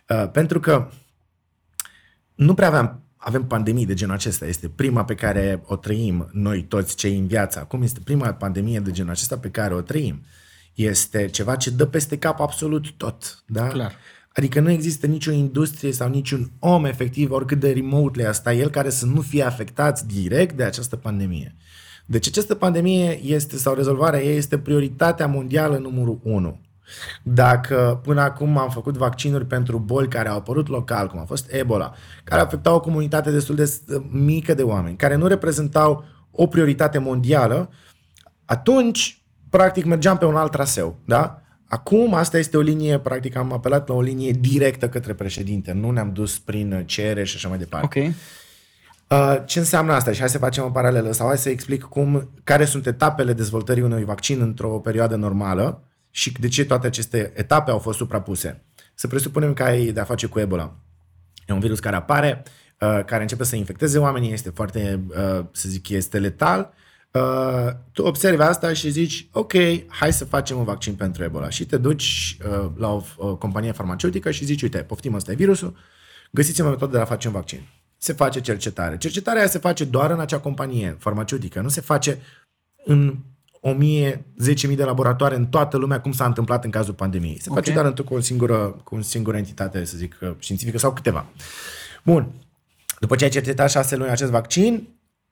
Uh, 0.08 0.30
pentru 0.30 0.60
că 0.60 0.90
nu 2.34 2.54
prea 2.54 2.66
aveam, 2.66 3.02
avem 3.22 3.44
pandemii 3.44 3.86
de 3.86 3.94
genul 3.94 4.14
acesta. 4.14 4.46
Este 4.46 4.68
prima 4.68 5.04
pe 5.04 5.14
care 5.14 5.62
o 5.66 5.76
trăim 5.76 6.28
noi 6.32 6.62
toți 6.62 6.96
cei 6.96 7.18
în 7.18 7.26
viață. 7.26 7.58
Acum 7.58 7.82
este 7.82 8.00
prima 8.04 8.32
pandemie 8.32 8.80
de 8.80 8.90
genul 8.90 9.10
acesta 9.10 9.38
pe 9.38 9.50
care 9.50 9.74
o 9.74 9.80
trăim. 9.80 10.22
Este 10.74 11.26
ceva 11.26 11.56
ce 11.56 11.70
dă 11.70 11.86
peste 11.86 12.18
cap 12.18 12.40
absolut 12.40 12.90
tot. 12.90 13.42
Da? 13.46 13.66
Clar. 13.66 13.94
Adică 14.34 14.60
nu 14.60 14.70
există 14.70 15.06
nicio 15.06 15.30
industrie 15.30 15.92
sau 15.92 16.08
niciun 16.08 16.50
om 16.58 16.84
efectiv, 16.84 17.30
oricât 17.30 17.60
de 17.60 17.72
remote 17.72 18.26
asta 18.26 18.52
el, 18.52 18.70
care 18.70 18.90
să 18.90 19.06
nu 19.06 19.20
fie 19.20 19.42
afectat 19.42 20.02
direct 20.02 20.56
de 20.56 20.62
această 20.62 20.96
pandemie. 20.96 21.56
Deci 22.06 22.26
această 22.26 22.54
pandemie 22.54 23.20
este, 23.24 23.56
sau 23.56 23.74
rezolvarea 23.74 24.22
ei 24.22 24.36
este 24.36 24.58
prioritatea 24.58 25.26
mondială 25.26 25.78
numărul 25.78 26.20
1. 26.22 26.60
Dacă 27.22 28.00
până 28.02 28.20
acum 28.20 28.58
am 28.58 28.70
făcut 28.70 28.96
vaccinuri 28.96 29.46
pentru 29.46 29.78
boli 29.78 30.08
care 30.08 30.28
au 30.28 30.36
apărut 30.36 30.68
local, 30.68 31.06
cum 31.06 31.20
a 31.20 31.24
fost 31.24 31.52
Ebola, 31.52 31.92
care 32.24 32.40
afectau 32.40 32.74
o 32.74 32.80
comunitate 32.80 33.30
destul 33.30 33.54
de 33.54 33.80
mică 34.10 34.54
de 34.54 34.62
oameni, 34.62 34.96
care 34.96 35.14
nu 35.14 35.26
reprezentau 35.26 36.04
o 36.30 36.46
prioritate 36.46 36.98
mondială, 36.98 37.70
atunci, 38.44 39.22
practic, 39.50 39.84
mergeam 39.84 40.18
pe 40.18 40.24
un 40.24 40.36
alt 40.36 40.50
traseu, 40.50 40.98
da? 41.04 41.42
Acum, 41.68 42.14
asta 42.14 42.38
este 42.38 42.56
o 42.56 42.60
linie, 42.60 42.98
practic, 42.98 43.36
am 43.36 43.52
apelat 43.52 43.88
la 43.88 43.94
o 43.94 44.00
linie 44.00 44.32
directă 44.32 44.88
către 44.88 45.14
președinte, 45.14 45.72
nu 45.72 45.90
ne-am 45.90 46.12
dus 46.12 46.38
prin 46.38 46.82
cere 46.86 47.24
și 47.24 47.36
așa 47.36 47.48
mai 47.48 47.58
departe. 47.58 48.00
Ok. 48.00 48.14
Uh, 49.08 49.42
ce 49.44 49.58
înseamnă 49.58 49.92
asta? 49.92 50.12
Și 50.12 50.18
hai 50.18 50.28
să 50.28 50.38
facem 50.38 50.64
o 50.64 50.70
paralelă 50.70 51.12
sau 51.12 51.26
hai 51.26 51.38
să 51.38 51.48
explic 51.48 51.82
cum, 51.82 52.30
care 52.44 52.64
sunt 52.64 52.86
etapele 52.86 53.32
dezvoltării 53.32 53.82
unui 53.82 54.04
vaccin 54.04 54.40
într-o 54.40 54.68
perioadă 54.68 55.16
normală 55.16 55.82
și 56.10 56.32
de 56.32 56.48
ce 56.48 56.64
toate 56.64 56.86
aceste 56.86 57.32
etape 57.34 57.70
au 57.70 57.78
fost 57.78 57.98
suprapuse. 57.98 58.64
Să 58.94 59.06
presupunem 59.06 59.52
că 59.54 59.62
ai 59.62 59.92
de-a 59.92 60.04
face 60.04 60.26
cu 60.26 60.38
Ebola. 60.38 60.76
E 61.46 61.52
un 61.52 61.60
virus 61.60 61.78
care 61.78 61.96
apare, 61.96 62.42
uh, 62.80 63.04
care 63.04 63.22
începe 63.22 63.44
să 63.44 63.56
infecteze 63.56 63.98
oamenii, 63.98 64.32
este 64.32 64.50
foarte, 64.50 65.00
uh, 65.08 65.44
să 65.52 65.68
zic, 65.68 65.88
este 65.88 66.18
letal. 66.18 66.72
Tu 67.92 68.02
observi 68.02 68.42
asta 68.42 68.72
și 68.72 68.90
zici, 68.90 69.28
ok, 69.32 69.52
hai 69.86 70.12
să 70.12 70.24
facem 70.24 70.58
un 70.58 70.64
vaccin 70.64 70.94
pentru 70.94 71.24
Ebola. 71.24 71.48
Și 71.48 71.66
te 71.66 71.76
duci 71.76 72.36
la 72.76 72.92
o, 72.92 73.02
o 73.16 73.36
companie 73.36 73.72
farmaceutică 73.72 74.30
și 74.30 74.44
zici, 74.44 74.62
uite, 74.62 74.78
poftim, 74.78 75.14
ăsta 75.14 75.32
e 75.32 75.34
virusul, 75.34 75.76
găsiți-mi 76.30 76.66
o 76.66 76.70
metodă 76.70 76.96
de 76.96 77.02
a 77.02 77.04
face 77.04 77.26
un 77.26 77.32
vaccin 77.32 77.60
se 78.02 78.12
face 78.12 78.40
cercetare. 78.40 78.96
Cercetarea 78.96 79.46
se 79.46 79.58
face 79.58 79.84
doar 79.84 80.10
în 80.10 80.20
acea 80.20 80.38
companie 80.38 80.96
farmaceutică, 80.98 81.60
nu 81.60 81.68
se 81.68 81.80
face 81.80 82.18
în 82.84 83.16
1000, 83.60 84.24
10.000 84.68 84.76
de 84.76 84.84
laboratoare 84.84 85.36
în 85.36 85.46
toată 85.46 85.76
lumea, 85.76 86.00
cum 86.00 86.12
s-a 86.12 86.24
întâmplat 86.24 86.64
în 86.64 86.70
cazul 86.70 86.94
pandemiei. 86.94 87.38
Se 87.40 87.50
okay. 87.50 87.62
face 87.62 87.74
doar 87.74 87.92
cu 87.92 88.14
o 88.14 88.20
singură, 88.20 88.80
cu 88.84 88.94
o 88.94 89.00
singură 89.00 89.36
entitate, 89.36 89.84
să 89.84 89.96
zic, 89.96 90.18
științifică 90.38 90.78
sau 90.78 90.92
câteva. 90.92 91.26
Bun. 92.04 92.32
După 93.00 93.16
ce 93.16 93.24
ai 93.24 93.30
cercetat 93.30 93.70
șase 93.70 93.96
luni 93.96 94.10
acest 94.10 94.30
vaccin, 94.30 94.88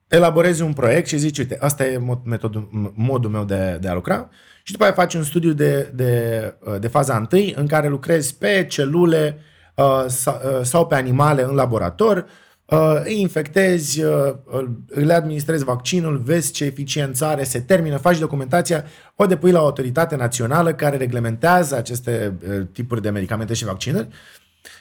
elaborezi 0.08 0.62
un 0.62 0.72
proiect 0.72 1.08
și 1.08 1.16
zici, 1.16 1.38
uite, 1.38 1.58
asta 1.60 1.86
e 1.86 2.00
metodul, 2.24 2.92
modul 2.94 3.30
meu 3.30 3.44
de, 3.44 3.78
de 3.80 3.88
a 3.88 3.94
lucra 3.94 4.28
și 4.62 4.72
după 4.72 4.84
aia 4.84 4.92
faci 4.92 5.14
un 5.14 5.22
studiu 5.22 5.52
de, 5.52 5.92
de, 5.94 6.54
de 6.80 6.88
faza 6.88 7.16
întâi 7.16 7.54
în 7.56 7.66
care 7.66 7.88
lucrezi 7.88 8.36
pe 8.36 8.66
celule 8.68 9.38
uh, 9.74 10.04
sau, 10.06 10.40
uh, 10.44 10.64
sau 10.64 10.86
pe 10.86 10.94
animale 10.94 11.42
în 11.42 11.54
laborator, 11.54 12.16
uh, 12.16 12.24
îi 13.04 13.20
infectezi, 13.20 14.02
uh, 14.02 14.34
le 14.86 15.12
administrezi 15.12 15.64
vaccinul, 15.64 16.18
vezi 16.18 16.52
ce 16.52 16.64
eficiență 16.64 17.24
are, 17.24 17.44
se 17.44 17.60
termină, 17.60 17.96
faci 17.96 18.18
documentația, 18.18 18.84
o 19.16 19.26
depui 19.26 19.50
la 19.50 19.60
o 19.60 19.64
autoritate 19.64 20.16
națională 20.16 20.74
care 20.74 20.96
reglementează 20.96 21.76
aceste 21.76 22.36
uh, 22.48 22.66
tipuri 22.72 23.02
de 23.02 23.10
medicamente 23.10 23.54
și 23.54 23.64
vaccinuri, 23.64 24.08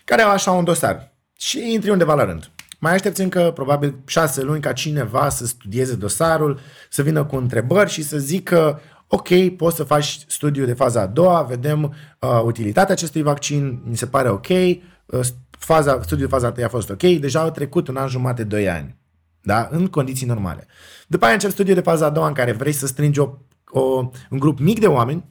care 0.05 0.21
au 0.21 0.29
așa 0.29 0.51
un 0.51 0.63
dosar. 0.63 1.15
Și 1.37 1.73
intri 1.73 1.89
undeva 1.89 2.13
la 2.13 2.23
rând. 2.23 2.49
Mai 2.79 2.93
aștepți 2.93 3.21
încă 3.21 3.51
probabil 3.53 3.95
șase 4.05 4.41
luni 4.41 4.61
ca 4.61 4.73
cineva 4.73 5.29
să 5.29 5.45
studieze 5.45 5.95
dosarul, 5.95 6.59
să 6.89 7.01
vină 7.01 7.25
cu 7.25 7.35
întrebări 7.35 7.89
și 7.89 8.03
să 8.03 8.17
zică 8.17 8.81
ok, 9.07 9.55
poți 9.57 9.75
să 9.75 9.83
faci 9.83 10.19
studiu 10.27 10.65
de 10.65 10.73
faza 10.73 11.01
a 11.01 11.05
doua, 11.05 11.41
vedem 11.41 11.95
uh, 12.19 12.41
utilitatea 12.43 12.93
acestui 12.93 13.21
vaccin, 13.21 13.81
mi 13.85 13.97
se 13.97 14.05
pare 14.05 14.29
ok, 14.29 14.47
uh, 14.47 15.19
faza, 15.57 15.99
studiul 16.01 16.29
faza 16.29 16.53
1 16.57 16.65
a 16.65 16.69
fost 16.69 16.89
ok, 16.89 17.01
deja 17.01 17.39
au 17.39 17.51
trecut 17.51 17.87
un 17.87 17.97
an 17.97 18.07
jumate, 18.07 18.43
doi 18.43 18.69
ani. 18.69 18.95
Da? 19.41 19.67
În 19.71 19.87
condiții 19.87 20.25
normale. 20.25 20.67
După 21.07 21.25
aia 21.25 21.33
încep 21.33 21.51
studiul 21.51 21.75
de 21.75 21.81
faza 21.81 22.05
a 22.05 22.09
doua 22.09 22.27
în 22.27 22.33
care 22.33 22.51
vrei 22.51 22.71
să 22.71 22.87
strângi 22.87 23.19
o, 23.19 23.33
o, 23.65 24.09
un 24.29 24.39
grup 24.39 24.59
mic 24.59 24.79
de 24.79 24.87
oameni 24.87 25.25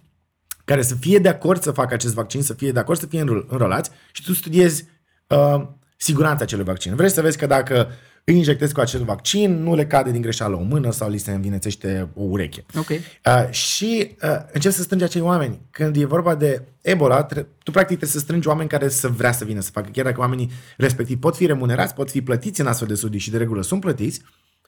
care 0.65 0.83
să 0.83 0.95
fie 0.95 1.19
de 1.19 1.29
acord 1.29 1.63
să 1.63 1.71
facă 1.71 1.95
acest 1.95 2.15
vaccin, 2.15 2.43
să 2.43 2.55
fie 2.55 2.73
de 2.73 2.79
acord 2.79 2.99
să 2.99 3.07
fie 3.07 3.21
înrolați 3.21 3.91
și 4.13 4.23
tu 4.23 4.33
studiezi 4.33 4.85
uh, 5.27 5.67
siguranța 5.97 6.43
acelui 6.43 6.65
vaccin. 6.65 6.95
Vrei 6.95 7.11
să 7.11 7.21
vezi 7.21 7.39
că 7.39 7.47
dacă 7.47 7.89
îi 8.29 8.37
injectezi 8.37 8.73
cu 8.73 8.81
acel 8.81 9.05
vaccin, 9.05 9.63
nu 9.63 9.75
le 9.75 9.87
cade 9.87 10.11
din 10.11 10.21
greșeală 10.21 10.57
o 10.57 10.63
mână 10.63 10.91
sau 10.91 11.11
li 11.11 11.19
se 11.19 11.31
învinețește 11.31 12.09
o 12.15 12.23
ureche. 12.23 12.65
Okay. 12.79 13.01
Uh, 13.27 13.51
și 13.51 14.17
uh, 14.23 14.29
începi 14.53 14.75
să 14.75 14.83
strângi 14.83 15.05
acei 15.05 15.21
oameni. 15.21 15.61
Când 15.71 15.97
e 15.97 16.05
vorba 16.05 16.35
de 16.35 16.63
Ebola, 16.81 17.23
tre- 17.23 17.47
tu 17.63 17.71
practic 17.71 17.97
trebuie 17.97 18.09
să 18.09 18.19
strângi 18.19 18.49
oameni 18.49 18.69
care 18.69 18.89
să 18.89 19.09
vrea 19.09 19.33
să 19.33 19.45
vină 19.45 19.61
să 19.61 19.71
facă. 19.71 19.89
Chiar 19.93 20.05
dacă 20.05 20.21
oamenii 20.21 20.51
respectiv 20.77 21.19
pot 21.19 21.37
fi 21.37 21.47
remunerați, 21.47 21.95
pot 21.95 22.11
fi 22.11 22.23
plătiți 22.23 22.61
în 22.61 22.67
astfel 22.67 22.89
de 22.89 22.95
studii 22.95 23.21
și 23.21 23.31
de 23.31 23.37
regulă 23.37 23.63
sunt 23.63 23.81
plătiți, 23.81 24.23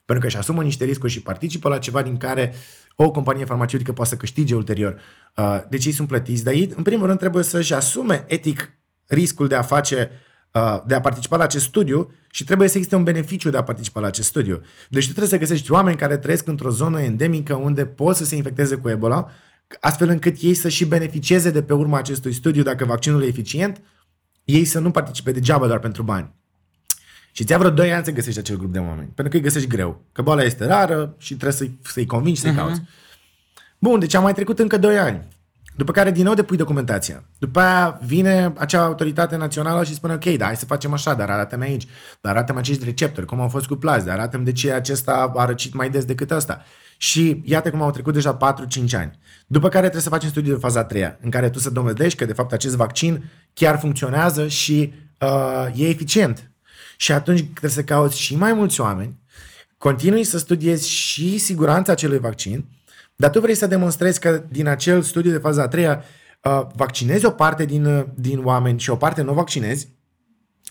pentru 0.05 0.25
că 0.25 0.27
își 0.27 0.37
asumă 0.37 0.62
niște 0.62 0.85
riscuri 0.85 1.12
și 1.12 1.23
participă 1.23 1.68
la 1.68 1.79
ceva 1.79 2.03
din 2.03 2.16
care 2.16 2.55
o 2.97 3.11
companie 3.11 3.44
farmaceutică 3.44 3.92
poate 3.92 4.11
să 4.11 4.16
câștige 4.16 4.55
ulterior. 4.55 5.01
Uh, 5.37 5.61
deci 5.68 5.85
ei 5.85 5.92
sunt 5.92 6.09
plătiți, 6.09 6.44
dar 6.44 6.55
ei, 6.55 6.73
în 6.77 6.83
primul 6.83 7.07
rând, 7.07 7.18
trebuie 7.18 7.44
să-și 7.44 7.75
asume 7.75 8.25
etic 8.29 8.73
riscul 9.07 9.49
de 9.49 9.55
a 9.55 9.62
face 9.62 10.11
Uh, 10.11 10.27
de 10.87 10.94
a 10.94 11.00
participa 11.00 11.37
la 11.37 11.44
acest 11.44 11.64
studiu 11.64 12.12
și 12.30 12.44
trebuie 12.44 12.68
să 12.68 12.76
existe 12.76 12.96
un 12.96 13.04
beneficiu 13.04 13.50
de 13.50 13.56
a 13.56 13.62
participa 13.62 14.00
la 14.00 14.06
acest 14.06 14.28
studiu. 14.28 14.61
Deci 14.88 15.04
tu 15.04 15.11
trebuie 15.11 15.30
să 15.30 15.38
găsești 15.38 15.72
oameni 15.72 15.96
care 15.96 16.16
trăiesc 16.16 16.46
într-o 16.46 16.70
zonă 16.70 17.00
endemică 17.00 17.54
unde 17.54 17.87
pot 17.87 18.16
să 18.16 18.24
se 18.24 18.37
infecteze 18.37 18.76
cu 18.76 18.88
Ebola, 18.88 19.28
astfel 19.80 20.08
încât 20.08 20.37
ei 20.40 20.54
să 20.54 20.68
și 20.68 20.84
beneficieze 20.84 21.50
de 21.50 21.62
pe 21.62 21.74
urma 21.74 21.98
acestui 21.98 22.32
studiu 22.32 22.62
dacă 22.62 22.84
vaccinul 22.84 23.22
e 23.22 23.26
eficient, 23.26 23.80
ei 24.44 24.64
să 24.64 24.78
nu 24.78 24.90
participe 24.90 25.32
degeaba 25.32 25.66
doar 25.66 25.78
pentru 25.78 26.02
bani. 26.02 26.37
Și 27.32 27.44
ți-a 27.44 27.58
vreo 27.58 27.70
2 27.70 27.92
ani 27.92 28.04
să 28.04 28.11
găsești 28.11 28.38
acel 28.38 28.56
grup 28.56 28.72
de 28.72 28.78
oameni. 28.78 29.11
Pentru 29.14 29.28
că 29.28 29.37
îi 29.37 29.42
găsești 29.42 29.68
greu. 29.68 30.04
Că 30.12 30.22
boala 30.22 30.42
este 30.42 30.66
rară 30.66 31.14
și 31.18 31.34
trebuie 31.34 31.52
să-i, 31.52 31.78
să-i 31.82 32.06
convingi 32.06 32.40
să-i 32.40 32.52
uh-huh. 32.52 32.56
cauți. 32.56 32.82
Bun, 33.78 33.98
deci 33.98 34.14
am 34.14 34.22
mai 34.22 34.34
trecut 34.34 34.58
încă 34.58 34.76
2 34.76 34.98
ani. 34.98 35.26
După 35.78 35.92
care 35.92 36.10
din 36.10 36.24
nou 36.24 36.34
depui 36.34 36.56
documentația. 36.56 37.24
După 37.38 37.60
aia 37.60 38.00
vine 38.04 38.52
acea 38.56 38.82
autoritate 38.82 39.36
națională 39.36 39.84
și 39.84 39.94
spune 39.94 40.12
ok, 40.12 40.24
da, 40.24 40.44
hai 40.44 40.56
să 40.56 40.64
facem 40.64 40.92
așa, 40.92 41.14
dar 41.14 41.30
arată-mi 41.30 41.62
aici, 41.62 41.86
dar 42.20 42.36
arată-mi 42.36 42.58
acești 42.58 42.84
receptori, 42.84 43.26
cum 43.26 43.40
au 43.40 43.48
fost 43.48 43.66
cu 43.66 43.74
plazi, 43.74 44.08
arată-mi 44.08 44.44
de 44.44 44.52
ce 44.52 44.72
acesta 44.72 45.32
a 45.36 45.44
răcit 45.44 45.74
mai 45.74 45.90
des 45.90 46.04
decât 46.04 46.30
ăsta. 46.30 46.62
Și 46.96 47.42
iată 47.44 47.70
cum 47.70 47.82
au 47.82 47.90
trecut 47.90 48.12
deja 48.12 48.36
4-5 48.36 48.96
ani. 48.96 49.18
După 49.46 49.68
care 49.68 49.80
trebuie 49.80 50.02
să 50.02 50.08
faci 50.08 50.22
un 50.22 50.28
studiu 50.28 50.52
de 50.52 50.58
faza 50.58 50.84
3 50.84 51.16
în 51.20 51.30
care 51.30 51.50
tu 51.50 51.58
să 51.58 51.70
dovedești 51.70 52.18
că 52.18 52.24
de 52.24 52.32
fapt 52.32 52.52
acest 52.52 52.76
vaccin 52.76 53.24
chiar 53.52 53.78
funcționează 53.78 54.48
și 54.48 54.92
uh, 55.20 55.66
e 55.74 55.88
eficient. 55.88 56.50
Și 56.96 57.12
atunci 57.12 57.40
trebuie 57.40 57.70
să 57.70 57.82
cauți 57.82 58.20
și 58.20 58.36
mai 58.36 58.52
mulți 58.52 58.80
oameni, 58.80 59.18
continui 59.76 60.24
să 60.24 60.38
studiezi 60.38 60.88
și 60.88 61.38
siguranța 61.38 61.92
acelui 61.92 62.18
vaccin, 62.18 62.64
dar 63.20 63.31
tu 63.31 63.40
vrei 63.40 63.54
să 63.54 63.66
demonstrezi 63.66 64.20
că 64.20 64.44
din 64.48 64.66
acel 64.66 65.02
studiu 65.02 65.31
de 65.31 65.38
faza 65.38 65.62
a 65.62 65.68
treia 65.68 66.04
uh, 66.42 66.66
vaccinezi 66.74 67.26
o 67.26 67.31
parte 67.31 67.64
din, 67.64 67.85
uh, 67.85 68.04
din 68.14 68.44
oameni 68.44 68.78
și 68.78 68.90
o 68.90 68.96
parte 68.96 69.22
nu 69.22 69.33
vaccinezi 69.33 69.88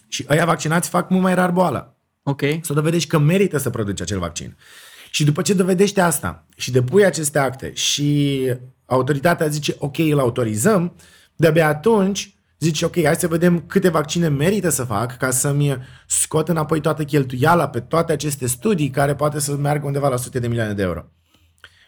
și 0.08 0.26
ăia 0.30 0.46
vaccinați 0.46 0.90
fac 0.90 1.10
mult 1.10 1.22
mai 1.22 1.36
rar 1.36 1.52
boala. 1.52 1.96
Ok. 2.24 2.42
Să 2.62 2.74
dovedești 2.74 3.10
că 3.10 3.18
merită 3.18 3.58
să 3.58 3.70
produci 3.70 4.02
acel 4.02 4.20
vaccin. 4.20 4.58
Și 5.12 5.24
după 5.24 5.42
ce 5.42 5.54
dovedești 5.54 6.00
asta 6.00 6.46
și 6.56 6.72
depui 6.72 7.06
aceste 7.06 7.40
acte 7.40 7.74
și 7.74 8.42
autoritatea 8.86 9.48
zice 9.48 9.76
ok, 9.78 9.98
îl 9.98 10.20
autorizăm, 10.20 10.96
de-abia 11.36 11.68
atunci 11.68 12.36
zice 12.60 12.86
ok, 12.86 13.04
hai 13.04 13.16
să 13.16 13.28
vedem 13.28 13.64
câte 13.68 13.90
vaccine 13.90 14.28
merită 14.28 14.70
să 14.70 14.84
fac 14.84 15.18
ca 15.18 15.32
să-mi 15.32 15.78
scot 16.06 16.50
înapoi 16.50 16.82
toată 16.82 17.04
cheltuiala 17.04 17.70
pe 17.70 17.80
toate 17.80 18.12
aceste 18.12 18.48
studii 18.48 18.90
care 18.90 19.16
poate 19.16 19.40
să 19.40 19.56
meargă 19.56 19.86
undeva 19.86 20.08
la 20.08 20.18
sute 20.18 20.40
de 20.40 20.48
milioane 20.48 20.74
de 20.74 20.82
euro. 20.82 21.06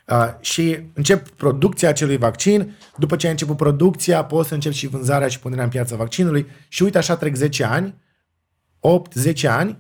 Uh, 0.10 0.34
și 0.40 0.80
încep 0.94 1.30
producția 1.30 1.90
acelui 1.90 2.18
vaccin. 2.18 2.76
După 2.98 3.16
ce 3.16 3.26
ai 3.26 3.32
început 3.32 3.58
producția, 3.58 4.26
poți 4.26 4.48
să 4.48 4.54
începi 4.54 4.76
și 4.76 4.88
vânzarea 4.88 5.28
și 5.28 5.40
punerea 5.40 5.64
în 5.64 5.70
piață 5.70 5.96
vaccinului. 5.96 6.48
Și 6.68 6.84
uite, 6.84 6.98
așa 6.98 7.16
trec 7.16 7.36
10 7.36 7.64
ani, 7.64 7.96
8-10 9.44 9.48
ani 9.48 9.78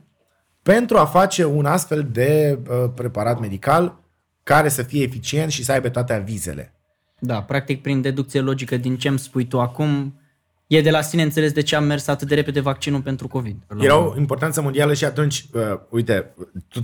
pentru 0.63 0.97
a 0.97 1.05
face 1.05 1.45
un 1.45 1.65
astfel 1.65 2.07
de 2.11 2.59
uh, 2.69 2.91
preparat 2.95 3.39
medical 3.39 3.99
care 4.43 4.69
să 4.69 4.83
fie 4.83 5.03
eficient 5.03 5.51
și 5.51 5.63
să 5.63 5.71
aibă 5.71 5.89
toate 5.89 6.13
avizele. 6.13 6.73
Da, 7.19 7.41
practic 7.41 7.81
prin 7.81 8.01
deducție 8.01 8.41
logică 8.41 8.77
din 8.77 8.97
ce 8.97 9.07
îmi 9.07 9.19
spui 9.19 9.45
tu 9.45 9.59
acum, 9.59 10.19
e 10.67 10.81
de 10.81 10.89
la 10.89 11.01
sine 11.01 11.21
înțeles 11.21 11.51
de 11.51 11.61
ce 11.61 11.75
am 11.75 11.83
mers 11.83 12.07
atât 12.07 12.27
de 12.27 12.35
repede 12.35 12.59
vaccinul 12.59 13.01
pentru 13.01 13.27
COVID. 13.27 13.55
Era 13.79 13.97
o 13.97 14.17
importanță 14.17 14.61
mondială 14.61 14.93
și 14.93 15.05
atunci, 15.05 15.45
uh, 15.53 15.61
uite, 15.89 16.33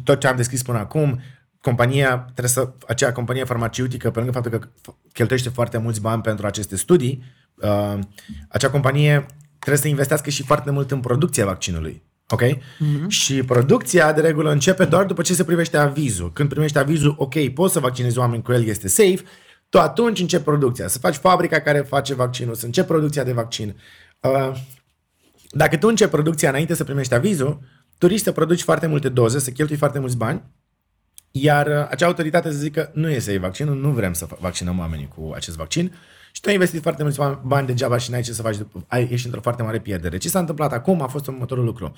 tot 0.03 0.19
ce 0.19 0.27
am 0.27 0.35
descris 0.35 0.63
până 0.63 0.77
acum, 0.77 1.19
compania, 1.65 2.17
trebuie 2.17 2.47
să, 2.49 2.71
acea 2.87 3.11
companie 3.11 3.43
farmaceutică, 3.43 4.11
pe 4.11 4.17
lângă 4.19 4.33
faptul 4.33 4.59
că 4.59 4.67
cheltuiește 5.13 5.49
foarte 5.49 5.77
mulți 5.77 6.01
bani 6.01 6.21
pentru 6.21 6.45
aceste 6.45 6.75
studii, 6.75 7.23
uh, 7.55 7.99
acea 8.49 8.69
companie 8.69 9.25
trebuie 9.59 9.81
să 9.81 9.87
investească 9.87 10.29
și 10.29 10.43
foarte 10.43 10.71
mult 10.71 10.91
în 10.91 10.99
producția 10.99 11.45
vaccinului. 11.45 12.03
Ok? 12.29 12.43
Mm-hmm. 12.43 13.07
Și 13.07 13.43
producția, 13.43 14.13
de 14.13 14.21
regulă, 14.21 14.51
începe 14.51 14.85
doar 14.85 15.05
după 15.05 15.21
ce 15.21 15.33
se 15.33 15.43
privește 15.43 15.77
avizul. 15.77 16.33
Când 16.33 16.49
primești 16.49 16.77
avizul, 16.77 17.15
ok, 17.17 17.47
poți 17.53 17.73
să 17.73 17.79
vaccinezi 17.79 18.17
oameni 18.17 18.43
cu 18.43 18.51
el, 18.51 18.63
este 18.63 18.87
safe, 18.87 19.23
tu 19.69 19.79
atunci 19.79 20.19
începi 20.19 20.43
producția. 20.43 20.87
Să 20.87 20.99
faci 20.99 21.15
fabrica 21.15 21.59
care 21.59 21.79
face 21.79 22.13
vaccinul, 22.13 22.55
să 22.55 22.65
începi 22.65 22.87
producția 22.87 23.23
de 23.23 23.31
vaccin. 23.31 23.75
Uh, 24.19 24.51
dacă 25.49 25.77
tu 25.77 25.87
începi 25.87 26.11
producția 26.11 26.49
înainte 26.49 26.73
să 26.73 26.83
primești 26.83 27.13
avizul, 27.13 27.59
tu 27.97 28.07
risci 28.07 28.23
să 28.23 28.31
produci 28.31 28.61
foarte 28.61 28.87
multe 28.87 29.09
doze, 29.09 29.39
să 29.39 29.49
cheltui 29.49 29.75
foarte 29.75 29.99
mulți 29.99 30.17
bani, 30.17 30.41
iar 31.37 31.67
uh, 31.67 31.87
acea 31.89 32.05
autoritate 32.05 32.51
să 32.51 32.57
zică 32.57 32.91
nu 32.93 33.09
e 33.09 33.19
safe 33.19 33.37
vaccinul, 33.37 33.75
nu 33.75 33.89
vrem 33.89 34.13
să 34.13 34.27
vaccinăm 34.39 34.79
oamenii 34.79 35.07
cu 35.07 35.31
acest 35.35 35.55
vaccin 35.55 35.95
și 36.31 36.41
tu 36.41 36.47
ai 36.47 36.53
investit 36.53 36.81
foarte 36.81 37.03
mulți 37.03 37.19
bani 37.41 37.67
degeaba 37.67 37.97
și 37.97 38.11
n-ai 38.11 38.21
ce 38.21 38.33
să 38.33 38.41
faci, 38.41 38.57
ai, 38.87 39.07
ești 39.11 39.25
într-o 39.25 39.41
foarte 39.41 39.63
mare 39.63 39.79
pierdere. 39.79 40.17
Ce 40.17 40.29
s-a 40.29 40.39
întâmplat 40.39 40.71
acum 40.73 41.01
a 41.01 41.07
fost 41.07 41.27
următorul 41.27 41.63
lucru. 41.63 41.93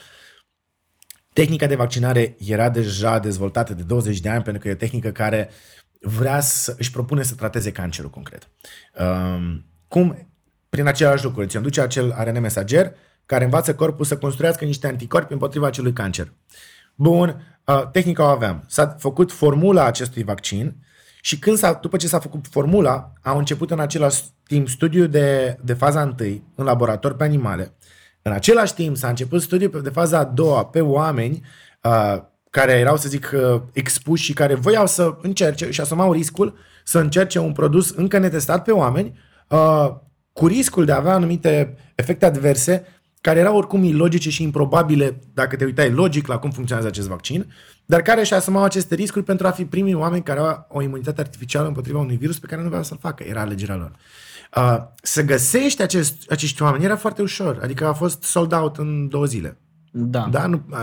Tehnica 1.34 1.66
de 1.66 1.76
vaccinare 1.76 2.36
era 2.46 2.70
deja 2.70 3.20
dezvoltată 3.20 3.74
de 3.74 3.84
20 3.84 4.20
de 4.20 4.30
ani 4.30 4.44
pentru 4.44 4.62
că 4.62 4.68
e 4.68 4.72
o 4.72 4.76
tehnică 4.76 5.10
care 5.10 5.50
vrea 6.02 6.40
să 6.40 6.76
își 6.78 6.92
propune 6.92 7.24
să 7.24 7.36
trateze 7.36 7.72
cancerul 7.72 8.10
concret. 8.10 8.50
Um, 9.00 9.66
cum? 9.88 10.32
Prin 10.70 10.88
același 10.88 11.24
lucru. 11.24 11.42
Îți 11.42 11.58
duce 11.58 11.82
acel 11.82 12.12
ARN 12.12 12.40
mesager 12.40 12.94
care 13.26 13.44
învață 13.44 13.76
corpul 13.76 14.06
să 14.06 14.18
construiască 14.18 14.66
niște 14.66 14.88
anticorpi 14.88 15.34
împotriva 15.34 15.68
acelui 15.68 15.94
cancer. 15.94 16.34
Bun, 16.96 17.30
uh, 17.30 17.57
tehnica 17.92 18.24
o 18.24 18.28
aveam. 18.28 18.64
S-a 18.68 18.96
făcut 19.00 19.32
formula 19.32 19.86
acestui 19.86 20.24
vaccin 20.24 20.76
și 21.22 21.40
când 21.40 21.58
s-a, 21.58 21.74
după 21.82 21.98
ce 21.98 22.08
s-a 22.08 22.20
făcut 22.20 22.46
formula, 22.50 23.12
au 23.24 23.38
început 23.38 23.72
în 23.72 23.80
același 23.80 24.24
timp 24.44 24.68
studiu 24.68 25.06
de, 25.06 25.58
de 25.64 25.74
faza 25.74 26.16
1 26.20 26.44
în 26.56 26.66
laborator 26.66 27.14
pe 27.16 27.24
animale. 27.24 27.74
În 28.22 28.32
același 28.32 28.74
timp 28.74 28.98
s-a 28.98 29.08
început 29.08 29.42
studiul 29.42 29.82
de 29.82 29.90
faza 29.90 30.18
a 30.18 30.24
doua 30.24 30.66
pe 30.66 30.82
oameni 30.82 31.42
uh, 31.84 32.22
care 32.50 32.72
erau, 32.72 32.98
să 32.98 33.10
zic, 33.10 33.32
uh, 33.34 33.62
expuși 33.74 34.24
și 34.24 34.34
care 34.34 34.56
voiau 34.56 34.88
să 34.88 35.18
încerce 35.22 35.72
și 35.72 35.82
asumau 35.82 36.12
riscul 36.12 36.58
să 36.84 37.00
încerce 37.00 37.40
un 37.40 37.52
produs 37.52 37.90
încă 37.90 38.18
netestat 38.18 38.64
pe 38.64 38.72
oameni 38.72 39.20
uh, 39.50 39.90
cu 40.34 40.48
riscul 40.48 40.86
de 40.86 40.92
a 40.92 40.98
avea 40.98 41.14
anumite 41.14 41.78
efecte 41.96 42.26
adverse 42.26 42.86
care 43.28 43.40
erau 43.40 43.58
oricum 43.58 43.84
ilogice 43.84 44.30
și 44.30 44.44
improbabile 44.44 45.20
dacă 45.34 45.56
te 45.56 45.66
uitai 45.66 45.92
logic 45.92 46.28
la 46.28 46.38
cum 46.38 46.52
funcționează 46.52 46.90
acest 46.90 47.08
vaccin, 47.08 47.54
dar 47.86 48.02
care 48.02 48.24
și 48.24 48.34
asumau 48.34 48.64
aceste 48.64 48.96
riscuri 48.96 49.24
pentru 49.24 49.48
a 49.48 49.52
fi 49.52 49.66
primii 49.66 49.94
oameni 49.94 50.24
care 50.24 50.40
au 50.40 50.66
o 50.68 50.82
imunitate 50.82 51.22
artificială 51.22 51.68
împotriva 51.68 52.00
unui 52.00 52.16
virus 52.16 52.40
pe 52.40 52.48
care 52.48 52.62
nu 52.62 52.68
vreau 52.68 52.84
să-l 52.84 52.98
facă. 53.02 53.24
Era 53.24 53.42
alegerea 53.42 53.76
lor. 53.76 53.92
Uh, 54.56 54.84
să 55.02 55.24
găsești 55.24 55.82
acest, 55.82 56.32
acești 56.32 56.62
oameni 56.62 56.84
era 56.84 56.96
foarte 56.96 57.22
ușor. 57.22 57.60
Adică 57.64 57.88
a 57.88 57.94
fost 57.94 58.24
sold 58.24 58.54
out 58.54 58.78
în 58.78 59.08
două 59.08 59.26
zile. 59.26 59.58
Da. 59.92 60.28
da? 60.32 60.46
Nu, 60.46 60.64
uh, 60.70 60.78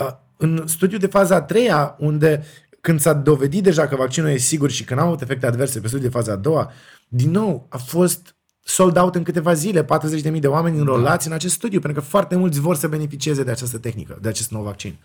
uh, 0.00 0.12
în 0.36 0.62
studiul 0.66 1.00
de 1.00 1.06
faza 1.06 1.34
a 1.34 1.42
treia, 1.42 1.96
unde 1.98 2.44
când 2.80 3.00
s-a 3.00 3.12
dovedit 3.12 3.62
deja 3.62 3.88
că 3.88 3.96
vaccinul 3.96 4.30
e 4.30 4.36
sigur 4.36 4.70
și 4.70 4.84
că 4.84 4.94
n-au 4.94 5.06
avut 5.06 5.20
efecte 5.20 5.46
adverse 5.46 5.80
pe 5.80 5.86
studiul 5.86 6.10
de 6.10 6.16
faza 6.16 6.32
a 6.32 6.36
doua, 6.36 6.72
din 7.08 7.30
nou 7.30 7.66
a 7.68 7.76
fost 7.76 8.34
sold 8.70 8.96
out 8.96 9.14
în 9.14 9.22
câteva 9.22 9.52
zile, 9.52 9.84
40.000 9.84 10.38
de 10.40 10.46
oameni 10.46 10.78
înrolați 10.78 11.24
da. 11.24 11.30
în 11.30 11.36
acest 11.36 11.54
studiu, 11.54 11.80
pentru 11.80 12.00
că 12.00 12.06
foarte 12.06 12.36
mulți 12.36 12.60
vor 12.60 12.76
să 12.76 12.88
beneficieze 12.88 13.42
de 13.42 13.50
această 13.50 13.78
tehnică, 13.78 14.18
de 14.20 14.28
acest 14.28 14.50
nou 14.50 14.62
vaccin. 14.62 14.96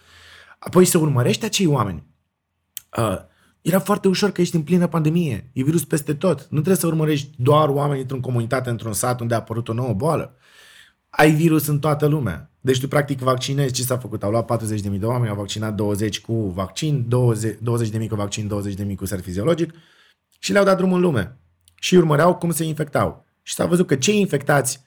Apoi 0.59 0.85
să 0.85 0.97
urmărești 0.97 1.45
acei 1.45 1.65
oameni. 1.65 2.03
Uh, 2.97 3.17
era 3.61 3.79
foarte 3.79 4.07
ușor 4.07 4.31
că 4.31 4.41
ești 4.41 4.55
în 4.55 4.61
plină 4.61 4.87
pandemie, 4.87 5.49
e 5.53 5.63
virus 5.63 5.85
peste 5.85 6.13
tot. 6.13 6.39
Nu 6.39 6.57
trebuie 6.61 6.75
să 6.75 6.87
urmărești 6.87 7.29
doar 7.37 7.69
oameni 7.69 8.01
într-o 8.01 8.19
comunitate, 8.19 8.69
într-un 8.69 8.93
sat 8.93 9.19
unde 9.19 9.33
a 9.33 9.37
apărut 9.37 9.67
o 9.67 9.73
nouă 9.73 9.93
boală. 9.93 10.35
Ai 11.09 11.31
virus 11.31 11.67
în 11.67 11.79
toată 11.79 12.05
lumea. 12.05 12.51
Deci 12.61 12.79
tu 12.79 12.87
practic 12.87 13.19
vaccinezi, 13.19 13.73
ce 13.73 13.81
s-a 13.81 13.97
făcut? 13.97 14.23
Au 14.23 14.31
luat 14.31 14.63
40.000 14.63 14.99
de 14.99 15.05
oameni, 15.05 15.29
au 15.29 15.35
vaccinat 15.35 15.73
20 15.73 16.21
cu 16.21 16.33
vaccin, 16.33 17.05
20, 17.07 17.57
20.000 18.01 18.07
cu 18.07 18.15
vaccin, 18.15 18.51
20.000 18.89 18.95
cu 18.95 19.05
ser 19.05 19.19
fiziologic 19.19 19.73
și 20.39 20.51
le-au 20.51 20.65
dat 20.65 20.77
drumul 20.77 20.95
în 20.95 21.01
lume. 21.01 21.37
Și 21.75 21.95
urmăreau 21.95 22.35
cum 22.35 22.51
se 22.51 22.63
infectau. 22.63 23.24
Și 23.47 23.53
s-a 23.53 23.65
văzut 23.65 23.87
că 23.87 23.95
cei 23.95 24.19
infectați, 24.19 24.81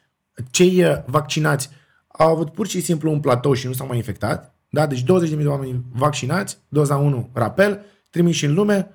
cei 0.51 0.85
uh, 0.85 0.97
vaccinați 1.07 1.71
au 2.07 2.31
avut 2.31 2.53
pur 2.53 2.66
și 2.66 2.81
simplu 2.81 3.11
un 3.11 3.21
platou 3.21 3.55
și 3.55 3.66
nu 3.66 3.73
s-au 3.73 3.87
mai 3.87 3.97
infectat. 3.97 4.55
Da? 4.68 4.87
Deci 4.87 5.03
20.000 5.03 5.07
de 5.37 5.47
oameni 5.47 5.85
vaccinați, 5.92 6.59
doza 6.68 6.97
1 6.97 7.31
rapel, 7.33 7.85
trimiși 8.11 8.44
în 8.44 8.55
lume, 8.55 8.90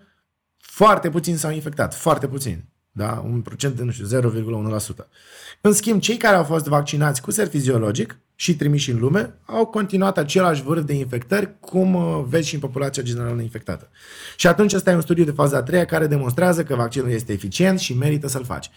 foarte 0.57 1.09
puțin 1.09 1.37
s-au 1.37 1.51
infectat, 1.51 1.95
foarte 1.95 2.27
puțin. 2.27 2.65
Da? 2.91 3.23
Un 3.25 3.41
procent 3.41 3.75
de, 3.75 3.83
nu 3.83 3.91
știu, 3.91 4.31
0,1%. 5.01 5.07
În 5.61 5.73
schimb, 5.73 6.01
cei 6.01 6.17
care 6.17 6.35
au 6.35 6.43
fost 6.43 6.65
vaccinați 6.65 7.21
cu 7.21 7.31
ser 7.31 7.47
fiziologic 7.47 8.17
și 8.35 8.55
trimiși 8.55 8.91
în 8.91 8.99
lume 8.99 9.33
au 9.45 9.65
continuat 9.65 10.17
același 10.17 10.63
vârf 10.63 10.83
de 10.83 10.93
infectări 10.93 11.59
cum 11.59 11.95
uh, 11.95 12.23
vezi 12.27 12.47
și 12.47 12.53
în 12.53 12.59
populația 12.59 13.03
generală 13.03 13.41
infectată. 13.41 13.89
Și 14.35 14.47
atunci 14.47 14.73
ăsta 14.73 14.91
e 14.91 14.95
un 14.95 15.01
studiu 15.01 15.23
de 15.23 15.31
faza 15.31 15.57
a 15.57 15.63
treia 15.63 15.85
care 15.85 16.07
demonstrează 16.07 16.63
că 16.63 16.75
vaccinul 16.75 17.09
este 17.09 17.33
eficient 17.33 17.79
și 17.79 17.93
merită 17.93 18.27
să-l 18.27 18.45
faci. 18.45 18.69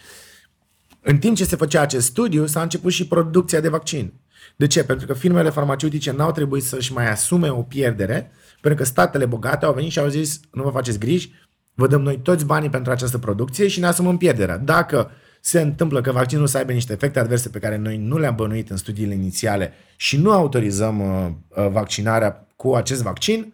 În 1.09 1.17
timp 1.17 1.35
ce 1.35 1.45
se 1.45 1.55
făcea 1.55 1.81
acest 1.81 2.05
studiu, 2.05 2.45
s-a 2.45 2.61
început 2.61 2.91
și 2.91 3.07
producția 3.07 3.59
de 3.59 3.69
vaccin. 3.69 4.13
De 4.55 4.67
ce? 4.67 4.83
Pentru 4.83 5.07
că 5.07 5.13
firmele 5.13 5.49
farmaceutice 5.49 6.11
n-au 6.11 6.31
trebuit 6.31 6.63
să-și 6.63 6.93
mai 6.93 7.11
asume 7.11 7.49
o 7.49 7.61
pierdere, 7.61 8.31
pentru 8.61 8.79
că 8.79 8.85
statele 8.85 9.25
bogate 9.25 9.65
au 9.65 9.73
venit 9.73 9.91
și 9.91 9.99
au 9.99 10.07
zis, 10.07 10.39
nu 10.51 10.63
vă 10.63 10.69
faceți 10.69 10.99
griji, 10.99 11.31
vă 11.73 11.87
dăm 11.87 12.01
noi 12.01 12.19
toți 12.19 12.45
banii 12.45 12.69
pentru 12.69 12.91
această 12.91 13.17
producție 13.17 13.67
și 13.67 13.79
ne 13.79 13.85
asumăm 13.85 14.17
pierderea. 14.17 14.57
Dacă 14.57 15.11
se 15.41 15.61
întâmplă 15.61 16.01
că 16.01 16.11
vaccinul 16.11 16.47
să 16.47 16.57
aibă 16.57 16.71
niște 16.71 16.93
efecte 16.93 17.19
adverse 17.19 17.49
pe 17.49 17.59
care 17.59 17.77
noi 17.77 17.97
nu 17.97 18.17
le-am 18.17 18.35
bănuit 18.35 18.69
în 18.69 18.77
studiile 18.77 19.13
inițiale 19.13 19.73
și 19.95 20.17
nu 20.17 20.31
autorizăm 20.31 20.99
uh, 20.99 21.29
uh 21.49 21.71
vaccinarea 21.71 22.47
cu 22.55 22.73
acest 22.73 23.01
vaccin, 23.01 23.53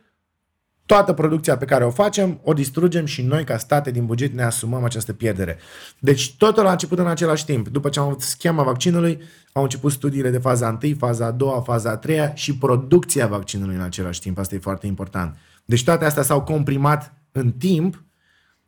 toată 0.86 1.14
producția 1.14 1.58
pe 1.58 1.66
care 1.66 1.86
o 1.86 1.90
facem, 1.90 2.40
o 2.44 2.54
distrugem 2.54 3.06
și 3.06 3.22
noi, 3.22 3.44
ca 3.44 3.58
state 3.58 3.92
din 3.92 4.06
buget, 4.06 4.34
ne 4.34 4.44
asumăm 4.44 4.84
această 4.84 5.14
pierdere. 5.14 5.58
Deci 6.00 6.36
totul 6.36 6.68
a 6.68 6.72
început 6.72 7.00
în 7.00 7.08
același 7.08 7.46
timp. 7.46 7.68
După 7.68 7.90
ce 7.90 8.00
am 8.00 8.06
avut 8.06 8.22
schema 8.22 8.64
vaccinului, 8.64 9.22
au 9.52 9.64
început 9.64 9.92
studiile 9.92 10.30
de 10.30 10.38
faza 10.38 10.80
1, 10.84 10.96
faza 10.98 11.26
a 11.26 11.32
doua, 11.32 11.62
faza 11.62 11.90
a 11.90 11.98
treia 11.98 12.34
și 12.34 12.58
producția 12.58 13.28
vaccinului 13.28 13.76
în 13.76 13.82
același 13.82 14.22
timp. 14.22 14.38
Asta 14.38 14.56
e 14.56 14.60
foarte 14.60 14.88
important. 14.88 15.38
Deci 15.66 15.84
toate 15.84 16.06
astea 16.06 16.24
s-au 16.24 16.42
comprimat 16.42 17.14
în 17.32 17.52
timp, 17.52 18.04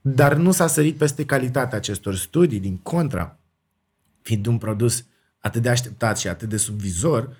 dar 0.01 0.33
nu 0.33 0.51
s-a 0.51 0.67
sărit 0.67 0.97
peste 0.97 1.25
calitatea 1.25 1.77
acestor 1.77 2.15
studii, 2.15 2.59
din 2.59 2.77
contra, 2.77 3.39
fiind 4.21 4.45
un 4.45 4.57
produs 4.57 5.05
atât 5.39 5.61
de 5.61 5.69
așteptat 5.69 6.17
și 6.17 6.27
atât 6.27 6.49
de 6.49 6.57
subvizor, 6.57 7.35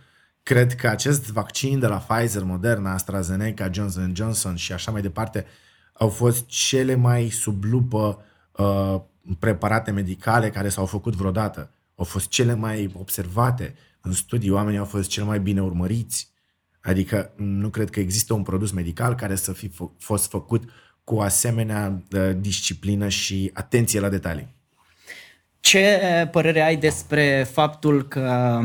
Cred 0.45 0.75
că 0.75 0.88
acest 0.88 1.31
vaccin 1.31 1.79
de 1.79 1.88
la 1.88 1.97
Pfizer, 1.97 2.43
Moderna, 2.43 2.93
AstraZeneca, 2.93 3.69
Johnson 3.71 4.13
Johnson 4.15 4.55
și 4.55 4.73
așa 4.73 4.91
mai 4.91 5.01
departe 5.01 5.45
au 5.93 6.10
fost 6.10 6.45
cele 6.45 6.95
mai 6.95 7.29
sub 7.29 7.63
lupă 7.63 8.25
uh, 8.51 9.01
preparate 9.39 9.91
medicale 9.91 10.49
care 10.49 10.69
s-au 10.69 10.86
făcut 10.86 11.15
vreodată. 11.15 11.71
Au 11.95 12.05
fost 12.05 12.27
cele 12.27 12.53
mai 12.53 12.91
observate 12.99 13.75
în 14.01 14.12
studii, 14.12 14.49
oamenii 14.49 14.79
au 14.79 14.86
fost 14.86 15.10
cel 15.10 15.23
mai 15.23 15.39
bine 15.39 15.62
urmăriți. 15.62 16.29
Adică 16.81 17.31
nu 17.36 17.69
cred 17.69 17.89
că 17.89 17.99
există 17.99 18.34
un 18.34 18.43
produs 18.43 18.71
medical 18.71 19.15
care 19.15 19.36
să 19.36 19.53
fi 19.53 19.69
f- 19.69 19.97
fost 19.99 20.29
făcut 20.29 20.69
cu 21.03 21.19
asemenea 21.19 22.01
uh, 22.12 22.31
disciplină 22.38 23.08
și 23.08 23.51
atenție 23.53 23.99
la 23.99 24.10
detalii. 24.10 24.53
Ce 25.60 25.99
părere 26.31 26.62
ai 26.62 26.75
despre 26.75 27.47
faptul 27.51 28.08
că 28.08 28.60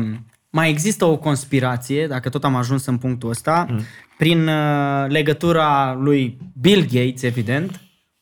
mai 0.51 0.69
există 0.69 1.05
o 1.05 1.17
conspirație, 1.17 2.07
dacă 2.07 2.29
tot 2.29 2.43
am 2.43 2.55
ajuns 2.55 2.85
în 2.85 2.97
punctul 2.97 3.29
ăsta, 3.29 3.67
mm. 3.69 3.81
prin 4.17 4.47
uh, 4.47 5.05
legătura 5.07 5.93
lui 5.93 6.37
Bill 6.61 6.81
Gates, 6.81 7.21
evident, 7.21 7.81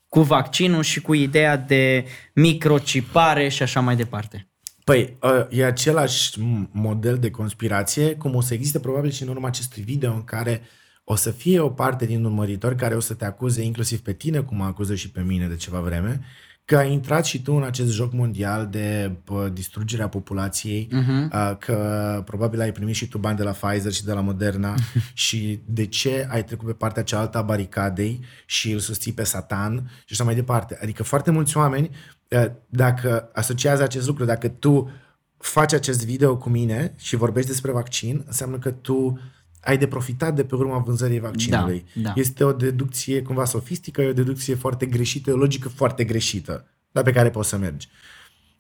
cu 0.09 0.21
vaccinul 0.21 0.83
și 0.83 1.01
cu 1.01 1.13
ideea 1.13 1.57
de 1.57 2.05
microcipare 2.33 3.47
și 3.47 3.63
așa 3.63 3.79
mai 3.79 3.95
departe. 3.95 4.49
Păi, 4.83 5.17
uh, 5.21 5.45
e 5.49 5.65
același 5.65 6.39
model 6.71 7.17
de 7.17 7.31
conspirație, 7.31 8.15
cum 8.15 8.35
o 8.35 8.41
să 8.41 8.53
existe 8.53 8.79
probabil 8.79 9.11
și 9.11 9.23
în 9.23 9.29
urma 9.29 9.47
acestui 9.47 9.83
video 9.83 10.13
în 10.13 10.23
care 10.23 10.61
o 11.03 11.15
să 11.15 11.31
fie 11.31 11.59
o 11.59 11.69
parte 11.69 12.05
din 12.05 12.25
urmăritori 12.25 12.75
care 12.75 12.95
o 12.95 12.99
să 12.99 13.13
te 13.13 13.25
acuze 13.25 13.61
inclusiv 13.61 13.99
pe 13.99 14.13
tine, 14.13 14.39
cum 14.39 14.57
mă 14.57 14.63
acuză 14.63 14.95
și 14.95 15.11
pe 15.11 15.21
mine 15.21 15.47
de 15.47 15.55
ceva 15.55 15.79
vreme, 15.79 16.21
că 16.69 16.77
ai 16.77 16.91
intrat 16.91 17.25
și 17.25 17.41
tu 17.41 17.53
în 17.53 17.63
acest 17.63 17.91
joc 17.91 18.13
mondial 18.13 18.67
de 18.67 19.11
pă, 19.23 19.49
distrugerea 19.53 20.07
populației, 20.07 20.87
Mhm. 20.91 21.31
uh, 21.33 21.57
că 21.59 22.21
probabil 22.25 22.61
ai 22.61 22.71
primit 22.71 22.95
și 22.95 23.07
tu 23.07 23.17
bani 23.17 23.37
de 23.37 23.43
la 23.43 23.51
Pfizer 23.51 23.91
și 23.91 24.05
de 24.05 24.13
la 24.13 24.21
Moderna 24.21 24.75
și 25.13 25.59
de 25.65 25.85
ce 25.85 26.27
ai 26.31 26.43
trecut 26.43 26.67
pe 26.67 26.73
partea 26.73 27.03
cealaltă 27.03 27.37
a 27.37 27.41
baricadei 27.41 28.19
și 28.45 28.71
îl 28.71 28.79
susții 28.79 29.13
pe 29.13 29.23
Satan 29.23 29.91
și 29.99 30.13
așa 30.13 30.23
mai 30.23 30.35
departe. 30.35 30.79
Adică 30.81 31.03
foarte 31.03 31.31
mulți 31.31 31.57
oameni, 31.57 31.89
uh, 32.29 32.45
dacă 32.67 33.29
asociază 33.33 33.83
acest 33.83 34.07
lucru, 34.07 34.25
dacă 34.25 34.47
tu 34.47 34.89
faci 35.37 35.73
acest 35.73 36.05
video 36.05 36.37
cu 36.37 36.49
mine 36.49 36.93
și 36.97 37.15
vorbești 37.15 37.49
despre 37.49 37.71
vaccin, 37.71 38.23
înseamnă 38.25 38.57
că 38.57 38.71
tu 38.71 39.19
ai 39.59 39.77
de 39.77 39.87
profitat 39.87 40.35
de 40.35 40.43
pe 40.43 40.55
urma 40.55 40.77
vânzării 40.77 41.19
vaccinului. 41.19 41.85
Da, 41.93 42.01
da. 42.01 42.13
Este 42.15 42.43
o 42.43 42.51
deducție 42.51 43.21
cumva 43.21 43.45
sofistică, 43.45 44.01
e 44.01 44.07
o 44.07 44.13
deducție 44.13 44.55
foarte 44.55 44.85
greșită, 44.85 45.29
e 45.29 45.33
o 45.33 45.37
logică 45.37 45.69
foarte 45.69 46.03
greșită, 46.03 46.67
dar 46.91 47.03
pe 47.03 47.11
care 47.11 47.29
poți 47.29 47.49
să 47.49 47.57
mergi. 47.57 47.87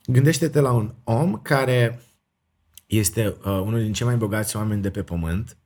Gândește-te 0.05 0.59
la 0.59 0.71
un 0.71 0.93
om 1.03 1.39
care 1.41 2.01
este 2.85 3.35
uh, 3.45 3.45
unul 3.45 3.81
din 3.81 3.93
cei 3.93 4.05
mai 4.05 4.15
bogați 4.15 4.55
oameni 4.55 4.81
de 4.81 4.89
pe 4.89 5.03
pământ. 5.03 5.57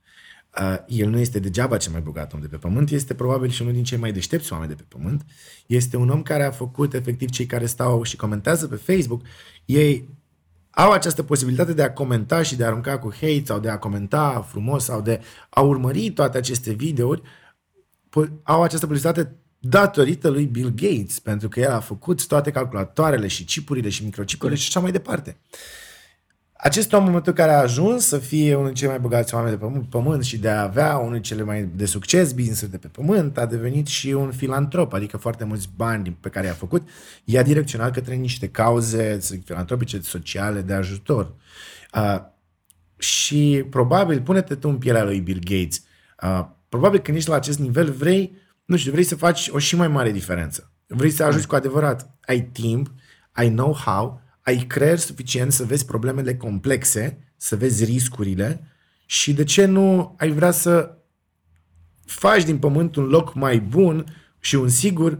Uh, 0.59 0.77
el 0.87 1.09
nu 1.09 1.17
este 1.17 1.39
degeaba 1.39 1.77
cel 1.77 1.91
mai 1.91 2.01
bogat 2.01 2.33
om 2.33 2.41
de 2.41 2.47
pe 2.47 2.57
pământ, 2.57 2.89
este 2.89 3.13
probabil 3.13 3.49
și 3.49 3.61
unul 3.61 3.73
din 3.73 3.83
cei 3.83 3.97
mai 3.97 4.11
deștepți 4.11 4.53
oameni 4.53 4.69
de 4.69 4.75
pe 4.75 4.85
pământ. 4.87 5.25
Este 5.65 5.97
un 5.97 6.09
om 6.09 6.21
care 6.21 6.43
a 6.43 6.51
făcut 6.51 6.93
efectiv 6.93 7.29
cei 7.29 7.45
care 7.45 7.65
stau 7.65 8.03
și 8.03 8.15
comentează 8.15 8.67
pe 8.67 8.75
Facebook, 8.75 9.21
ei 9.65 10.09
au 10.75 10.91
această 10.91 11.23
posibilitate 11.23 11.73
de 11.73 11.83
a 11.83 11.93
comenta 11.93 12.41
și 12.41 12.55
de 12.55 12.63
a 12.63 12.67
arunca 12.67 12.99
cu 12.99 13.13
hate 13.13 13.43
sau 13.45 13.59
de 13.59 13.69
a 13.69 13.77
comenta 13.77 14.45
frumos 14.49 14.83
sau 14.83 15.01
de 15.01 15.21
a 15.49 15.61
urmări 15.61 16.09
toate 16.09 16.37
aceste 16.37 16.71
videouri, 16.71 17.21
po- 18.09 18.41
au 18.43 18.63
această 18.63 18.87
posibilitate 18.87 19.35
datorită 19.59 20.29
lui 20.29 20.45
Bill 20.45 20.69
Gates, 20.75 21.19
pentru 21.19 21.49
că 21.49 21.59
el 21.59 21.71
a 21.71 21.79
făcut 21.79 22.27
toate 22.27 22.51
calculatoarele 22.51 23.27
și 23.27 23.43
chipurile 23.43 23.89
și 23.89 24.03
microchipurile 24.03 24.57
și 24.57 24.67
așa 24.67 24.79
mai 24.79 24.91
departe. 24.91 25.37
Acest 26.63 26.93
om, 26.93 26.99
în 26.99 27.05
momentul 27.05 27.33
în 27.37 27.37
care 27.37 27.57
a 27.57 27.61
ajuns 27.61 28.05
să 28.05 28.17
fie 28.17 28.53
unul 28.53 28.65
dintre 28.65 28.79
cei 28.79 28.89
mai 28.89 28.99
bogați 28.99 29.33
oameni 29.35 29.57
de 29.57 29.65
pe 29.65 29.65
pământ- 29.65 29.89
pământ 29.89 30.23
și 30.23 30.37
de 30.37 30.49
a 30.49 30.61
avea 30.61 30.97
unul 30.97 31.11
dintre 31.11 31.29
cele 31.29 31.43
mai 31.43 31.69
de 31.75 31.85
succes 31.85 32.31
business 32.33 32.67
de 32.67 32.77
pe 32.77 32.87
pământ, 32.87 33.37
a 33.37 33.45
devenit 33.45 33.87
și 33.87 34.07
un 34.07 34.31
filantrop, 34.31 34.93
adică 34.93 35.17
foarte 35.17 35.43
mulți 35.43 35.69
bani 35.75 36.03
din- 36.03 36.17
pe 36.19 36.29
care 36.29 36.47
i-a 36.47 36.53
făcut, 36.53 36.89
i-a 37.23 37.43
direcționat 37.43 37.91
către 37.93 38.15
niște 38.15 38.49
cauze 38.49 39.19
filantropice, 39.45 39.99
sociale, 40.01 40.61
de 40.61 40.73
ajutor. 40.73 41.33
Uh, 41.95 42.19
și 42.97 43.65
probabil, 43.69 44.21
pune-te 44.21 44.55
tu 44.55 44.69
în 44.69 44.77
pielea 44.77 45.03
lui 45.03 45.19
Bill 45.19 45.39
Gates, 45.43 45.83
uh, 46.23 46.45
probabil 46.69 46.99
când 46.99 47.17
ești 47.17 47.29
la 47.29 47.35
acest 47.35 47.59
nivel 47.59 47.91
vrei, 47.91 48.35
nu 48.65 48.77
știu, 48.77 48.91
vrei 48.91 49.03
să 49.03 49.15
faci 49.15 49.49
o 49.51 49.57
și 49.57 49.75
mai 49.75 49.87
mare 49.87 50.11
diferență. 50.11 50.71
Vrei 50.87 51.09
să 51.11 51.23
ajuți 51.23 51.47
cu 51.47 51.55
adevărat. 51.55 52.09
Ai 52.25 52.41
timp, 52.41 52.91
ai 53.31 53.49
know-how, 53.49 54.21
ai 54.43 54.57
creier 54.57 54.97
suficient 54.99 55.51
să 55.51 55.63
vezi 55.63 55.85
problemele 55.85 56.35
complexe, 56.35 57.17
să 57.37 57.55
vezi 57.55 57.83
riscurile 57.83 58.67
și 59.05 59.33
de 59.33 59.43
ce 59.43 59.65
nu 59.65 60.15
ai 60.17 60.31
vrea 60.31 60.51
să 60.51 60.97
faci 62.05 62.43
din 62.43 62.57
pământ 62.57 62.95
un 62.95 63.03
loc 63.03 63.33
mai 63.33 63.59
bun 63.59 64.05
și 64.39 64.55
un 64.55 64.69
sigur 64.69 65.19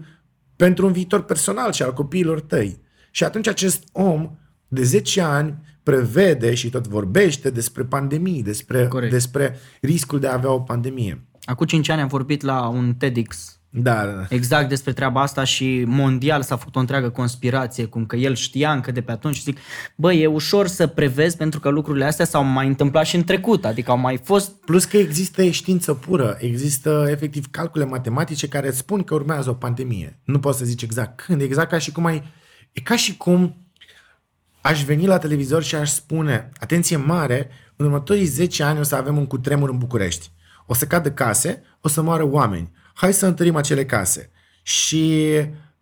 pentru 0.55 0.86
un 0.86 0.91
viitor 0.91 1.23
personal 1.23 1.71
și 1.71 1.83
al 1.83 1.93
copiilor 1.93 2.41
tăi. 2.41 2.81
Și 3.12 3.23
atunci 3.23 3.47
acest 3.47 3.83
om 3.91 4.38
de 4.67 4.83
10 4.83 5.21
ani 5.21 5.57
prevede 5.83 6.53
și 6.53 6.69
tot 6.69 6.88
vorbește 6.88 7.49
despre 7.49 7.83
pandemii, 7.83 8.43
despre, 8.43 8.88
Corect. 8.88 9.12
despre 9.12 9.55
riscul 9.81 10.19
de 10.19 10.27
a 10.27 10.33
avea 10.33 10.51
o 10.51 10.59
pandemie. 10.59 11.27
Acum 11.43 11.65
5 11.65 11.89
ani 11.89 12.01
am 12.01 12.07
vorbit 12.07 12.41
la 12.41 12.67
un 12.67 12.95
TEDx 12.95 13.57
Da, 13.57 13.62
da, 13.75 14.05
da. 14.05 14.25
exact 14.29 14.69
despre 14.69 14.93
treaba 14.93 15.21
asta 15.21 15.43
și 15.43 15.83
mondial 15.88 16.41
s-a 16.41 16.55
făcut 16.55 16.75
o 16.75 16.79
întreagă 16.79 17.09
conspirație, 17.09 17.86
cum 17.86 18.05
că 18.05 18.15
el 18.15 18.36
știa 18.36 18.71
încă 18.71 18.91
de 18.91 19.01
pe 19.01 19.12
atunci 19.12 19.36
și 19.36 19.41
zic, 19.41 19.57
bă, 19.95 20.13
e 20.13 20.25
ușor 20.25 20.67
să 20.67 20.88
prevezi 20.88 21.38
pentru 21.38 21.59
că 21.59 21.69
lucrurile 21.69 22.05
astea 22.05 22.25
s-au 22.25 22.43
mai 22.43 22.67
întâmplat 22.67 23.05
și 23.05 23.15
în 23.15 23.23
trecut, 23.23 23.65
adică 23.65 23.91
au 23.91 23.97
mai 23.97 24.19
fost 24.23 24.51
Plus 24.51 24.86
că 24.86 24.97
există 24.97 25.43
știință 25.45 25.93
pură, 25.93 26.38
există 26.39 27.07
efectiv 27.09 27.45
calcule 27.51 27.86
matematice 27.86 28.47
care 28.47 28.67
îți 28.67 28.77
spun 28.77 29.03
că 29.03 29.13
urmează 29.13 29.49
o 29.49 29.53
pandemie. 29.53 30.19
Nu 30.23 30.39
poți 30.39 30.57
să 30.57 30.65
zici 30.65 30.81
exact 30.81 31.21
când, 31.21 31.41
exact 31.41 31.69
ca 31.69 31.77
și 31.77 31.91
cum 31.91 32.05
ai... 32.05 32.23
E 32.71 32.81
ca 32.81 32.95
și 32.95 33.17
cum 33.17 33.57
aș 34.62 34.83
veni 34.83 35.05
la 35.05 35.17
televizor 35.17 35.63
și 35.63 35.75
aș 35.75 35.89
spune, 35.89 36.49
atenție 36.59 36.97
mare, 36.97 37.49
în 37.75 37.86
următorii 37.86 38.25
10 38.25 38.63
ani 38.63 38.79
o 38.79 38.83
să 38.83 38.95
avem 38.95 39.17
un 39.17 39.27
cutremur 39.27 39.69
în 39.69 39.77
București. 39.77 40.31
O 40.65 40.73
să 40.73 40.86
cadă 40.86 41.12
case, 41.12 41.63
o 41.81 41.88
să 41.88 42.01
moară 42.01 42.23
oameni. 42.23 42.71
Hai 42.93 43.13
să 43.13 43.25
întărim 43.25 43.56
acele 43.56 43.86
case. 43.86 44.32
Și 44.62 45.32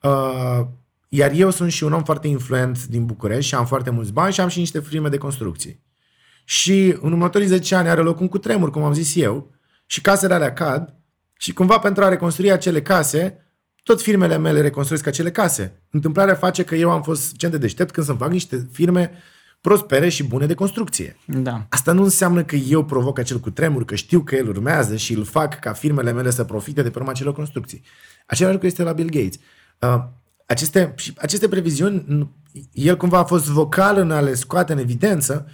uh, 0.01 0.61
iar 1.07 1.31
eu 1.31 1.49
sunt 1.49 1.71
și 1.71 1.83
un 1.83 1.93
om 1.93 2.03
foarte 2.03 2.27
influent 2.27 2.85
din 2.85 3.05
București 3.05 3.45
și 3.45 3.55
am 3.55 3.65
foarte 3.65 3.89
mulți 3.89 4.13
bani 4.13 4.33
și 4.33 4.41
am 4.41 4.47
și 4.47 4.59
niște 4.59 4.79
firme 4.79 5.09
de 5.09 5.17
construcții. 5.17 5.83
Și 6.43 6.97
în 7.01 7.11
următorii 7.11 7.47
10 7.47 7.75
ani 7.75 7.89
are 7.89 8.01
loc 8.01 8.19
un 8.19 8.27
cutremur, 8.27 8.69
cum 8.71 8.83
am 8.83 8.93
zis 8.93 9.15
eu, 9.15 9.51
și 9.85 10.01
casele 10.01 10.33
alea 10.33 10.53
cad 10.53 10.95
și 11.37 11.53
cumva 11.53 11.79
pentru 11.79 12.03
a 12.03 12.09
reconstrui 12.09 12.51
acele 12.51 12.81
case, 12.81 13.45
tot 13.83 14.01
firmele 14.01 14.37
mele 14.37 14.61
reconstruiesc 14.61 15.07
acele 15.07 15.31
case. 15.31 15.81
Întâmplarea 15.89 16.35
face 16.35 16.63
că 16.63 16.75
eu 16.75 16.91
am 16.91 17.03
fost 17.03 17.21
suficient 17.21 17.53
de 17.53 17.59
deștept 17.59 17.91
când 17.91 18.05
să-mi 18.05 18.17
fac 18.17 18.31
niște 18.31 18.67
firme 18.71 19.11
prospere 19.61 20.09
și 20.09 20.23
bune 20.23 20.45
de 20.45 20.53
construcție. 20.53 21.17
Da. 21.25 21.65
Asta 21.69 21.91
nu 21.91 22.03
înseamnă 22.03 22.43
că 22.43 22.55
eu 22.55 22.85
provoc 22.85 23.19
acel 23.19 23.39
cutremur, 23.39 23.85
că 23.85 23.95
știu 23.95 24.19
că 24.19 24.35
el 24.35 24.47
urmează 24.47 24.95
și 24.95 25.13
îl 25.13 25.23
fac 25.23 25.59
ca 25.59 25.73
firmele 25.73 26.11
mele 26.11 26.29
să 26.29 26.43
profite 26.43 26.81
de 26.81 26.89
pe 26.89 26.99
urma 26.99 27.11
acelor 27.11 27.33
construcții. 27.33 27.81
Același 28.25 28.53
lucru 28.53 28.67
este 28.67 28.83
la 28.83 28.91
Bill 28.91 29.09
Gates. 29.09 29.35
Uh, 29.79 30.03
aceste, 30.45 30.93
și 30.97 31.13
aceste 31.17 31.47
previziuni, 31.47 32.03
nu- 32.07 32.31
el 32.71 32.97
cumva 32.97 33.17
a 33.17 33.23
fost 33.23 33.45
vocal 33.47 33.97
în 33.97 34.11
a 34.11 34.19
le 34.19 34.33
scoate 34.33 34.73
în 34.73 34.79
evidență. 34.79 35.47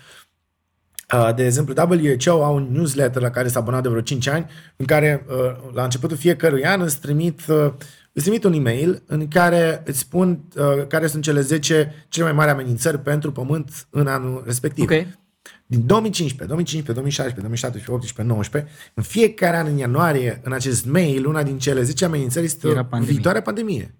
Uh, 1.13 1.33
de 1.35 1.45
exemplu, 1.45 1.73
WHO 1.89 2.43
au 2.43 2.55
un 2.55 2.67
newsletter 2.71 3.21
la 3.21 3.29
care 3.29 3.47
s-a 3.47 3.59
abonat 3.59 3.83
de 3.83 3.89
vreo 3.89 4.01
5 4.01 4.27
ani, 4.27 4.45
în 4.75 4.85
care 4.85 5.25
uh, 5.29 5.73
la 5.73 5.83
începutul 5.83 6.17
fiecărui 6.17 6.65
an 6.65 6.81
îți 6.81 6.99
trimit, 6.99 7.41
uh, 7.47 7.73
îți 8.17 8.25
trimit 8.25 8.43
un 8.43 8.53
e-mail 8.53 9.03
în 9.05 9.27
care 9.27 9.81
îți 9.85 9.99
spun 9.99 10.43
uh, 10.55 10.87
care 10.87 11.07
sunt 11.07 11.23
cele 11.23 11.41
10 11.41 12.05
cele 12.09 12.25
mai 12.25 12.33
mari 12.33 12.49
amenințări 12.49 12.99
pentru 12.99 13.31
pământ 13.31 13.87
în 13.89 14.07
anul 14.07 14.43
respectiv. 14.45 14.83
Ok. 14.83 15.05
Din 15.65 15.85
2015, 15.85 16.45
2015, 16.45 16.91
2016, 16.93 17.39
2017, 17.39 17.91
2018, 17.91 18.21
2019, 18.21 18.71
în 18.93 19.03
fiecare 19.03 19.57
an 19.57 19.67
în 19.67 19.77
ianuarie, 19.77 20.41
în 20.43 20.51
acest 20.53 20.85
mail, 20.85 21.25
una 21.25 21.43
din 21.43 21.57
cele 21.57 21.81
10 21.81 22.05
amenințări 22.05 22.45
este 22.45 22.67
Era 22.67 22.79
o 22.79 22.83
pandemie. 22.83 23.13
viitoare 23.13 23.41
pandemie. 23.41 23.95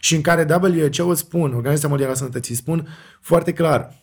Și 0.00 0.14
în 0.14 0.20
care 0.20 0.46
WHO 0.62 1.08
îți 1.10 1.20
spun, 1.20 1.52
Organizația 1.54 1.88
Mondială 1.88 2.12
a 2.12 2.16
Sănătății 2.16 2.54
spun 2.54 2.88
foarte 3.20 3.52
clar, 3.52 4.00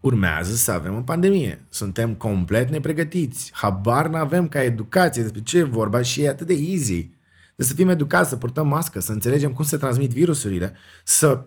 urmează 0.00 0.54
să 0.54 0.70
avem 0.72 0.94
o 0.96 1.00
pandemie. 1.00 1.66
Suntem 1.68 2.14
complet 2.14 2.70
nepregătiți. 2.70 3.50
Habar 3.54 4.08
n-avem 4.08 4.48
ca 4.48 4.62
educație 4.62 5.22
despre 5.22 5.42
ce 5.42 5.58
e 5.58 5.62
vorba 5.62 6.02
și 6.02 6.22
e 6.22 6.28
atât 6.28 6.46
de 6.46 6.54
easy. 6.54 7.18
Trebuie 7.60 7.78
să 7.78 7.84
fim 7.84 8.00
educați, 8.00 8.28
să 8.28 8.36
purtăm 8.36 8.68
mască, 8.68 9.00
să 9.00 9.12
înțelegem 9.12 9.52
cum 9.52 9.64
se 9.64 9.76
transmit 9.76 10.10
virusurile, 10.10 10.72
să 11.04 11.44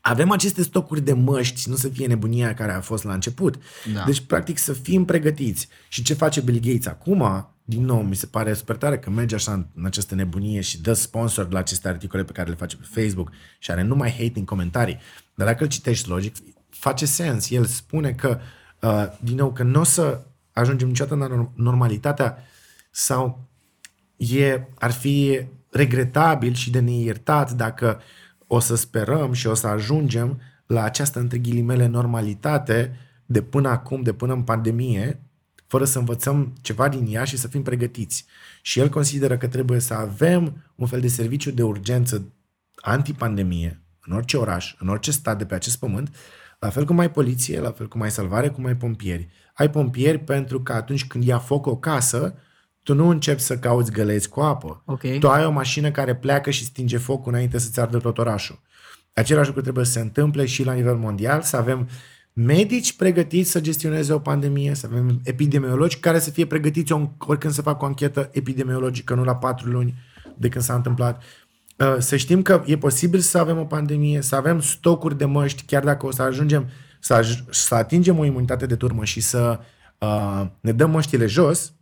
avem 0.00 0.30
aceste 0.30 0.62
stocuri 0.62 1.00
de 1.00 1.12
măști, 1.12 1.68
nu 1.68 1.76
să 1.76 1.88
fie 1.88 2.06
nebunia 2.06 2.54
care 2.54 2.72
a 2.72 2.80
fost 2.80 3.04
la 3.04 3.12
început. 3.12 3.56
Da. 3.94 4.04
Deci, 4.04 4.20
practic, 4.20 4.58
să 4.58 4.72
fim 4.72 5.04
pregătiți. 5.04 5.68
Și 5.88 6.02
ce 6.02 6.14
face 6.14 6.40
Bill 6.40 6.60
Gates 6.60 6.86
acum, 6.86 7.48
din 7.64 7.84
nou, 7.84 8.02
mi 8.02 8.14
se 8.14 8.26
pare 8.26 8.52
super 8.52 8.76
tare 8.76 8.98
că 8.98 9.10
merge 9.10 9.34
așa 9.34 9.52
în, 9.52 9.66
în 9.74 9.84
această 9.84 10.14
nebunie 10.14 10.60
și 10.60 10.80
dă 10.80 10.92
sponsor 10.92 11.52
la 11.52 11.58
aceste 11.58 11.88
articole 11.88 12.24
pe 12.24 12.32
care 12.32 12.48
le 12.48 12.56
face 12.56 12.76
pe 12.76 13.00
Facebook 13.00 13.30
și 13.58 13.70
are 13.70 13.82
numai 13.82 14.10
hate 14.10 14.38
în 14.38 14.44
comentarii. 14.44 14.98
Dar 15.34 15.46
dacă 15.46 15.62
îl 15.62 15.68
citești 15.68 16.08
logic, 16.08 16.36
face 16.68 17.06
sens. 17.06 17.50
El 17.50 17.64
spune 17.64 18.12
că, 18.12 18.38
uh, 18.80 19.06
din 19.20 19.36
nou, 19.36 19.52
că 19.52 19.62
nu 19.62 19.80
o 19.80 19.84
să 19.84 20.20
ajungem 20.52 20.88
niciodată 20.88 21.14
în 21.14 21.50
norm- 21.50 21.54
normalitatea 21.54 22.38
sau 22.90 23.45
e, 24.16 24.60
ar 24.78 24.90
fi 24.90 25.46
regretabil 25.70 26.54
și 26.54 26.70
de 26.70 26.80
neiertat 26.80 27.52
dacă 27.52 28.00
o 28.46 28.58
să 28.58 28.76
sperăm 28.76 29.32
și 29.32 29.46
o 29.46 29.54
să 29.54 29.66
ajungem 29.66 30.40
la 30.66 30.82
această, 30.82 31.18
între 31.18 31.38
ghilimele, 31.38 31.86
normalitate 31.86 32.96
de 33.26 33.42
până 33.42 33.68
acum, 33.68 34.02
de 34.02 34.12
până 34.12 34.32
în 34.32 34.42
pandemie, 34.42 35.20
fără 35.66 35.84
să 35.84 35.98
învățăm 35.98 36.52
ceva 36.60 36.88
din 36.88 37.06
ea 37.14 37.24
și 37.24 37.36
să 37.36 37.48
fim 37.48 37.62
pregătiți. 37.62 38.24
Și 38.62 38.78
el 38.78 38.88
consideră 38.88 39.36
că 39.36 39.46
trebuie 39.48 39.80
să 39.80 39.94
avem 39.94 40.64
un 40.74 40.86
fel 40.86 41.00
de 41.00 41.08
serviciu 41.08 41.50
de 41.50 41.62
urgență 41.62 42.32
antipandemie 42.74 43.80
în 44.06 44.16
orice 44.16 44.36
oraș, 44.36 44.74
în 44.78 44.88
orice 44.88 45.10
stat 45.10 45.38
de 45.38 45.46
pe 45.46 45.54
acest 45.54 45.78
pământ, 45.78 46.14
la 46.58 46.68
fel 46.68 46.84
cum 46.84 46.98
ai 46.98 47.10
poliție, 47.10 47.60
la 47.60 47.70
fel 47.70 47.88
cum 47.88 48.00
ai 48.00 48.10
salvare, 48.10 48.48
cum 48.48 48.64
ai 48.64 48.76
pompieri. 48.76 49.28
Ai 49.54 49.70
pompieri 49.70 50.18
pentru 50.18 50.62
că 50.62 50.72
atunci 50.72 51.06
când 51.06 51.24
ia 51.24 51.38
foc 51.38 51.66
o 51.66 51.76
casă, 51.76 52.34
tu 52.86 52.94
nu 52.94 53.08
începi 53.08 53.40
să 53.40 53.56
cauți 53.58 53.92
găleți 53.92 54.28
cu 54.28 54.40
apă. 54.40 54.82
Ok. 54.84 55.18
Tu 55.18 55.28
ai 55.28 55.44
o 55.44 55.50
mașină 55.50 55.90
care 55.90 56.14
pleacă 56.14 56.50
și 56.50 56.64
stinge 56.64 56.96
focul 56.98 57.32
înainte 57.32 57.58
să-ți 57.58 57.80
ardă 57.80 57.98
tot 57.98 58.18
orașul. 58.18 58.60
Același 59.12 59.46
lucru 59.46 59.62
trebuie 59.62 59.84
să 59.84 59.92
se 59.92 60.00
întâmple 60.00 60.44
și 60.46 60.64
la 60.64 60.72
nivel 60.72 60.94
mondial, 60.96 61.42
să 61.42 61.56
avem 61.56 61.88
medici 62.32 62.96
pregătiți 62.96 63.50
să 63.50 63.60
gestioneze 63.60 64.12
o 64.12 64.18
pandemie, 64.18 64.74
să 64.74 64.86
avem 64.90 65.20
epidemiologi 65.24 65.98
care 65.98 66.18
să 66.18 66.30
fie 66.30 66.46
pregătiți 66.46 66.92
o- 66.92 67.10
oricând 67.18 67.52
să 67.52 67.62
facă 67.62 67.84
o 67.84 67.86
anchetă 67.86 68.28
epidemiologică, 68.32 69.14
nu 69.14 69.24
la 69.24 69.36
patru 69.36 69.68
luni 69.70 69.94
de 70.36 70.48
când 70.48 70.64
s-a 70.64 70.74
întâmplat. 70.74 71.22
uh, 71.78 71.94
să 71.98 72.16
știm 72.16 72.42
că 72.42 72.62
e 72.66 72.76
posibil 72.78 73.20
să 73.20 73.38
avem 73.38 73.58
o 73.58 73.64
pandemie, 73.64 74.20
să 74.22 74.36
avem 74.36 74.60
stocuri 74.60 75.18
de 75.18 75.24
măști, 75.24 75.62
chiar 75.66 75.84
dacă 75.84 76.06
o 76.06 76.10
să 76.10 76.22
ajungem 76.22 76.68
să, 77.00 77.20
aj- 77.22 77.44
să 77.50 77.74
atingem 77.74 78.18
o 78.18 78.24
imunitate 78.24 78.66
de 78.66 78.76
turmă 78.76 79.04
și 79.04 79.20
să 79.20 79.58
uh, 79.98 80.42
ne 80.60 80.72
dăm 80.72 80.90
măștile 80.90 81.26
jos, 81.26 81.72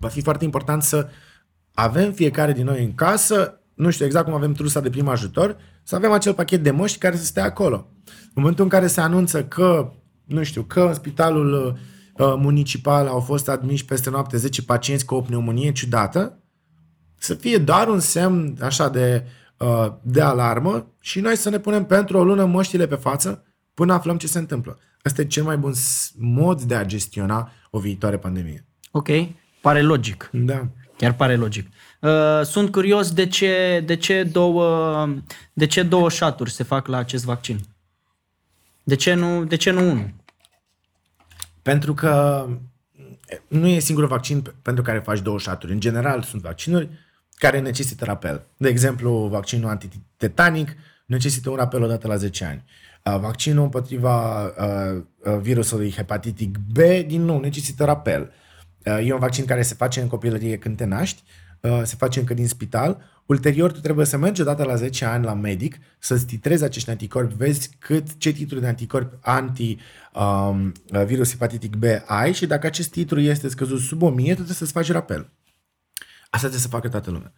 va 0.00 0.08
fi 0.08 0.22
foarte 0.22 0.44
important 0.44 0.82
să 0.82 1.08
avem 1.74 2.12
fiecare 2.12 2.52
din 2.52 2.64
noi 2.64 2.84
în 2.84 2.94
casă, 2.94 3.60
nu 3.74 3.90
știu 3.90 4.04
exact 4.04 4.24
cum 4.24 4.34
avem 4.34 4.52
trusa 4.52 4.80
de 4.80 4.90
prim 4.90 5.08
ajutor, 5.08 5.56
să 5.82 5.96
avem 5.96 6.12
acel 6.12 6.34
pachet 6.34 6.62
de 6.62 6.70
măști 6.70 6.98
care 6.98 7.16
să 7.16 7.24
stea 7.24 7.44
acolo. 7.44 7.86
În 8.06 8.32
momentul 8.34 8.64
în 8.64 8.70
care 8.70 8.86
se 8.86 9.00
anunță 9.00 9.44
că, 9.44 9.92
nu 10.24 10.42
știu, 10.42 10.62
că 10.62 10.80
în 10.80 10.94
spitalul 10.94 11.78
uh, 12.16 12.34
municipal 12.36 13.06
au 13.06 13.20
fost 13.20 13.48
admiși 13.48 13.84
peste 13.84 14.10
noapte 14.10 14.36
10 14.36 14.62
pacienți 14.62 15.04
cu 15.04 15.14
o 15.14 15.20
pneumonie 15.20 15.72
ciudată, 15.72 16.38
să 17.18 17.34
fie 17.34 17.58
doar 17.58 17.88
un 17.88 18.00
semn 18.00 18.56
așa 18.60 18.88
de, 18.88 19.26
uh, 19.58 19.92
de 20.02 20.20
alarmă 20.20 20.86
și 21.00 21.20
noi 21.20 21.36
să 21.36 21.50
ne 21.50 21.58
punem 21.58 21.84
pentru 21.84 22.18
o 22.18 22.24
lună 22.24 22.44
măștile 22.44 22.86
pe 22.86 22.94
față 22.94 23.44
până 23.74 23.92
aflăm 23.92 24.16
ce 24.16 24.26
se 24.26 24.38
întâmplă. 24.38 24.78
Ăsta 25.04 25.20
e 25.20 25.26
cel 25.26 25.44
mai 25.44 25.56
bun 25.56 25.72
mod 26.18 26.62
de 26.62 26.74
a 26.74 26.84
gestiona 26.84 27.50
o 27.70 27.78
viitoare 27.78 28.18
pandemie. 28.18 28.66
Ok, 28.90 29.08
pare 29.60 29.82
logic. 29.82 30.30
Da. 30.32 30.66
Chiar 30.96 31.14
pare 31.14 31.36
logic. 31.36 31.68
Uh, 32.00 32.40
sunt 32.44 32.70
curios 32.70 33.12
de 33.12 33.26
ce, 33.26 33.82
de 33.86 33.96
ce 33.96 34.22
două, 34.22 35.08
de 35.52 35.66
ce 35.66 35.82
două 35.82 36.10
șaturi 36.10 36.50
se 36.50 36.62
fac 36.62 36.86
la 36.86 36.96
acest 36.96 37.24
vaccin. 37.24 37.60
De 38.82 38.94
ce 38.94 39.14
nu, 39.14 39.44
de 39.44 39.56
ce 39.56 39.70
nu 39.70 39.90
unul? 39.90 40.10
Pentru 41.62 41.94
că 41.94 42.46
nu 43.48 43.66
e 43.66 43.78
singurul 43.78 44.08
vaccin 44.08 44.42
pentru 44.62 44.82
care 44.82 44.98
faci 44.98 45.20
două 45.20 45.38
șaturi. 45.38 45.72
În 45.72 45.80
general 45.80 46.22
sunt 46.22 46.42
vaccinuri 46.42 46.88
care 47.34 47.60
necesită 47.60 48.04
rapel. 48.04 48.46
De 48.56 48.68
exemplu, 48.68 49.28
vaccinul 49.30 49.68
antitetanic 49.68 50.76
necesită 51.06 51.50
un 51.50 51.56
rapel 51.56 51.82
odată 51.82 52.06
la 52.06 52.16
10 52.16 52.44
ani. 52.44 52.64
Vaccinul 53.20 53.62
împotriva 53.62 54.52
virusului 55.40 55.92
hepatitic 55.92 56.58
B, 56.72 56.78
din 57.06 57.24
nou, 57.24 57.40
necesită 57.40 57.84
rapel. 57.84 58.32
E 58.84 59.12
un 59.12 59.18
vaccin 59.18 59.44
care 59.44 59.62
se 59.62 59.74
face 59.74 60.00
în 60.00 60.08
copilărie 60.08 60.58
când 60.58 60.76
te 60.76 60.84
naști, 60.84 61.22
se 61.82 61.94
face 61.98 62.18
încă 62.18 62.34
din 62.34 62.48
spital. 62.48 63.02
Ulterior, 63.26 63.72
tu 63.72 63.80
trebuie 63.80 64.06
să 64.06 64.16
mergi 64.16 64.40
odată 64.40 64.64
la 64.64 64.74
10 64.74 65.04
ani 65.04 65.24
la 65.24 65.34
medic 65.34 65.76
să-ți 65.98 66.26
titrezi 66.26 66.64
acești 66.64 66.90
anticorpi, 66.90 67.34
vezi 67.36 67.70
cât, 67.78 68.16
ce 68.18 68.30
titlu 68.30 68.60
de 68.60 68.66
anticorpi 68.66 69.16
anti 69.20 69.78
um, 70.14 70.72
virus 71.04 71.30
hepatitic 71.30 71.76
B 71.76 71.84
ai 72.06 72.32
și 72.32 72.46
dacă 72.46 72.66
acest 72.66 72.90
titlu 72.90 73.20
este 73.20 73.48
scăzut 73.48 73.80
sub 73.80 74.02
1000, 74.02 74.28
tu 74.28 74.34
trebuie 74.34 74.54
să-ți 74.54 74.72
faci 74.72 74.90
rapel. 74.90 75.30
Asta 76.30 76.48
trebuie 76.48 76.60
să 76.60 76.68
facă 76.68 76.88
toată 76.88 77.10
lumea. 77.10 77.32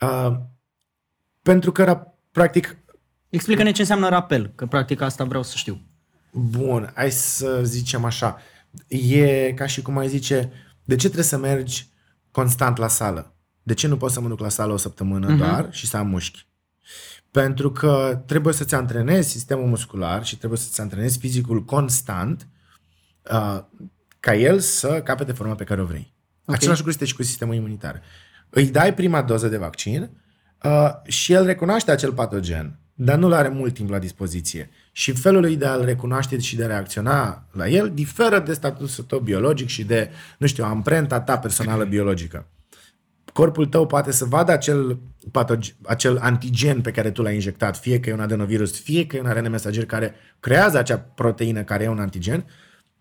Uh, 0.00 0.36
pentru 1.42 1.72
că, 1.72 2.06
practic... 2.30 2.76
Explică-ne 3.28 3.70
ce 3.70 3.80
înseamnă 3.80 4.08
rapel, 4.08 4.52
că 4.54 4.66
practic 4.66 5.00
asta 5.00 5.24
vreau 5.24 5.42
să 5.42 5.56
știu. 5.56 5.80
Bun, 6.32 6.92
hai 6.94 7.10
să 7.10 7.60
zicem 7.62 8.04
așa. 8.04 8.40
E 8.88 9.52
ca 9.52 9.66
și 9.66 9.82
cum 9.82 9.98
ai 9.98 10.08
zice, 10.08 10.52
de 10.84 10.94
ce 10.94 11.04
trebuie 11.04 11.24
să 11.24 11.36
mergi 11.36 11.88
constant 12.30 12.76
la 12.76 12.88
sală? 12.88 13.34
De 13.62 13.74
ce 13.74 13.86
nu 13.86 13.96
poți 13.96 14.14
să 14.14 14.20
mă 14.20 14.28
duc 14.28 14.38
la 14.38 14.48
sală 14.48 14.72
o 14.72 14.76
săptămână 14.76 15.34
uh-huh. 15.34 15.38
doar 15.38 15.68
și 15.70 15.86
să 15.86 15.96
am 15.96 16.08
mușchi? 16.08 16.46
Pentru 17.30 17.72
că 17.72 18.22
trebuie 18.26 18.54
să-ți 18.54 18.74
antrenezi 18.74 19.30
sistemul 19.30 19.66
muscular 19.66 20.24
și 20.24 20.36
trebuie 20.36 20.58
să-ți 20.58 20.80
antrenezi 20.80 21.18
fizicul 21.18 21.64
constant 21.64 22.48
uh, 23.30 23.62
ca 24.20 24.34
el 24.34 24.60
să 24.60 25.02
capete 25.02 25.32
forma 25.32 25.54
pe 25.54 25.64
care 25.64 25.80
o 25.80 25.84
vrei. 25.84 26.14
Okay. 26.42 26.54
Același 26.54 26.76
lucru 26.76 26.92
este 26.92 27.04
și 27.04 27.14
cu 27.14 27.22
sistemul 27.22 27.54
imunitar. 27.54 28.02
Îi 28.50 28.70
dai 28.70 28.94
prima 28.94 29.22
doză 29.22 29.48
de 29.48 29.56
vaccin 29.56 30.10
uh, 30.62 30.90
și 31.06 31.32
el 31.32 31.44
recunoaște 31.44 31.90
acel 31.90 32.12
patogen, 32.12 32.78
dar 32.94 33.18
nu-l 33.18 33.32
are 33.32 33.48
mult 33.48 33.74
timp 33.74 33.90
la 33.90 33.98
dispoziție. 33.98 34.70
Și 34.96 35.12
felul 35.12 35.40
lui 35.40 35.56
de 35.56 35.66
a-l 35.66 35.84
recunoaște 35.84 36.38
și 36.38 36.56
de 36.56 36.64
a 36.64 36.66
reacționa 36.66 37.46
la 37.52 37.68
el 37.68 37.90
diferă 37.94 38.38
de 38.38 38.52
statusul 38.52 39.04
tău 39.04 39.18
biologic 39.18 39.68
și 39.68 39.84
de, 39.84 40.10
nu 40.38 40.46
știu, 40.46 40.64
amprenta 40.64 41.20
ta 41.20 41.38
personală 41.38 41.84
biologică 41.84 42.46
corpul 43.34 43.66
tău 43.66 43.86
poate 43.86 44.12
să 44.12 44.24
vadă 44.24 44.52
acel, 44.52 44.98
patog- 45.30 45.76
acel 45.82 46.18
antigen 46.18 46.80
pe 46.80 46.90
care 46.90 47.10
tu 47.10 47.22
l-ai 47.22 47.34
injectat, 47.34 47.76
fie 47.76 48.00
că 48.00 48.08
e 48.08 48.12
un 48.12 48.20
adenovirus, 48.20 48.80
fie 48.80 49.06
că 49.06 49.16
e 49.16 49.20
un 49.20 49.26
ARN 49.26 49.50
mesager 49.50 49.86
care 49.86 50.14
creează 50.40 50.78
acea 50.78 50.98
proteină 50.98 51.62
care 51.62 51.84
e 51.84 51.88
un 51.88 51.98
antigen, 51.98 52.44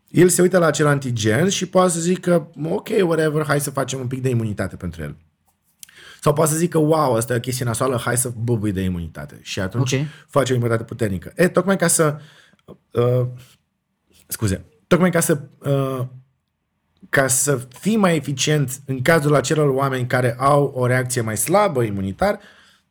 el 0.07 0.29
se 0.29 0.41
uită 0.41 0.57
la 0.57 0.65
acel 0.65 0.87
antigen 0.87 1.49
și 1.49 1.69
poate 1.69 1.91
să 1.91 1.99
zică, 1.99 2.51
ok, 2.63 2.87
whatever, 3.01 3.43
hai 3.45 3.59
să 3.59 3.69
facem 3.69 3.99
un 3.99 4.07
pic 4.07 4.21
de 4.21 4.29
imunitate 4.29 4.75
pentru 4.75 5.01
el. 5.01 5.15
Sau 6.23 6.33
poate 6.33 6.51
să 6.51 6.57
zică, 6.57 6.77
wow, 6.77 7.15
asta 7.15 7.33
e 7.33 7.35
o 7.35 7.39
chestie 7.39 7.65
nasoală, 7.65 7.97
hai 7.97 8.17
să 8.17 8.31
bubui 8.37 8.71
de 8.71 8.81
imunitate. 8.81 9.39
Și 9.41 9.59
atunci 9.59 9.93
okay. 9.93 10.07
face 10.27 10.51
o 10.51 10.55
imunitate 10.55 10.83
puternică. 10.83 11.33
E, 11.35 11.47
tocmai 11.47 11.77
ca 11.77 11.87
să... 11.87 12.17
Uh, 12.91 13.27
scuze. 14.27 14.65
Tocmai 14.87 15.09
ca 15.09 15.19
să 15.19 15.39
uh, 15.59 16.05
ca 17.09 17.27
să 17.27 17.59
fii 17.79 17.95
mai 17.95 18.15
eficient 18.15 18.79
în 18.85 19.01
cazul 19.01 19.35
acelor 19.35 19.69
oameni 19.69 20.07
care 20.07 20.35
au 20.39 20.73
o 20.75 20.85
reacție 20.85 21.21
mai 21.21 21.37
slabă 21.37 21.83
imunitar, 21.83 22.39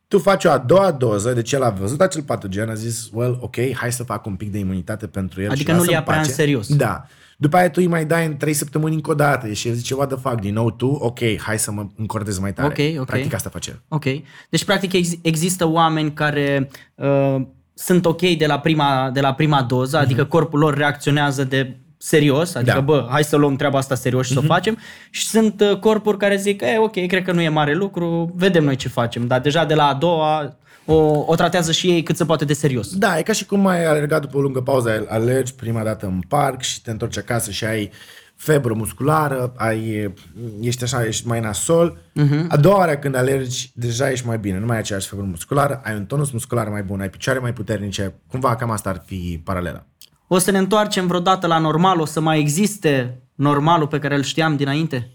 tu 0.07 0.19
faci 0.19 0.45
o 0.45 0.51
a 0.51 0.57
doua 0.57 0.91
doză, 0.91 1.33
deci 1.33 1.51
el 1.51 1.63
a 1.63 1.69
văzut 1.69 2.01
acel 2.01 2.23
patogen, 2.23 2.69
a 2.69 2.73
zis, 2.73 3.09
well, 3.13 3.37
ok, 3.41 3.55
hai 3.73 3.91
să 3.91 4.03
fac 4.03 4.25
un 4.25 4.35
pic 4.35 4.51
de 4.51 4.57
imunitate 4.57 5.07
pentru 5.07 5.41
el. 5.41 5.49
Adică 5.49 5.73
nu-l 5.73 5.89
ia 5.89 6.03
prea 6.03 6.17
în 6.17 6.23
serios. 6.23 6.75
Da. 6.75 7.05
După 7.43 7.57
aia 7.57 7.69
tu 7.69 7.79
îi 7.81 7.87
mai 7.87 8.05
dai 8.05 8.25
în 8.25 8.37
trei 8.37 8.53
săptămâni 8.53 8.95
încă 8.95 9.11
o 9.11 9.13
dată 9.13 9.51
și 9.51 9.67
el 9.67 9.73
zice, 9.73 9.93
what 9.93 10.07
the 10.07 10.17
fuck, 10.17 10.39
din 10.39 10.53
nou 10.53 10.71
tu, 10.71 10.87
ok, 10.87 11.19
hai 11.37 11.59
să 11.59 11.71
mă 11.71 11.85
încordez 11.97 12.39
mai 12.39 12.53
tare. 12.53 12.67
Okay, 12.67 12.91
okay. 12.91 13.05
Practic 13.05 13.33
asta 13.33 13.49
face 13.49 13.69
el. 13.69 13.81
Ok. 13.87 14.03
Deci 14.49 14.65
practic 14.65 14.93
ex- 14.93 15.17
există 15.21 15.67
oameni 15.67 16.13
care 16.13 16.69
uh, 16.95 17.41
sunt 17.73 18.05
ok 18.05 18.21
de 18.21 18.45
la 18.45 18.59
prima, 18.59 19.09
de 19.13 19.21
la 19.21 19.33
prima 19.33 19.61
doză, 19.61 19.97
mm-hmm. 19.97 20.01
adică 20.01 20.25
corpul 20.25 20.59
lor 20.59 20.77
reacționează 20.77 21.43
de 21.43 21.77
serios, 21.97 22.55
adică 22.55 22.73
da. 22.73 22.81
bă, 22.81 23.07
hai 23.09 23.23
să 23.23 23.35
luăm 23.35 23.55
treaba 23.55 23.77
asta 23.77 23.95
serios 23.95 24.25
și 24.25 24.31
mm-hmm. 24.31 24.35
să 24.35 24.39
o 24.39 24.43
mhm. 24.43 24.51
facem 24.51 24.77
și 25.09 25.27
sunt 25.27 25.61
uh, 25.61 25.79
corpuri 25.79 26.17
care 26.17 26.35
zic, 26.35 26.61
e, 26.61 26.77
ok, 26.77 27.07
cred 27.07 27.23
că 27.23 27.31
nu 27.31 27.41
e 27.41 27.49
mare 27.49 27.73
lucru, 27.73 28.33
vedem 28.35 28.63
noi 28.63 28.75
ce 28.75 28.87
facem, 28.87 29.27
dar 29.27 29.39
deja 29.39 29.65
de 29.65 29.73
la 29.73 29.87
a 29.87 29.93
doua 29.93 30.57
o, 30.85 31.23
o 31.25 31.35
tratează 31.35 31.71
și 31.71 31.89
ei 31.89 32.03
cât 32.03 32.17
se 32.17 32.25
poate 32.25 32.45
de 32.45 32.53
serios. 32.53 32.95
Da, 32.95 33.17
e 33.17 33.21
ca 33.21 33.33
și 33.33 33.45
cum 33.45 33.67
ai 33.67 33.85
alergat 33.85 34.21
după 34.21 34.37
o 34.37 34.41
lungă 34.41 34.61
pauză, 34.61 35.05
alergi 35.07 35.53
prima 35.53 35.83
dată 35.83 36.05
în 36.05 36.21
parc 36.27 36.61
și 36.61 36.81
te 36.81 36.91
întorci 36.91 37.17
acasă 37.17 37.51
și 37.51 37.65
ai 37.65 37.91
febră 38.35 38.73
musculară, 38.73 39.53
ai, 39.57 40.13
ești 40.61 40.83
așa, 40.83 41.05
ești 41.05 41.27
mai 41.27 41.39
nasol. 41.39 41.97
Uh-huh. 41.97 42.47
A 42.47 42.57
doua 42.57 42.77
oară 42.77 42.97
când 42.97 43.15
alergi, 43.15 43.71
deja 43.73 44.11
ești 44.11 44.27
mai 44.27 44.37
bine, 44.37 44.59
nu 44.59 44.65
mai 44.65 44.75
ai 44.75 44.81
aceeași 44.81 45.07
febră 45.07 45.25
musculară, 45.25 45.81
ai 45.83 45.95
un 45.95 46.05
tonus 46.05 46.31
muscular 46.31 46.69
mai 46.69 46.83
bun, 46.83 47.01
ai 47.01 47.09
picioare 47.09 47.39
mai 47.39 47.53
puternice, 47.53 48.13
cumva 48.27 48.55
cam 48.55 48.71
asta 48.71 48.89
ar 48.89 49.03
fi 49.05 49.41
paralela. 49.43 49.85
O 50.27 50.37
să 50.37 50.51
ne 50.51 50.57
întoarcem 50.57 51.07
vreodată 51.07 51.47
la 51.47 51.57
normal? 51.57 51.99
O 51.99 52.05
să 52.05 52.19
mai 52.19 52.39
existe 52.39 53.21
normalul 53.35 53.87
pe 53.87 53.99
care 53.99 54.15
îl 54.15 54.23
știam 54.23 54.55
dinainte? 54.55 55.11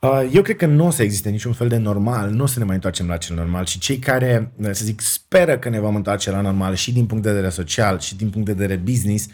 Uh, 0.00 0.28
eu 0.32 0.42
cred 0.42 0.56
că 0.56 0.66
nu 0.66 0.86
o 0.86 0.90
să 0.90 1.02
existe 1.02 1.30
niciun 1.30 1.52
fel 1.52 1.68
de 1.68 1.76
normal, 1.76 2.30
nu 2.30 2.42
o 2.42 2.46
să 2.46 2.58
ne 2.58 2.64
mai 2.64 2.74
întoarcem 2.74 3.06
la 3.06 3.16
cel 3.16 3.36
normal 3.36 3.64
și 3.64 3.78
cei 3.78 3.98
care, 3.98 4.52
să 4.60 4.84
zic, 4.84 5.00
speră 5.00 5.58
că 5.58 5.68
ne 5.68 5.80
vom 5.80 5.94
întoarce 5.94 6.30
la 6.30 6.40
normal 6.40 6.74
și 6.74 6.92
din 6.92 7.06
punct 7.06 7.22
de 7.22 7.30
vedere 7.30 7.50
social 7.50 7.98
și 7.98 8.16
din 8.16 8.30
punct 8.30 8.46
de 8.46 8.52
vedere 8.52 8.76
business, 8.76 9.26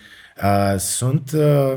uh, 0.42 0.78
sunt 0.78 1.30
uh, 1.34 1.74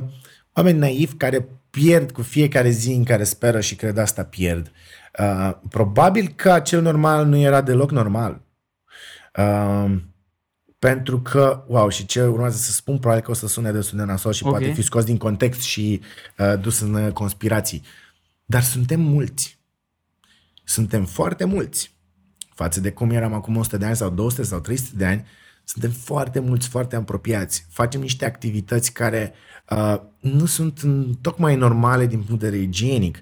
oameni 0.53 0.77
naivi 0.77 1.13
care 1.13 1.47
pierd 1.69 2.11
cu 2.11 2.21
fiecare 2.21 2.69
zi 2.69 2.91
în 2.91 3.03
care 3.03 3.23
speră 3.23 3.59
și 3.59 3.75
cred 3.75 3.97
asta 3.97 4.23
pierd. 4.23 4.71
Uh, 5.19 5.51
probabil 5.69 6.33
că 6.35 6.51
acel 6.51 6.81
normal 6.81 7.25
nu 7.25 7.37
era 7.37 7.61
deloc 7.61 7.91
normal. 7.91 8.41
Uh, 9.37 9.95
pentru 10.79 11.19
că, 11.21 11.63
wow, 11.67 11.89
și 11.89 12.05
ce 12.05 12.23
urmează 12.23 12.57
să 12.57 12.71
spun, 12.71 12.97
probabil 12.97 13.23
că 13.23 13.31
o 13.31 13.33
să 13.33 13.47
sune 13.47 13.71
destul 13.71 13.97
de 13.97 14.03
nasol 14.03 14.33
și 14.33 14.45
okay. 14.45 14.59
poate 14.59 14.73
fi 14.73 14.81
scos 14.81 15.03
din 15.03 15.17
context 15.17 15.61
și 15.61 16.01
uh, 16.37 16.53
dus 16.61 16.79
în 16.79 16.93
uh, 16.93 17.11
conspirații. 17.11 17.83
Dar 18.49 18.63
suntem 18.63 19.01
mulți. 19.01 19.59
Suntem 20.63 21.05
foarte 21.05 21.45
mulți. 21.45 21.97
Față 22.55 22.79
de 22.79 22.91
cum 22.91 23.09
eram 23.09 23.33
acum 23.33 23.55
100 23.55 23.77
de 23.77 23.85
ani 23.85 23.95
sau 23.95 24.09
200 24.09 24.43
sau 24.43 24.59
300 24.59 24.95
de 24.95 25.05
ani, 25.05 25.25
suntem 25.63 25.91
foarte 25.91 26.39
mulți, 26.39 26.67
foarte 26.67 26.95
apropiați. 26.95 27.65
Facem 27.69 28.01
niște 28.01 28.25
activități 28.25 28.93
care 28.93 29.33
uh, 29.69 29.99
nu 30.19 30.45
sunt 30.45 30.81
tocmai 31.21 31.55
normale 31.55 32.05
din 32.05 32.21
punct 32.21 32.41
de 32.41 32.49
vedere 32.49 32.63
igienic. 32.63 33.19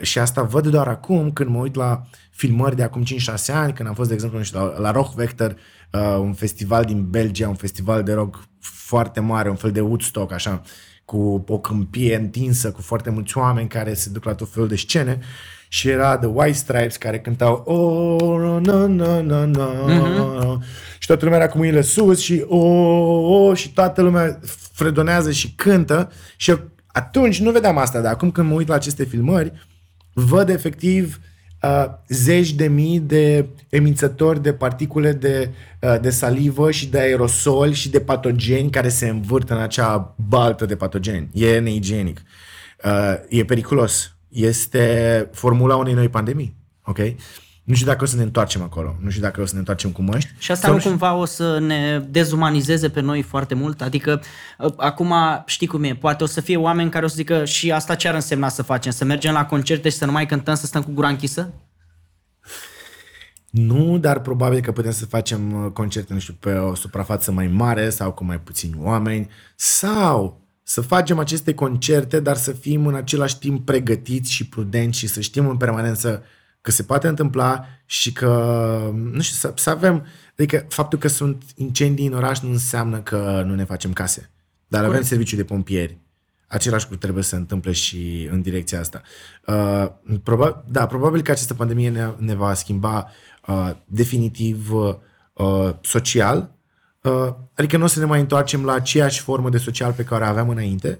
Și 0.00 0.18
asta 0.18 0.42
văd 0.42 0.66
doar 0.66 0.88
acum 0.88 1.32
când 1.32 1.50
mă 1.50 1.58
uit 1.58 1.74
la 1.74 2.06
filmări 2.30 2.76
de 2.76 2.82
acum 2.82 3.04
5-6 3.04 3.06
ani, 3.52 3.72
când 3.72 3.88
am 3.88 3.94
fost, 3.94 4.08
de 4.08 4.14
exemplu, 4.14 4.38
nu 4.38 4.44
știu, 4.44 4.58
la, 4.58 4.78
la 4.78 4.90
Rock 4.90 5.14
Vector, 5.14 5.56
uh, 5.92 6.16
un 6.18 6.32
festival 6.32 6.84
din 6.84 7.10
Belgia, 7.10 7.48
un 7.48 7.54
festival 7.54 8.02
de 8.02 8.12
rock 8.12 8.48
foarte 8.60 9.20
mare, 9.20 9.50
un 9.50 9.56
fel 9.56 9.72
de 9.72 9.80
Woodstock, 9.80 10.32
așa, 10.32 10.62
cu 11.06 11.44
o 11.48 11.58
câmpie 11.58 12.16
întinsă, 12.16 12.70
cu 12.70 12.80
foarte 12.80 13.10
mulți 13.10 13.38
oameni 13.38 13.68
care 13.68 13.94
se 13.94 14.10
duc 14.10 14.24
la 14.24 14.34
tot 14.34 14.52
felul 14.52 14.68
de 14.68 14.76
scene 14.76 15.18
și 15.68 15.88
era 15.88 16.18
The 16.18 16.26
White 16.26 16.56
Stripes 16.56 16.96
care 16.96 17.20
cântau 17.20 17.54
oh, 17.54 18.60
na, 18.62 18.86
na, 18.86 19.20
na, 19.20 19.44
na, 19.44 19.70
mm-hmm. 19.86 20.98
și 20.98 21.06
toată 21.06 21.24
lumea 21.24 21.38
era 21.40 21.48
cu 21.48 21.58
mâinile 21.58 21.80
sus 21.80 22.20
și 22.20 22.44
oh, 22.48 23.48
oh, 23.48 23.56
și 23.56 23.72
toată 23.72 24.02
lumea 24.02 24.38
fredonează 24.72 25.30
și 25.30 25.54
cântă. 25.54 26.10
Și 26.36 26.50
eu 26.50 26.70
atunci 26.86 27.40
nu 27.40 27.50
vedeam 27.50 27.78
asta, 27.78 28.00
dar 28.00 28.12
acum 28.12 28.30
când 28.30 28.48
mă 28.48 28.54
uit 28.54 28.68
la 28.68 28.74
aceste 28.74 29.04
filmări, 29.04 29.52
văd 30.12 30.48
efectiv 30.48 31.18
uh, 31.20 31.35
zeci 32.08 32.52
de 32.52 32.68
mii 32.68 33.00
de 33.00 33.46
emițători 33.68 34.42
de 34.42 34.52
particule 34.52 35.12
de, 35.12 35.50
uh, 35.80 36.00
de 36.00 36.10
salivă 36.10 36.70
și 36.70 36.86
de 36.88 36.98
aerosol 36.98 37.72
și 37.72 37.90
de 37.90 38.00
patogeni 38.00 38.70
care 38.70 38.88
se 38.88 39.08
învârt 39.08 39.50
în 39.50 39.58
acea 39.58 40.14
baltă 40.28 40.66
de 40.66 40.76
patogeni. 40.76 41.28
E 41.32 41.58
neigienic. 41.58 42.22
Uh, 42.84 43.14
e 43.28 43.44
periculos. 43.44 44.16
Este 44.28 45.28
formula 45.32 45.76
unei 45.76 45.94
noi 45.94 46.08
pandemii. 46.08 46.56
Ok? 46.84 46.98
Nu 47.66 47.74
știu 47.74 47.86
dacă 47.86 48.04
o 48.04 48.06
să 48.06 48.16
ne 48.16 48.22
întoarcem 48.22 48.62
acolo. 48.62 48.96
Nu 49.00 49.10
știu 49.10 49.22
dacă 49.22 49.40
o 49.40 49.44
să 49.44 49.52
ne 49.52 49.58
întoarcem 49.58 49.90
cu 49.90 50.02
măști. 50.02 50.30
Și 50.38 50.50
asta 50.50 50.70
nu 50.70 50.78
cumva 50.78 51.14
o 51.14 51.24
să 51.24 51.58
ne 51.58 51.98
dezumanizeze 52.08 52.88
pe 52.88 53.00
noi 53.00 53.22
foarte 53.22 53.54
mult? 53.54 53.82
Adică, 53.82 54.22
ă, 54.60 54.74
acum 54.76 55.14
știi 55.46 55.66
cum 55.66 55.82
e, 55.82 55.94
poate 55.94 56.22
o 56.22 56.26
să 56.26 56.40
fie 56.40 56.56
oameni 56.56 56.90
care 56.90 57.04
o 57.04 57.08
să 57.08 57.14
zică 57.16 57.44
și 57.44 57.72
asta 57.72 57.94
ce 57.94 58.08
ar 58.08 58.14
însemna 58.14 58.48
să 58.48 58.62
facem? 58.62 58.92
Să 58.92 59.04
mergem 59.04 59.32
la 59.32 59.46
concerte 59.46 59.88
și 59.88 59.96
să 59.96 60.04
nu 60.04 60.12
mai 60.12 60.26
cântăm, 60.26 60.54
să 60.54 60.66
stăm 60.66 60.82
cu 60.82 60.90
gura 60.90 61.08
închisă? 61.08 61.52
Nu, 63.50 63.98
dar 63.98 64.20
probabil 64.20 64.60
că 64.60 64.72
putem 64.72 64.92
să 64.92 65.06
facem 65.06 65.64
ă, 65.64 65.70
concerte, 65.70 66.12
nu 66.12 66.18
știu, 66.18 66.36
pe 66.40 66.52
o 66.52 66.74
suprafață 66.74 67.32
mai 67.32 67.46
mare 67.46 67.90
sau 67.90 68.12
cu 68.12 68.24
mai 68.24 68.40
puțini 68.40 68.74
oameni 68.78 69.28
sau 69.56 70.40
să 70.62 70.80
facem 70.80 71.18
aceste 71.18 71.54
concerte, 71.54 72.20
dar 72.20 72.36
să 72.36 72.52
fim 72.52 72.86
în 72.86 72.94
același 72.94 73.38
timp 73.38 73.64
pregătiți 73.64 74.32
și 74.32 74.48
prudenți 74.48 74.98
și 74.98 75.06
să 75.06 75.20
știm 75.20 75.48
în 75.48 75.56
permanență 75.56 76.22
că 76.66 76.72
se 76.72 76.82
poate 76.82 77.08
întâmpla 77.08 77.66
și 77.84 78.12
că, 78.12 78.30
nu 78.94 79.20
știu, 79.20 79.36
să, 79.36 79.52
să 79.56 79.70
avem, 79.70 80.06
adică 80.32 80.66
faptul 80.68 80.98
că 80.98 81.08
sunt 81.08 81.42
incendii 81.54 82.06
în 82.06 82.12
oraș 82.12 82.40
nu 82.40 82.50
înseamnă 82.50 83.00
că 83.00 83.42
nu 83.46 83.54
ne 83.54 83.64
facem 83.64 83.92
case, 83.92 84.30
dar 84.68 84.80
Corect. 84.80 84.96
avem 84.96 85.08
serviciu 85.08 85.36
de 85.36 85.44
pompieri. 85.44 85.98
Același 86.46 86.82
lucru 86.82 86.98
trebuie 86.98 87.22
să 87.22 87.28
se 87.28 87.36
întâmple 87.36 87.72
și 87.72 88.28
în 88.30 88.42
direcția 88.42 88.80
asta. 88.80 89.02
Uh, 89.46 89.86
probabil, 90.22 90.64
da, 90.68 90.86
probabil 90.86 91.22
că 91.22 91.30
această 91.30 91.54
pandemie 91.54 91.90
ne, 91.90 92.10
ne 92.16 92.34
va 92.34 92.54
schimba 92.54 93.10
uh, 93.46 93.70
definitiv 93.84 94.72
uh, 94.72 95.74
social, 95.80 96.50
uh, 97.02 97.34
adică 97.54 97.76
nu 97.76 97.84
o 97.84 97.86
să 97.86 97.98
ne 97.98 98.04
mai 98.04 98.20
întoarcem 98.20 98.64
la 98.64 98.72
aceeași 98.72 99.20
formă 99.20 99.48
de 99.50 99.58
social 99.58 99.92
pe 99.92 100.04
care 100.04 100.24
o 100.24 100.26
aveam 100.26 100.48
înainte, 100.48 100.98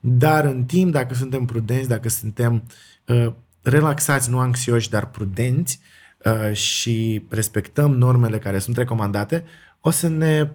dar 0.00 0.44
în 0.44 0.64
timp, 0.64 0.92
dacă 0.92 1.14
suntem 1.14 1.44
prudenți, 1.44 1.88
dacă 1.88 2.08
suntem 2.08 2.62
uh, 3.06 3.32
relaxați, 3.62 4.30
nu 4.30 4.38
anxioși, 4.38 4.90
dar 4.90 5.06
prudenți 5.06 5.80
uh, 6.24 6.56
și 6.56 7.26
respectăm 7.28 7.94
normele 7.94 8.38
care 8.38 8.58
sunt 8.58 8.76
recomandate, 8.76 9.44
o 9.80 9.90
să 9.90 10.08
ne, 10.08 10.50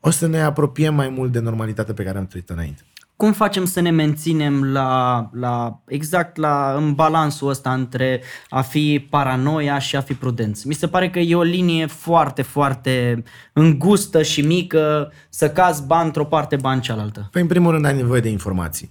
o 0.00 0.10
să 0.10 0.26
ne 0.26 0.40
apropiem 0.40 0.94
mai 0.94 1.08
mult 1.08 1.32
de 1.32 1.38
normalitatea 1.38 1.94
pe 1.94 2.04
care 2.04 2.18
am 2.18 2.26
trăit 2.26 2.50
înainte. 2.50 2.82
Cum 3.16 3.32
facem 3.32 3.64
să 3.64 3.80
ne 3.80 3.90
menținem 3.90 4.64
la, 4.64 5.30
la 5.32 5.82
exact 5.86 6.36
la 6.36 6.74
în 6.76 6.94
balansul 6.94 7.48
ăsta 7.48 7.72
între 7.72 8.22
a 8.48 8.60
fi 8.60 9.06
paranoia 9.10 9.78
și 9.78 9.96
a 9.96 10.00
fi 10.00 10.14
prudenți? 10.14 10.66
Mi 10.66 10.74
se 10.74 10.88
pare 10.88 11.10
că 11.10 11.18
e 11.18 11.34
o 11.34 11.42
linie 11.42 11.86
foarte, 11.86 12.42
foarte 12.42 13.22
îngustă 13.52 14.22
și 14.22 14.40
mică 14.40 15.12
să 15.28 15.50
cazi 15.50 15.86
bani 15.86 16.06
într-o 16.06 16.24
parte, 16.24 16.56
bani 16.56 16.76
în 16.76 16.82
cealaltă. 16.82 17.28
Păi, 17.32 17.42
în 17.42 17.48
primul 17.48 17.70
rând, 17.70 17.84
ai 17.84 17.96
nevoie 17.96 18.20
de 18.20 18.28
informații. 18.28 18.90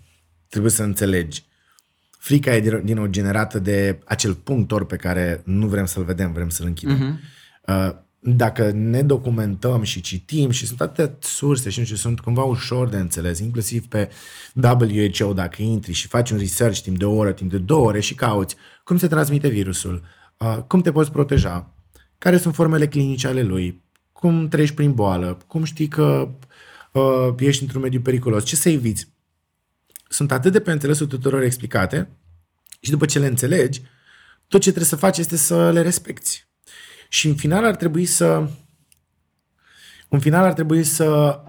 Trebuie 0.49 0.71
să 0.71 0.83
înțelegi 0.83 1.45
frica 2.27 2.55
e 2.55 2.79
din 2.83 2.95
nou 2.95 3.05
generată 3.05 3.59
de 3.59 3.99
acel 4.05 4.33
punctor 4.33 4.85
pe 4.85 4.95
care 4.95 5.41
nu 5.45 5.67
vrem 5.67 5.85
să-l 5.85 6.03
vedem, 6.03 6.31
vrem 6.31 6.49
să-l 6.49 6.65
închidem. 6.65 7.19
Uh-huh. 7.19 8.05
Dacă 8.19 8.71
ne 8.73 9.01
documentăm 9.01 9.83
și 9.83 10.01
citim 10.01 10.49
și 10.49 10.65
sunt 10.65 10.81
atâtea 10.81 11.17
surse 11.19 11.69
și 11.69 11.79
nu 11.79 11.85
știu, 11.85 11.97
sunt 11.97 12.19
cumva 12.19 12.43
ușor 12.43 12.89
de 12.89 12.97
înțeles, 12.97 13.39
inclusiv 13.39 13.87
pe 13.87 14.09
WHO 14.53 15.33
dacă 15.33 15.61
intri 15.61 15.91
și 15.91 16.07
faci 16.07 16.29
un 16.29 16.37
research 16.37 16.79
timp 16.79 16.97
de 16.97 17.05
o 17.05 17.15
oră, 17.15 17.31
timp 17.31 17.51
de 17.51 17.57
două 17.57 17.85
ore 17.85 17.99
și 17.99 18.15
cauți 18.15 18.55
cum 18.83 18.97
se 18.97 19.07
transmite 19.07 19.47
virusul, 19.47 20.03
uh, 20.37 20.57
cum 20.67 20.81
te 20.81 20.91
poți 20.91 21.11
proteja, 21.11 21.73
care 22.17 22.37
sunt 22.37 22.55
formele 22.55 22.87
clinice 22.87 23.27
ale 23.27 23.43
lui, 23.43 23.81
cum 24.11 24.47
treci 24.47 24.71
prin 24.71 24.93
boală, 24.93 25.37
cum 25.47 25.63
știi 25.63 25.87
că 25.87 26.29
uh, 26.91 27.35
ești 27.37 27.61
într-un 27.63 27.81
mediu 27.81 27.99
periculos, 27.99 28.43
ce 28.43 28.55
să 28.55 28.69
eviți 28.69 29.07
sunt 30.09 30.31
atât 30.31 30.51
de 30.51 30.59
pe 30.59 30.71
înțelesul 30.71 31.07
tuturor 31.07 31.41
explicate 31.41 32.09
și 32.79 32.89
după 32.91 33.05
ce 33.05 33.19
le 33.19 33.27
înțelegi, 33.27 33.81
tot 34.47 34.61
ce 34.61 34.69
trebuie 34.69 34.89
să 34.89 34.95
faci 34.95 35.17
este 35.17 35.35
să 35.37 35.71
le 35.71 35.81
respecti. 35.81 36.45
Și 37.09 37.27
în 37.27 37.35
final 37.35 37.65
ar 37.65 37.75
trebui 37.75 38.05
să 38.05 38.49
în 40.09 40.19
final 40.19 40.43
ar 40.43 40.53
trebui 40.53 40.83
să 40.83 41.39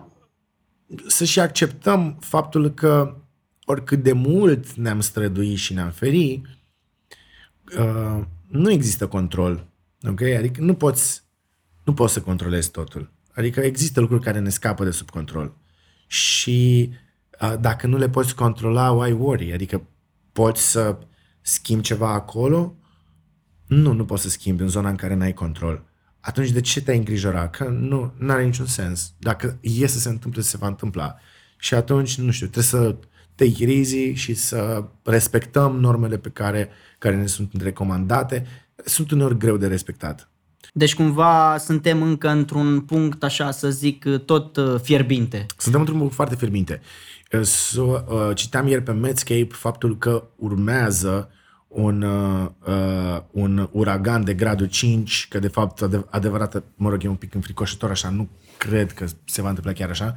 să 1.07 1.25
și 1.25 1.41
acceptăm 1.41 2.19
faptul 2.21 2.71
că 2.71 3.17
oricât 3.65 4.03
de 4.03 4.13
mult 4.13 4.73
ne-am 4.73 5.01
străduit 5.01 5.59
și 5.59 5.73
ne-am 5.73 5.91
feri, 5.91 6.43
uh, 7.79 8.25
nu 8.47 8.71
există 8.71 9.09
control. 9.09 9.67
Ok? 10.09 10.21
Adică 10.21 10.61
nu 10.61 10.75
poți, 10.75 11.23
nu 11.85 11.95
poți 11.95 12.13
să 12.13 12.21
controlezi 12.21 12.71
totul. 12.71 13.13
Adică 13.35 13.61
există 13.61 14.01
lucruri 14.01 14.23
care 14.23 14.39
ne 14.39 14.49
scapă 14.49 14.85
de 14.85 14.91
sub 14.91 15.11
control. 15.11 15.57
Și 16.07 16.91
dacă 17.61 17.87
nu 17.87 17.97
le 17.97 18.09
poți 18.09 18.35
controla, 18.35 18.91
why 18.91 19.13
worry? 19.13 19.53
Adică 19.53 19.83
poți 20.33 20.71
să 20.71 20.99
schimbi 21.41 21.83
ceva 21.83 22.13
acolo? 22.13 22.77
Nu, 23.67 23.93
nu 23.93 24.05
poți 24.05 24.23
să 24.23 24.29
schimbi 24.29 24.63
în 24.63 24.69
zona 24.69 24.89
în 24.89 24.97
care 24.97 25.15
n-ai 25.15 25.33
control. 25.33 25.85
Atunci 26.21 26.51
de 26.51 26.61
ce 26.61 26.83
te-ai 26.83 26.97
îngrijora? 26.97 27.49
Că 27.49 27.65
nu 27.65 28.13
are 28.29 28.45
niciun 28.45 28.67
sens. 28.67 29.13
Dacă 29.19 29.59
e 29.61 29.87
să 29.87 29.99
se 29.99 30.09
întâmple, 30.09 30.43
se 30.43 30.57
va 30.57 30.67
întâmpla. 30.67 31.17
Și 31.59 31.75
atunci, 31.75 32.19
nu 32.19 32.31
știu, 32.31 32.47
trebuie 32.47 32.65
să 32.65 32.97
te 33.35 33.45
it 33.45 34.17
și 34.17 34.35
să 34.35 34.85
respectăm 35.03 35.77
normele 35.77 36.19
pe 36.19 36.29
care, 36.29 36.69
care 36.99 37.17
ne 37.17 37.27
sunt 37.27 37.63
recomandate. 37.63 38.47
Sunt 38.85 39.11
uneori 39.11 39.39
greu 39.39 39.57
de 39.57 39.67
respectat. 39.67 40.31
Deci 40.73 40.95
cumva 40.95 41.57
suntem 41.59 42.03
încă 42.03 42.29
într-un 42.29 42.81
punct, 42.81 43.23
așa 43.23 43.51
să 43.51 43.71
zic, 43.71 44.05
tot 44.25 44.57
uh, 44.57 44.81
fierbinte. 44.83 45.47
Suntem 45.57 45.81
într-un 45.81 45.99
punct 45.99 46.15
foarte 46.15 46.35
fierbinte. 46.35 46.81
So, 47.43 47.83
uh, 47.83 48.31
citeam 48.35 48.67
ieri 48.67 48.83
pe 48.83 48.93
Medscape 48.93 49.49
faptul 49.51 49.99
că 49.99 50.25
urmează 50.37 51.31
un, 51.69 52.03
uh, 52.03 52.49
uh 52.67 53.23
un 53.31 53.69
uragan 53.73 54.25
de 54.25 54.35
gradul 54.35 54.67
5, 54.67 55.27
că 55.29 55.39
de 55.39 55.49
fapt 55.49 55.89
adevărat, 56.11 56.63
mă 56.75 56.91
rog, 56.91 57.05
e 57.05 57.09
un 57.09 57.15
pic 57.15 57.35
înfricoșător 57.35 57.91
așa, 57.91 58.11
nu 58.11 58.29
cred 58.57 58.93
că 58.93 59.07
se 59.25 59.43
va 59.43 59.49
întâmpla 59.49 59.73
chiar 59.73 59.91
așa, 59.91 60.17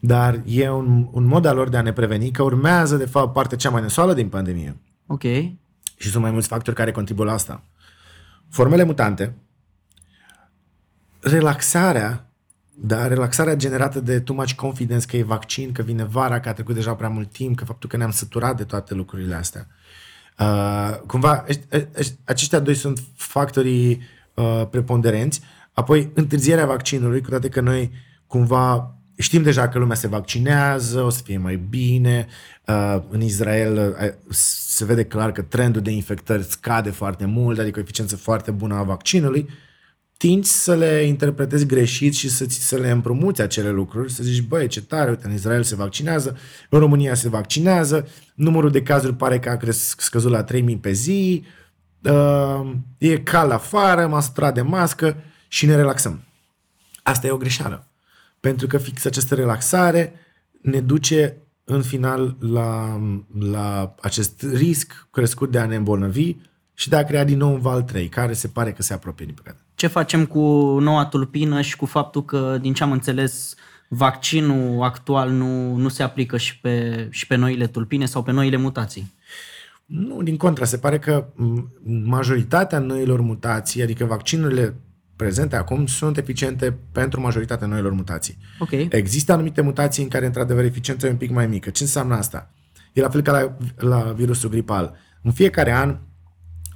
dar 0.00 0.42
e 0.46 0.70
un, 0.70 1.08
un 1.10 1.24
mod 1.24 1.44
al 1.44 1.56
lor 1.56 1.68
de 1.68 1.76
a 1.76 1.82
ne 1.82 1.92
preveni 1.92 2.30
că 2.30 2.42
urmează 2.42 2.96
de 2.96 3.06
fapt 3.06 3.32
partea 3.32 3.56
cea 3.56 3.70
mai 3.70 3.82
nesoală 3.82 4.14
din 4.14 4.28
pandemie. 4.28 4.76
Ok. 5.06 5.22
Și 5.96 6.10
sunt 6.10 6.22
mai 6.22 6.30
mulți 6.30 6.48
factori 6.48 6.76
care 6.76 6.90
contribuie 6.90 7.26
la 7.26 7.32
asta. 7.32 7.62
Formele 8.48 8.84
mutante, 8.84 9.34
relaxarea 11.20 12.27
da, 12.80 13.06
relaxarea 13.06 13.56
generată 13.56 14.00
de 14.00 14.20
too 14.20 14.36
much 14.36 14.52
confidence 14.52 15.06
că 15.06 15.16
e 15.16 15.22
vaccin, 15.22 15.72
că 15.72 15.82
vine 15.82 16.04
vara, 16.04 16.40
că 16.40 16.48
a 16.48 16.52
trecut 16.52 16.74
deja 16.74 16.94
prea 16.94 17.08
mult 17.08 17.32
timp, 17.32 17.56
că 17.56 17.64
faptul 17.64 17.88
că 17.88 17.96
ne-am 17.96 18.10
săturat 18.10 18.56
de 18.56 18.64
toate 18.64 18.94
lucrurile 18.94 19.34
astea. 19.34 19.66
Uh, 20.38 20.98
cumva, 21.06 21.44
aceștia 22.24 22.58
doi 22.58 22.74
sunt 22.74 23.00
factorii 23.16 24.02
uh, 24.34 24.62
preponderenți. 24.70 25.40
Apoi, 25.72 26.10
întârzierea 26.14 26.66
vaccinului, 26.66 27.20
cu 27.20 27.28
toate 27.28 27.48
că 27.48 27.60
noi 27.60 27.92
cumva 28.26 28.94
știm 29.16 29.42
deja 29.42 29.68
că 29.68 29.78
lumea 29.78 29.96
se 29.96 30.08
vaccinează, 30.08 31.02
o 31.02 31.10
să 31.10 31.22
fie 31.24 31.38
mai 31.38 31.56
bine. 31.56 32.26
Uh, 32.66 33.02
în 33.08 33.20
Israel 33.20 33.96
uh, 34.00 34.34
se 34.34 34.84
vede 34.84 35.04
clar 35.04 35.32
că 35.32 35.42
trendul 35.42 35.82
de 35.82 35.90
infectări 35.90 36.42
scade 36.42 36.90
foarte 36.90 37.24
mult, 37.24 37.58
adică 37.58 37.78
o 37.78 37.82
eficiență 37.82 38.16
foarte 38.16 38.50
bună 38.50 38.74
a 38.74 38.82
vaccinului. 38.82 39.40
Uh, 39.48 39.67
tinzi 40.18 40.62
să 40.62 40.74
le 40.74 41.02
interpretezi 41.02 41.66
greșit 41.66 42.14
și 42.14 42.28
să, 42.28 42.46
să 42.48 42.76
le 42.76 42.90
împrumuți 42.90 43.40
acele 43.40 43.70
lucruri, 43.70 44.12
să 44.12 44.22
zici, 44.22 44.42
băi, 44.42 44.66
ce 44.66 44.82
tare, 44.82 45.10
uite, 45.10 45.26
în 45.26 45.32
Israel 45.32 45.62
se 45.62 45.74
vaccinează, 45.74 46.36
în 46.68 46.78
România 46.78 47.14
se 47.14 47.28
vaccinează, 47.28 48.08
numărul 48.34 48.70
de 48.70 48.82
cazuri 48.82 49.14
pare 49.14 49.38
că 49.38 49.48
a 49.50 49.56
cresc, 49.56 50.00
scăzut 50.00 50.30
la 50.30 50.42
3000 50.42 50.76
pe 50.76 50.92
zi, 50.92 51.44
uh, 52.02 52.70
e 52.98 53.18
cal 53.18 53.50
afară, 53.50 54.06
m-am 54.06 54.20
săturat 54.20 54.54
de 54.54 54.62
mască 54.62 55.16
și 55.48 55.66
ne 55.66 55.74
relaxăm. 55.74 56.20
Asta 57.02 57.26
e 57.26 57.30
o 57.30 57.36
greșeală. 57.36 57.86
Pentru 58.40 58.66
că 58.66 58.78
fix 58.78 59.04
această 59.04 59.34
relaxare 59.34 60.12
ne 60.62 60.80
duce 60.80 61.36
în 61.64 61.82
final 61.82 62.36
la, 62.40 63.00
la 63.38 63.94
acest 64.00 64.42
risc 64.52 65.08
crescut 65.10 65.50
de 65.50 65.58
a 65.58 65.66
ne 65.66 65.76
îmbolnăvi 65.76 66.36
și 66.74 66.88
de 66.88 66.96
a 66.96 67.04
crea 67.04 67.24
din 67.24 67.38
nou 67.38 67.52
un 67.52 67.60
val 67.60 67.82
3, 67.82 68.08
care 68.08 68.32
se 68.32 68.48
pare 68.48 68.72
că 68.72 68.82
se 68.82 68.92
apropie 68.92 69.24
din 69.24 69.34
păcate. 69.34 69.62
Ce 69.78 69.86
facem 69.86 70.26
cu 70.26 70.40
noua 70.80 71.06
tulpină 71.06 71.60
și 71.60 71.76
cu 71.76 71.86
faptul 71.86 72.24
că, 72.24 72.58
din 72.60 72.72
ce 72.72 72.82
am 72.82 72.92
înțeles, 72.92 73.54
vaccinul 73.88 74.82
actual 74.82 75.30
nu, 75.30 75.76
nu 75.76 75.88
se 75.88 76.02
aplică 76.02 76.36
și 76.36 76.60
pe, 76.60 77.06
și 77.10 77.26
pe 77.26 77.34
noile 77.34 77.66
tulpine 77.66 78.06
sau 78.06 78.22
pe 78.22 78.32
noile 78.32 78.56
mutații? 78.56 79.14
Nu, 79.86 80.22
din 80.22 80.36
contra, 80.36 80.64
se 80.64 80.78
pare 80.78 80.98
că 80.98 81.26
majoritatea 82.04 82.78
noilor 82.78 83.20
mutații, 83.20 83.82
adică 83.82 84.04
vaccinurile 84.04 84.74
prezente 85.16 85.56
acum, 85.56 85.86
sunt 85.86 86.16
eficiente 86.16 86.78
pentru 86.92 87.20
majoritatea 87.20 87.66
noilor 87.66 87.92
mutații. 87.92 88.38
Okay. 88.58 88.88
Există 88.90 89.32
anumite 89.32 89.60
mutații 89.60 90.02
în 90.02 90.08
care, 90.08 90.26
într-adevăr, 90.26 90.64
eficiența 90.64 91.06
e 91.06 91.10
un 91.10 91.16
pic 91.16 91.30
mai 91.30 91.46
mică. 91.46 91.70
Ce 91.70 91.82
înseamnă 91.82 92.14
asta? 92.14 92.50
E 92.92 93.00
la 93.00 93.08
fel 93.08 93.20
ca 93.20 93.32
la, 93.32 93.56
la 93.88 94.12
virusul 94.12 94.50
gripal. 94.50 94.96
În 95.22 95.32
fiecare 95.32 95.72
an 95.72 95.98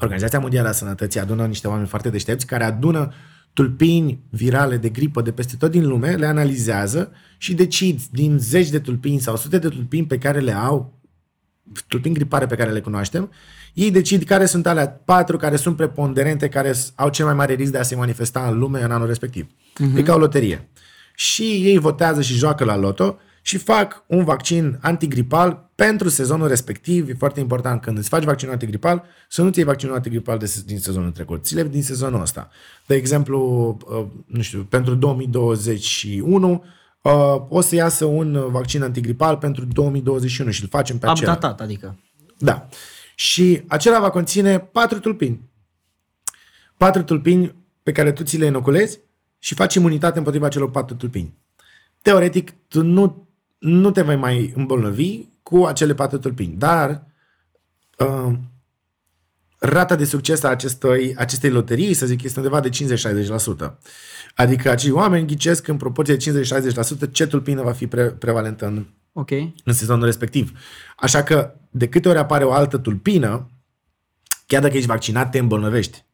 Organizația 0.02 0.38
Mondială 0.38 0.68
a 0.68 0.72
Sănătății 0.72 1.20
adună 1.20 1.46
niște 1.46 1.68
oameni 1.68 1.88
foarte 1.88 2.10
deștepți 2.10 2.46
care 2.46 2.64
adună 2.64 3.12
tulpini 3.52 4.22
virale 4.30 4.76
de 4.76 4.88
gripă 4.88 5.22
de 5.22 5.32
peste 5.32 5.56
tot 5.56 5.70
din 5.70 5.86
lume, 5.86 6.14
le 6.14 6.26
analizează 6.26 7.12
și 7.38 7.54
decid 7.54 8.00
din 8.10 8.38
zeci 8.38 8.68
de 8.68 8.78
tulpini 8.78 9.18
sau 9.18 9.36
sute 9.36 9.58
de 9.58 9.68
tulpini 9.68 10.06
pe 10.06 10.18
care 10.18 10.40
le 10.40 10.52
au, 10.52 11.00
tulpini 11.88 12.14
gripare 12.14 12.46
pe 12.46 12.54
care 12.54 12.70
le 12.70 12.80
cunoaștem, 12.80 13.30
ei 13.74 13.90
decid 13.90 14.22
care 14.22 14.46
sunt 14.46 14.66
alea 14.66 14.88
patru 14.88 15.36
care 15.36 15.56
sunt 15.56 15.76
preponderente, 15.76 16.48
care 16.48 16.74
au 16.94 17.08
cel 17.08 17.24
mai 17.24 17.34
mare 17.34 17.54
risc 17.54 17.72
de 17.72 17.78
a 17.78 17.82
se 17.82 17.94
manifesta 17.94 18.48
în 18.50 18.58
lume 18.58 18.82
în 18.82 18.90
anul 18.90 19.06
respectiv. 19.06 19.46
Uh-huh. 19.46 19.96
E 19.96 20.02
ca 20.02 20.14
o 20.14 20.18
loterie. 20.18 20.68
Și 21.14 21.42
ei 21.42 21.78
votează 21.78 22.22
și 22.22 22.34
joacă 22.34 22.64
la 22.64 22.76
loto 22.76 23.18
și 23.42 23.58
fac 23.58 24.04
un 24.06 24.24
vaccin 24.24 24.78
antigripal 24.80 25.70
pentru 25.74 26.08
sezonul 26.08 26.48
respectiv. 26.48 27.08
E 27.08 27.14
foarte 27.14 27.40
important 27.40 27.80
când 27.80 27.98
îți 27.98 28.08
faci 28.08 28.24
vaccinul 28.24 28.52
antigripal 28.52 29.04
să 29.28 29.42
nu-ți 29.42 29.58
iei 29.58 29.66
vaccinul 29.66 29.94
antigripal 29.94 30.38
de, 30.38 30.54
din 30.66 30.78
sezonul 30.78 31.10
trecut, 31.10 31.44
ți 31.44 31.54
le 31.54 31.68
din 31.68 31.82
sezonul 31.82 32.20
ăsta. 32.20 32.50
De 32.86 32.94
exemplu, 32.94 33.38
uh, 33.88 34.06
nu 34.26 34.42
știu, 34.42 34.62
pentru 34.62 34.94
2021 34.94 36.64
uh, 37.02 37.12
o 37.48 37.60
să 37.60 37.74
iasă 37.74 38.04
un 38.04 38.50
vaccin 38.50 38.82
antigripal 38.82 39.36
pentru 39.36 39.64
2021 39.64 40.50
și 40.50 40.62
îl 40.62 40.68
facem 40.68 40.98
pe 40.98 41.06
acela. 41.06 41.32
Updatat, 41.32 41.60
adică. 41.60 41.98
Da. 42.38 42.68
Și 43.14 43.62
acela 43.66 44.00
va 44.00 44.10
conține 44.10 44.58
patru 44.58 44.98
tulpini. 44.98 45.50
Patru 46.76 47.02
tulpini 47.02 47.54
pe 47.82 47.92
care 47.92 48.12
tu 48.12 48.22
ți 48.22 48.36
le 48.36 48.46
inoculezi 48.46 48.98
și 49.38 49.54
faci 49.54 49.74
imunitate 49.74 50.18
împotriva 50.18 50.48
celor 50.48 50.70
patru 50.70 50.94
tulpini. 50.94 51.34
Teoretic, 52.02 52.54
tu 52.68 52.82
nu, 52.82 53.28
nu 53.62 53.90
te 53.90 54.02
vei 54.02 54.16
mai 54.16 54.52
îmbolnăvi 54.56 55.20
cu 55.42 55.64
acele 55.64 55.94
patru 55.94 56.18
tulpini, 56.18 56.54
dar 56.56 57.06
uh, 57.98 58.32
rata 59.58 59.96
de 59.96 60.04
succes 60.04 60.42
a 60.42 60.48
acestei, 60.48 61.14
acestei 61.16 61.50
loterii, 61.50 61.94
să 61.94 62.06
zic, 62.06 62.22
este 62.22 62.38
undeva 62.38 62.60
de 62.60 62.68
50-60%. 63.68 63.72
Adică 64.34 64.70
acei 64.70 64.90
oameni 64.90 65.26
ghicesc 65.26 65.68
în 65.68 65.76
proporție 65.76 66.16
de 66.16 66.44
50-60% 67.08 67.10
ce 67.10 67.26
tulpină 67.26 67.62
va 67.62 67.72
fi 67.72 67.86
pre- 67.86 68.10
prevalentă 68.10 68.66
în, 68.66 68.86
okay. 69.12 69.54
în 69.64 69.72
sezonul 69.72 70.04
respectiv. 70.04 70.58
Așa 70.96 71.22
că 71.22 71.54
de 71.70 71.88
câte 71.88 72.08
ori 72.08 72.18
apare 72.18 72.44
o 72.44 72.52
altă 72.52 72.78
tulpină, 72.78 73.50
chiar 74.46 74.62
dacă 74.62 74.76
ești 74.76 74.88
vaccinat, 74.88 75.30
te 75.30 75.38
îmbolnăvești. 75.38 76.04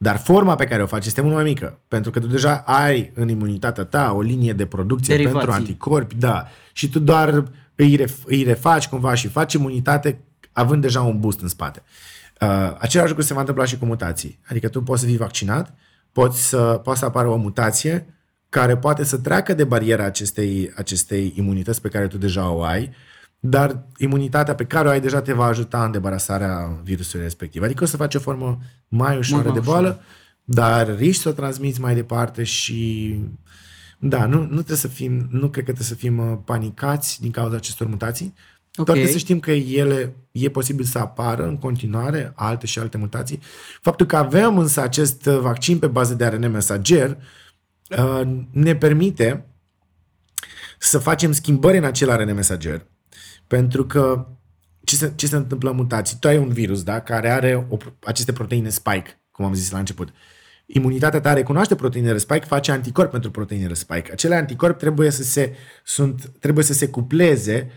Dar 0.00 0.16
forma 0.16 0.54
pe 0.54 0.64
care 0.64 0.82
o 0.82 0.86
faci 0.86 1.06
este 1.06 1.20
mult 1.20 1.34
mai 1.34 1.44
mică, 1.44 1.80
pentru 1.88 2.10
că 2.10 2.20
tu 2.20 2.26
deja 2.26 2.56
ai 2.66 3.12
în 3.14 3.28
imunitatea 3.28 3.84
ta 3.84 4.12
o 4.12 4.20
linie 4.20 4.52
de 4.52 4.66
producție 4.66 5.16
Derivații. 5.16 5.38
pentru 5.38 5.60
anticorpi, 5.60 6.14
da, 6.14 6.46
și 6.72 6.90
tu 6.90 6.98
doar 6.98 7.44
îi, 7.74 7.96
ref, 7.96 8.18
îi 8.24 8.42
refaci 8.42 8.88
cumva 8.88 9.14
și 9.14 9.28
faci 9.28 9.52
imunitate 9.52 10.20
având 10.52 10.82
deja 10.82 11.02
un 11.02 11.20
boost 11.20 11.40
în 11.40 11.48
spate. 11.48 11.82
Uh, 12.40 12.76
același 12.78 13.08
lucru 13.08 13.24
se 13.24 13.34
va 13.34 13.40
întâmpla 13.40 13.64
și 13.64 13.78
cu 13.78 13.84
mutații. 13.84 14.38
Adică 14.48 14.68
tu 14.68 14.82
poți 14.82 15.00
să 15.00 15.06
fii 15.06 15.16
vaccinat, 15.16 15.74
poți 16.12 16.48
să, 16.48 16.80
poți 16.82 16.98
să 16.98 17.04
apară 17.04 17.28
o 17.28 17.36
mutație 17.36 18.06
care 18.48 18.76
poate 18.76 19.04
să 19.04 19.18
treacă 19.18 19.54
de 19.54 19.64
bariera 19.64 20.04
acestei, 20.04 20.72
acestei 20.76 21.32
imunități 21.36 21.80
pe 21.80 21.88
care 21.88 22.06
tu 22.06 22.18
deja 22.18 22.50
o 22.50 22.62
ai, 22.62 22.90
dar 23.40 23.86
imunitatea 23.96 24.54
pe 24.54 24.64
care 24.64 24.88
o 24.88 24.90
ai 24.90 25.00
deja 25.00 25.22
te 25.22 25.32
va 25.32 25.44
ajuta 25.44 25.84
în 25.84 25.90
debarasarea 25.90 26.80
virusului 26.82 27.24
respectiv. 27.24 27.62
Adică 27.62 27.84
o 27.84 27.86
să 27.86 27.96
faci 27.96 28.14
o 28.14 28.18
formă 28.18 28.58
mai 28.88 29.16
ușoară 29.16 29.48
Mult 29.48 29.54
de 29.54 29.60
mai 29.66 29.74
boală, 29.74 30.00
dar 30.44 30.96
riști 30.96 31.22
să 31.22 31.28
o 31.28 31.32
transmiți 31.32 31.80
mai 31.80 31.94
departe 31.94 32.42
și 32.42 33.14
da, 33.98 34.26
nu, 34.26 34.40
nu 34.40 34.46
trebuie 34.46 34.76
să 34.76 34.88
fim, 34.88 35.28
nu 35.30 35.48
cred 35.48 35.64
că 35.64 35.72
trebuie 35.72 35.86
să 35.86 35.94
fim 35.94 36.18
uh, 36.18 36.38
panicați 36.44 37.20
din 37.20 37.30
cauza 37.30 37.56
acestor 37.56 37.86
mutații. 37.86 38.34
Ok. 38.76 38.86
Doar 38.86 38.98
că 38.98 39.06
să 39.06 39.18
știm 39.18 39.40
că 39.40 39.50
ele 39.50 40.16
e 40.32 40.48
posibil 40.48 40.84
să 40.84 40.98
apară 40.98 41.46
în 41.46 41.56
continuare 41.56 42.32
alte 42.36 42.66
și 42.66 42.78
alte 42.78 42.96
mutații. 42.98 43.40
Faptul 43.80 44.06
că 44.06 44.16
avem 44.16 44.58
însă 44.58 44.80
acest 44.80 45.26
uh, 45.26 45.38
vaccin 45.38 45.78
pe 45.78 45.86
bază 45.86 46.14
de 46.14 46.24
ARN 46.24 46.50
mesager 46.50 47.18
uh, 47.88 48.20
ne 48.50 48.76
permite 48.76 49.46
să 50.78 50.98
facem 50.98 51.32
schimbări 51.32 51.76
în 51.76 51.84
acel 51.84 52.10
ARN 52.10 52.34
mesager. 52.34 52.86
Pentru 53.48 53.86
că 53.86 54.26
ce 54.84 54.96
se, 54.96 55.12
ce 55.16 55.26
se 55.26 55.36
întâmplă 55.36 55.70
în 55.70 55.76
mutații? 55.76 56.16
Tu 56.20 56.28
ai 56.28 56.38
un 56.38 56.48
virus, 56.48 56.82
da, 56.82 57.00
care 57.00 57.30
are 57.30 57.66
o, 57.68 57.76
aceste 58.04 58.32
proteine 58.32 58.68
spike, 58.68 59.20
cum 59.30 59.44
am 59.44 59.54
zis 59.54 59.70
la 59.70 59.78
început. 59.78 60.08
Imunitatea 60.66 61.20
ta 61.20 61.32
recunoaște 61.32 61.74
proteinele 61.74 62.18
spike, 62.18 62.44
face 62.46 62.72
anticorp 62.72 63.10
pentru 63.10 63.30
proteinele 63.30 63.74
spike. 63.74 64.12
Acele 64.12 64.34
anticorpi 64.34 64.78
trebuie 64.78 65.10
să 65.10 65.22
se, 65.22 65.54
sunt, 65.84 66.32
trebuie 66.40 66.64
să 66.64 66.72
se 66.72 66.88
cupleze 66.88 67.70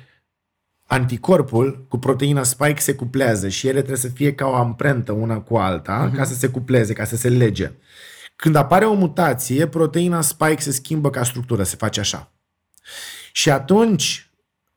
anticorpul 0.87 1.85
cu 1.89 1.97
proteina 1.97 2.43
spike 2.43 2.79
se 2.79 2.95
cuplează 2.95 3.47
și 3.47 3.67
ele 3.67 3.77
trebuie 3.77 3.97
să 3.97 4.07
fie 4.07 4.33
ca 4.35 4.45
o 4.45 4.55
amprentă 4.55 5.11
una 5.11 5.39
cu 5.39 5.57
alta 5.57 6.09
uh-huh. 6.09 6.15
ca 6.15 6.23
să 6.23 6.33
se 6.33 6.49
cupleze, 6.49 6.93
ca 6.93 7.03
să 7.03 7.15
se 7.15 7.29
lege. 7.29 7.71
Când 8.35 8.55
apare 8.55 8.85
o 8.85 8.93
mutație, 8.93 9.67
proteina 9.67 10.21
spike 10.21 10.61
se 10.61 10.71
schimbă 10.71 11.09
ca 11.09 11.23
structură, 11.23 11.63
se 11.63 11.75
face 11.75 11.99
așa. 11.99 12.31
Și 13.31 13.49
atunci 13.49 14.30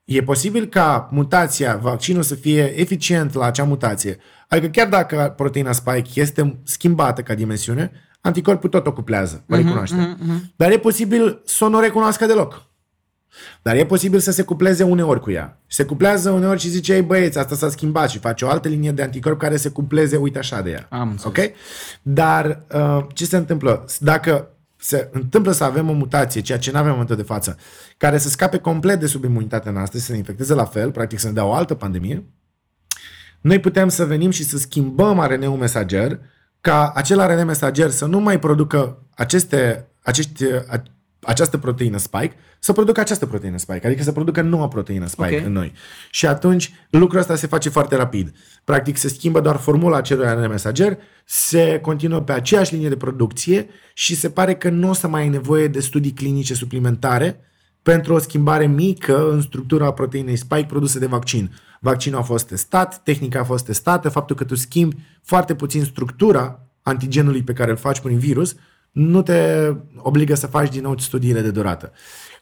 e 0.05 0.23
posibil 0.23 0.67
ca 0.67 1.09
mutația, 1.11 1.77
vaccinul 1.77 2.23
să 2.23 2.35
fie 2.35 2.81
eficient 2.81 3.35
la 3.35 3.45
acea 3.45 3.65
mutație. 3.65 4.19
Adică 4.49 4.67
chiar 4.67 4.89
dacă 4.89 5.33
proteina 5.37 5.73
spike 5.73 6.21
este 6.21 6.59
schimbată 6.63 7.23
ca 7.23 7.35
dimensiune, 7.35 7.91
anticorpul 8.21 8.69
tot 8.69 8.87
o 8.87 8.93
cuplează, 8.93 9.45
o 9.49 9.57
recunoaște. 9.57 9.97
Uh-huh, 9.97 10.23
uh-huh. 10.23 10.55
Dar 10.57 10.71
e 10.71 10.79
posibil 10.79 11.43
să 11.45 11.65
nu 11.65 11.77
o 11.77 11.81
recunoască 11.81 12.27
deloc. 12.27 12.63
Dar 13.63 13.77
e 13.77 13.87
posibil 13.87 14.19
să 14.19 14.31
se 14.31 14.43
cupleze 14.43 14.83
uneori 14.83 15.21
cu 15.21 15.31
ea. 15.31 15.61
Se 15.67 15.85
cuplează 15.85 16.31
uneori 16.31 16.61
și 16.61 16.69
zice, 16.69 16.95
ei 16.95 17.03
băieți, 17.03 17.39
asta 17.39 17.55
s-a 17.55 17.71
schimbat 17.71 18.11
și 18.11 18.19
face 18.19 18.45
o 18.45 18.49
altă 18.49 18.69
linie 18.69 18.93
de 18.93 19.03
anticorp 19.03 19.39
care 19.39 19.57
se 19.57 19.69
cupleze, 19.69 20.17
uite 20.17 20.39
așa 20.39 20.61
de 20.61 20.71
ea. 20.71 20.87
Am 20.91 21.11
înțeles. 21.11 21.25
ok? 21.25 21.51
Dar 22.03 22.65
uh, 22.75 23.07
ce 23.13 23.25
se 23.25 23.37
întâmplă? 23.37 23.85
Dacă 23.99 24.49
se 24.85 25.09
întâmplă 25.13 25.53
să 25.53 25.65
avem 25.65 25.89
o 25.89 25.93
mutație, 25.93 26.41
ceea 26.41 26.59
ce 26.59 26.71
nu 26.71 26.77
avem 26.77 26.87
în 26.89 26.93
momentul 26.93 27.17
de 27.17 27.23
față, 27.23 27.57
care 27.97 28.19
să 28.19 28.29
scape 28.29 28.59
complet 28.59 29.01
de 29.01 29.07
sub 29.07 29.25
imunitatea 29.25 29.73
noastră, 29.73 29.99
să 29.99 30.13
ne 30.13 30.19
infecteze 30.19 30.55
la 30.55 30.65
fel, 30.65 30.93
practic 30.93 31.19
să 31.19 31.27
ne 31.27 31.33
dea 31.33 31.45
o 31.45 31.53
altă 31.53 31.75
pandemie, 31.75 32.25
noi 33.41 33.61
putem 33.61 33.89
să 33.89 34.05
venim 34.05 34.31
și 34.31 34.45
să 34.45 34.59
schimbăm 34.59 35.21
RNA-ul 35.21 35.57
mesager 35.57 36.21
ca 36.61 36.93
acel 36.95 37.27
RNA 37.27 37.45
mesager 37.45 37.91
să 37.91 38.07
nu 38.07 38.21
mai 38.21 38.39
producă 38.39 39.03
aceste, 39.15 39.89
acești, 40.03 40.45
această 41.27 41.59
proteină 41.59 41.97
spike, 41.97 42.35
să 42.59 42.73
producă 42.73 43.01
această 43.01 43.27
proteină 43.27 43.59
spike, 43.59 43.87
adică 43.87 44.03
să 44.03 44.13
producă 44.13 44.41
noua 44.41 44.69
proteină 44.69 45.07
spike 45.07 45.27
Ok. 45.27 45.33
okay. 45.33 45.47
în 45.47 45.53
noi. 45.53 45.73
Și 46.11 46.27
atunci 46.27 46.73
lucrul 46.91 47.21
ăsta 47.21 47.37
se 47.37 47.47
face 47.47 47.69
foarte 47.69 47.97
rapid. 47.97 48.35
Practic 48.65 48.97
se 48.97 49.09
schimbă 49.09 49.41
doar 49.41 49.57
formula 49.57 49.97
acelui 49.97 50.27
RNA 50.27 50.49
mesager, 50.49 50.99
se 51.25 51.79
continuă 51.83 52.21
pe 52.21 52.33
aceeași 52.33 52.75
linie 52.75 52.89
de 52.89 52.97
producție 52.97 53.69
și 53.95 54.17
se 54.17 54.31
pare 54.31 54.55
că 54.55 54.71
nu 54.71 54.89
o 54.89 54.93
să 54.93 55.09
mai 55.09 55.21
ai 55.21 55.29
nevoie 55.29 55.69
de 55.69 55.81
studii 55.81 56.13
clinice 56.13 56.55
suplimentare 56.55 57.41
pentru 57.83 58.15
o 58.15 58.19
schimbare 58.19 58.67
mică 58.67 59.31
în 59.31 59.41
structura 59.41 59.93
proteinei 59.93 60.37
spike 60.37 60.67
produse 60.69 60.99
de 60.99 61.07
vaccin. 61.07 61.51
Vaccinul 61.81 62.19
a 62.19 62.23
fost 62.23 62.47
testat, 62.47 63.03
tehnica 63.03 63.41
a 63.41 63.45
fost 63.45 63.65
testată, 63.65 64.09
faptul 64.09 64.37
că 64.37 64.45
tu 64.45 64.55
schimbi 64.55 64.97
foarte 65.23 65.55
puțin 65.55 65.85
structura 65.85 66.61
antigenului 66.83 67.43
pe 67.43 67.53
care 67.53 67.71
îl 67.71 67.77
faci 67.77 68.01
prin 68.01 68.19
virus, 68.19 68.55
nu 68.95 69.23
te 69.23 69.71
obligă 69.97 70.35
să 70.35 70.47
faci 70.47 70.69
din 70.69 70.83
nou 70.83 70.99
studiile 70.99 71.41
de 71.41 71.51
durată. 71.51 71.93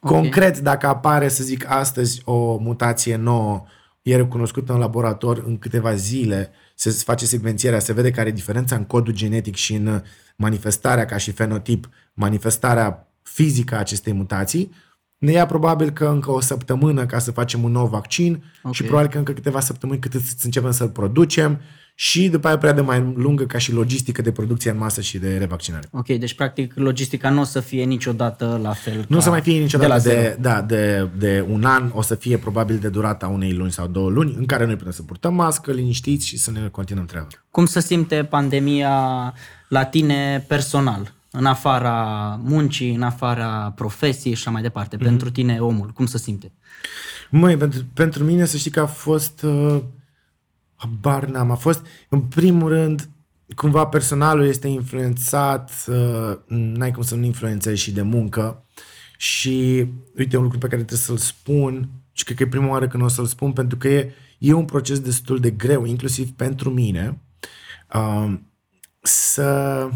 Ok. 0.01 0.11
Concret, 0.11 0.59
dacă 0.59 0.87
apare, 0.87 1.29
să 1.29 1.45
zic, 1.45 1.71
astăzi 1.71 2.23
o 2.25 2.57
mutație 2.57 3.17
nouă, 3.17 3.65
e 4.03 4.17
recunoscută 4.17 4.73
în 4.73 4.79
laborator 4.79 5.43
în 5.47 5.59
câteva 5.59 5.95
zile, 5.95 6.51
se 6.75 6.91
face 6.91 7.27
secvențierea, 7.27 7.79
se 7.79 7.93
vede 7.93 8.11
care 8.11 8.29
e 8.29 8.33
diferența 8.33 8.77
în 8.77 8.85
codul 8.85 9.13
genetic 9.13 9.55
și 9.55 9.75
în 9.75 10.03
manifestarea 10.37 11.05
ca 11.05 11.17
și 11.17 11.31
fenotip, 11.31 11.89
manifestarea 12.15 13.09
fizică 13.23 13.75
a 13.75 13.79
acestei 13.79 14.13
mutații, 14.13 14.73
ne 15.19 15.33
ia 15.33 15.47
probabil 15.47 15.91
că 15.91 16.07
încă 16.07 16.31
o 16.31 16.41
săptămână 16.41 17.07
ca 17.07 17.19
să 17.19 17.31
facem 17.31 17.63
un 17.63 17.73
nou 17.73 17.87
vaccin 17.87 18.45
Ok. 18.63 18.73
și 18.73 18.83
probabil 18.83 19.11
că 19.11 19.19
încă 19.19 19.33
câteva 19.33 19.61
săptămâni 19.61 20.01
cât 20.01 20.13
să 20.13 20.45
începem 20.45 20.71
să-l 20.71 20.89
producem 20.89 21.61
și 21.95 22.29
după 22.29 22.47
aia 22.47 22.57
o 22.57 22.59
perioadă 22.59 22.83
mai 22.83 23.13
lungă 23.17 23.45
ca 23.45 23.59
și 23.59 23.73
logistică 23.73 24.23
de 24.23 24.33
producție 24.33 24.71
în 24.71 24.77
masă 24.77 25.01
și 25.01 25.19
de 25.19 25.37
revaccinare. 25.37 25.89
Ok, 25.91 26.07
deci 26.07 26.35
practic 26.35 26.73
logistica 26.75 27.31
nu 27.31 27.41
o 27.41 27.45
să 27.45 27.61
fie 27.61 27.85
niciodată 27.85 28.61
la 28.63 28.73
fel. 28.73 29.05
Nu 29.09 29.17
o 29.17 29.19
ca 29.19 29.25
să 29.25 29.31
mai 29.31 29.41
fie 29.41 29.53
de 29.53 29.59
la 29.59 29.65
niciodată 29.65 29.99
zero. 29.99 30.21
de, 30.21 30.37
da, 30.41 30.63
de, 30.63 31.09
de 31.19 31.47
un 31.49 31.65
an, 31.65 31.91
o 31.95 32.03
să 32.03 32.15
fie 32.15 32.37
probabil 32.39 32.79
de 32.79 32.89
durata 32.89 33.27
unei 33.27 33.53
luni 33.53 33.71
sau 33.71 33.87
două 33.87 34.11
luni, 34.11 34.35
în 34.39 34.47
care 34.47 34.65
noi 34.67 34.77
putem 34.77 34.93
să 34.93 35.03
purtăm 35.03 35.35
mască, 35.35 35.73
liniștiți 35.73 36.27
și 36.27 36.39
să 36.39 36.51
ne 36.51 36.69
continuăm 36.71 37.07
treaba. 37.07 37.29
Cum 37.51 37.67
se 37.67 37.81
simte 37.81 38.25
pandemia 38.25 39.35
la 39.69 39.85
tine 39.85 40.45
personal? 40.49 41.13
În 41.31 41.47
afara 41.47 42.01
muncii, 42.45 42.95
în 42.95 43.03
afara 43.03 43.73
profesiei 43.77 44.35
și 44.35 44.41
așa 44.41 44.51
mai 44.51 44.63
departe. 44.63 44.97
Mhm. 44.97 45.05
Pentru 45.05 45.31
tine, 45.31 45.59
omul, 45.59 45.89
cum 45.89 46.07
se 46.07 46.19
simte? 46.19 46.53
Măi, 47.31 47.57
pentru, 47.57 47.85
pentru 47.95 48.25
mine 48.25 48.45
să 48.45 48.57
știi 48.57 48.71
că 48.71 48.81
a 48.81 48.87
fost... 48.87 49.43
Uh, 49.43 49.83
habar 50.83 51.25
n-am, 51.25 51.51
a 51.51 51.55
fost, 51.55 51.87
în 52.09 52.21
primul 52.21 52.69
rând, 52.69 53.09
cumva 53.55 53.87
personalul 53.87 54.47
este 54.47 54.69
influențat, 54.69 55.71
uh, 55.87 56.37
n-ai 56.47 56.91
cum 56.91 57.03
să 57.03 57.15
nu 57.15 57.25
influențezi 57.25 57.83
și 57.83 57.93
de 57.93 58.03
muncă 58.03 58.65
și 59.17 59.87
uite 60.17 60.37
un 60.37 60.43
lucru 60.43 60.59
pe 60.59 60.67
care 60.67 60.83
trebuie 60.83 60.99
să-l 60.99 61.17
spun 61.17 61.89
și 62.13 62.25
cred 62.25 62.37
că 62.37 62.43
e 62.43 62.47
prima 62.47 62.69
oară 62.69 62.89
când 62.89 63.03
o 63.03 63.09
să-l 63.09 63.27
spun 63.27 63.53
pentru 63.53 63.79
că 63.79 63.89
e, 63.89 64.13
e 64.39 64.53
un 64.53 64.65
proces 64.65 65.01
destul 65.01 65.39
de 65.39 65.51
greu, 65.51 65.85
inclusiv 65.85 66.31
pentru 66.31 66.71
mine. 66.71 67.21
uh, 67.95 68.39
să 69.03 69.89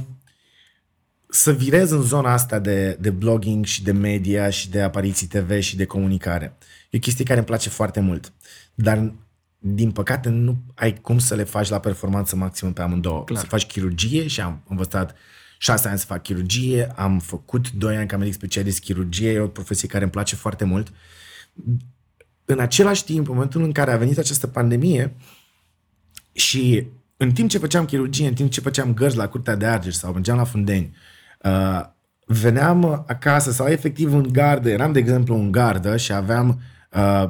să 1.29 1.53
virez 1.53 1.91
în 1.91 2.03
zona 2.03 2.33
asta 2.33 2.59
de, 2.59 2.97
de 3.01 3.11
blogging 3.11 3.65
și 3.65 3.83
de 3.83 3.93
media 3.93 4.51
și 4.51 4.71
de 4.71 4.81
apariții 4.81 5.27
TV 5.27 5.61
și 5.61 5.77
de 5.77 5.85
comunicare. 5.85 6.57
E 6.91 6.97
o 6.97 7.01
chestie 7.01 7.25
care 7.25 7.39
îmi 7.39 7.47
place 7.47 7.69
foarte 7.69 8.01
mult. 8.01 8.33
Dar, 8.75 9.13
din 9.75 9.91
păcate, 9.91 10.29
nu 10.29 10.57
ai 10.75 10.95
cum 10.95 11.19
să 11.19 11.35
le 11.35 11.45
faci 11.45 11.69
la 11.69 11.79
performanță 11.79 12.37
maximă 12.37 12.71
pe 12.71 12.83
amândouă. 12.83 13.25
Clar. 13.25 13.41
Să 13.41 13.47
faci 13.47 13.67
chirurgie 13.67 14.27
și 14.27 14.41
am 14.41 14.63
învățat 14.69 15.15
șase 15.59 15.89
ani 15.89 15.99
să 15.99 16.05
fac 16.07 16.23
chirurgie, 16.23 16.93
am 16.97 17.19
făcut 17.19 17.71
doi 17.71 17.97
ani 17.97 18.09
ca 18.09 18.17
medic 18.17 18.33
specialist 18.33 18.81
chirurgie, 18.81 19.31
e 19.31 19.39
o 19.39 19.47
profesie 19.47 19.89
care 19.89 20.03
îmi 20.03 20.13
place 20.13 20.37
foarte 20.37 20.65
mult. 20.65 20.93
În 22.45 22.59
același 22.59 23.05
timp, 23.05 23.29
în 23.29 23.35
momentul 23.35 23.63
în 23.63 23.73
care 23.73 23.93
a 23.93 23.97
venit 23.97 24.19
această 24.19 24.47
pandemie 24.47 25.15
și 26.33 26.87
în 27.17 27.33
timp 27.33 27.49
ce 27.49 27.59
făceam 27.59 27.85
chirurgie, 27.85 28.29
în 28.29 28.35
timp 28.35 28.51
ce 28.51 28.61
făceam 28.61 28.95
gărzi 28.95 29.17
la 29.17 29.29
Curtea 29.29 29.55
de 29.55 29.67
Argeș 29.67 29.95
sau 29.95 30.13
mergeam 30.13 30.37
la 30.37 30.45
Fundeni, 30.45 30.97
uh, 31.43 31.81
veneam 32.27 33.05
acasă 33.07 33.53
sau 33.53 33.67
efectiv 33.67 34.15
în 34.15 34.29
gardă, 34.33 34.69
eram 34.69 34.93
de 34.93 34.99
exemplu 34.99 35.35
în 35.35 35.51
gardă 35.51 35.97
și 35.97 36.13
aveam 36.13 36.49
uh, 36.49 36.55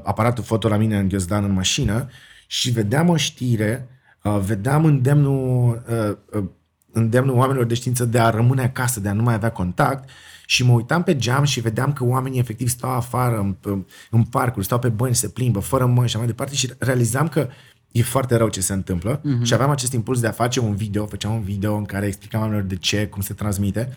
aparatul 0.02 0.44
foto 0.44 0.68
la 0.68 0.76
mine 0.76 0.98
în 0.98 1.08
ghiozdan 1.08 1.44
în 1.44 1.52
mașină 1.52 2.08
și 2.46 2.70
vedeam 2.70 3.08
o 3.08 3.16
știre, 3.16 3.88
uh, 4.22 4.38
vedeam 4.44 4.84
îndemnul, 4.84 5.82
uh, 5.88 6.40
uh, 6.40 6.48
îndemnul 6.92 7.36
oamenilor 7.36 7.66
de 7.66 7.74
știință 7.74 8.04
de 8.04 8.18
a 8.18 8.30
rămâne 8.30 8.62
acasă, 8.62 9.00
de 9.00 9.08
a 9.08 9.12
nu 9.12 9.22
mai 9.22 9.34
avea 9.34 9.50
contact 9.50 10.08
și 10.46 10.64
mă 10.64 10.72
uitam 10.72 11.02
pe 11.02 11.16
geam 11.16 11.44
și 11.44 11.60
vedeam 11.60 11.92
că 11.92 12.04
oamenii 12.04 12.38
efectiv 12.38 12.68
stau 12.68 12.90
afară 12.90 13.56
în, 13.62 13.84
în 14.10 14.22
parcuri, 14.22 14.64
stau 14.64 14.78
pe 14.78 14.88
bănci, 14.88 15.14
se 15.14 15.28
plimbă, 15.28 15.58
fără 15.60 15.86
mâini 15.86 16.08
și 16.08 16.16
mai 16.16 16.26
departe 16.26 16.54
și 16.54 16.72
realizam 16.78 17.28
că 17.28 17.48
e 17.92 18.02
foarte 18.02 18.36
rău 18.36 18.48
ce 18.48 18.60
se 18.60 18.72
întâmplă 18.72 19.20
uh-huh. 19.20 19.42
și 19.42 19.54
aveam 19.54 19.70
acest 19.70 19.92
impuls 19.92 20.20
de 20.20 20.26
a 20.26 20.30
face 20.30 20.60
un 20.60 20.74
video, 20.74 21.06
făceam 21.06 21.34
un 21.34 21.42
video 21.42 21.76
în 21.76 21.84
care 21.84 22.06
explicam 22.06 22.40
oamenilor 22.40 22.68
de 22.68 22.76
ce, 22.76 23.06
cum 23.06 23.22
se 23.22 23.34
transmite 23.34 23.96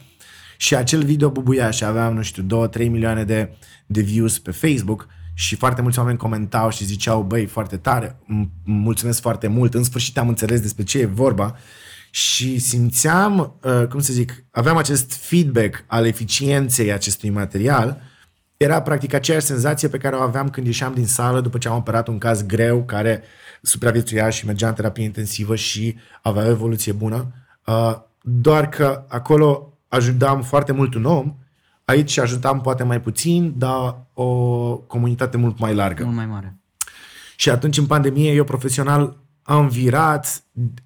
și 0.57 0.75
acel 0.75 1.03
video 1.03 1.29
bubuia 1.29 1.69
și 1.69 1.83
aveam, 1.83 2.13
nu 2.13 2.21
știu, 2.21 2.69
2-3 2.69 2.77
milioane 2.77 3.23
de, 3.23 3.57
de 3.85 4.01
views 4.01 4.39
pe 4.39 4.51
Facebook 4.51 5.07
și 5.39 5.55
foarte 5.55 5.81
mulți 5.81 5.99
oameni 5.99 6.17
comentau 6.17 6.69
și 6.69 6.85
ziceau, 6.85 7.21
băi, 7.21 7.45
foarte 7.45 7.77
tare, 7.77 8.19
mulțumesc 8.63 9.21
foarte 9.21 9.47
mult, 9.47 9.73
în 9.73 9.83
sfârșit 9.83 10.17
am 10.17 10.27
înțeles 10.27 10.61
despre 10.61 10.83
ce 10.83 10.99
e 10.99 11.05
vorba. 11.05 11.55
Și 12.09 12.59
simțeam, 12.59 13.57
uh, 13.63 13.87
cum 13.89 13.99
să 13.99 14.13
zic, 14.13 14.43
aveam 14.51 14.77
acest 14.77 15.13
feedback 15.13 15.83
al 15.87 16.05
eficienței 16.05 16.91
acestui 16.91 17.29
material, 17.29 18.01
era 18.57 18.81
practic 18.81 19.13
aceeași 19.13 19.45
senzație 19.45 19.87
pe 19.87 19.97
care 19.97 20.15
o 20.15 20.21
aveam 20.21 20.49
când 20.49 20.65
ieșeam 20.65 20.93
din 20.93 21.07
sală 21.07 21.41
după 21.41 21.57
ce 21.57 21.67
am 21.67 21.75
operat 21.75 22.07
un 22.07 22.17
caz 22.17 22.45
greu 22.45 22.83
care 22.83 23.23
supraviețuia 23.61 24.29
și 24.29 24.45
mergea 24.45 24.67
în 24.67 24.73
terapie 24.73 25.03
intensivă 25.03 25.55
și 25.55 25.95
avea 26.21 26.45
o 26.45 26.49
evoluție 26.49 26.91
bună, 26.91 27.33
uh, 27.65 27.95
doar 28.21 28.69
că 28.69 29.05
acolo 29.07 29.77
ajutam 29.87 30.41
foarte 30.41 30.71
mult 30.71 30.93
un 30.93 31.05
om, 31.05 31.35
aici 31.89 32.17
ajutam 32.17 32.61
poate 32.61 32.83
mai 32.83 33.01
puțin, 33.01 33.53
dar 33.57 34.05
o 34.13 34.27
comunitate 34.77 35.37
mult 35.37 35.59
mai 35.59 35.73
largă. 35.73 36.03
Mult 36.03 36.15
mai 36.15 36.25
mare. 36.25 36.57
Și 37.35 37.49
atunci, 37.49 37.77
în 37.77 37.85
pandemie, 37.85 38.31
eu 38.31 38.43
profesional 38.43 39.17
am 39.41 39.67
virat 39.67 40.43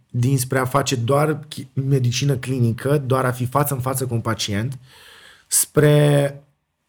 dinspre 0.09 0.59
a 0.59 0.65
face 0.65 0.95
doar 0.95 1.39
medicină 1.73 2.35
clinică, 2.35 2.97
doar 2.97 3.25
a 3.25 3.31
fi 3.31 3.45
față 3.45 3.73
în 3.73 3.79
față 3.79 4.05
cu 4.05 4.13
un 4.13 4.21
pacient, 4.21 4.79
spre 5.47 6.37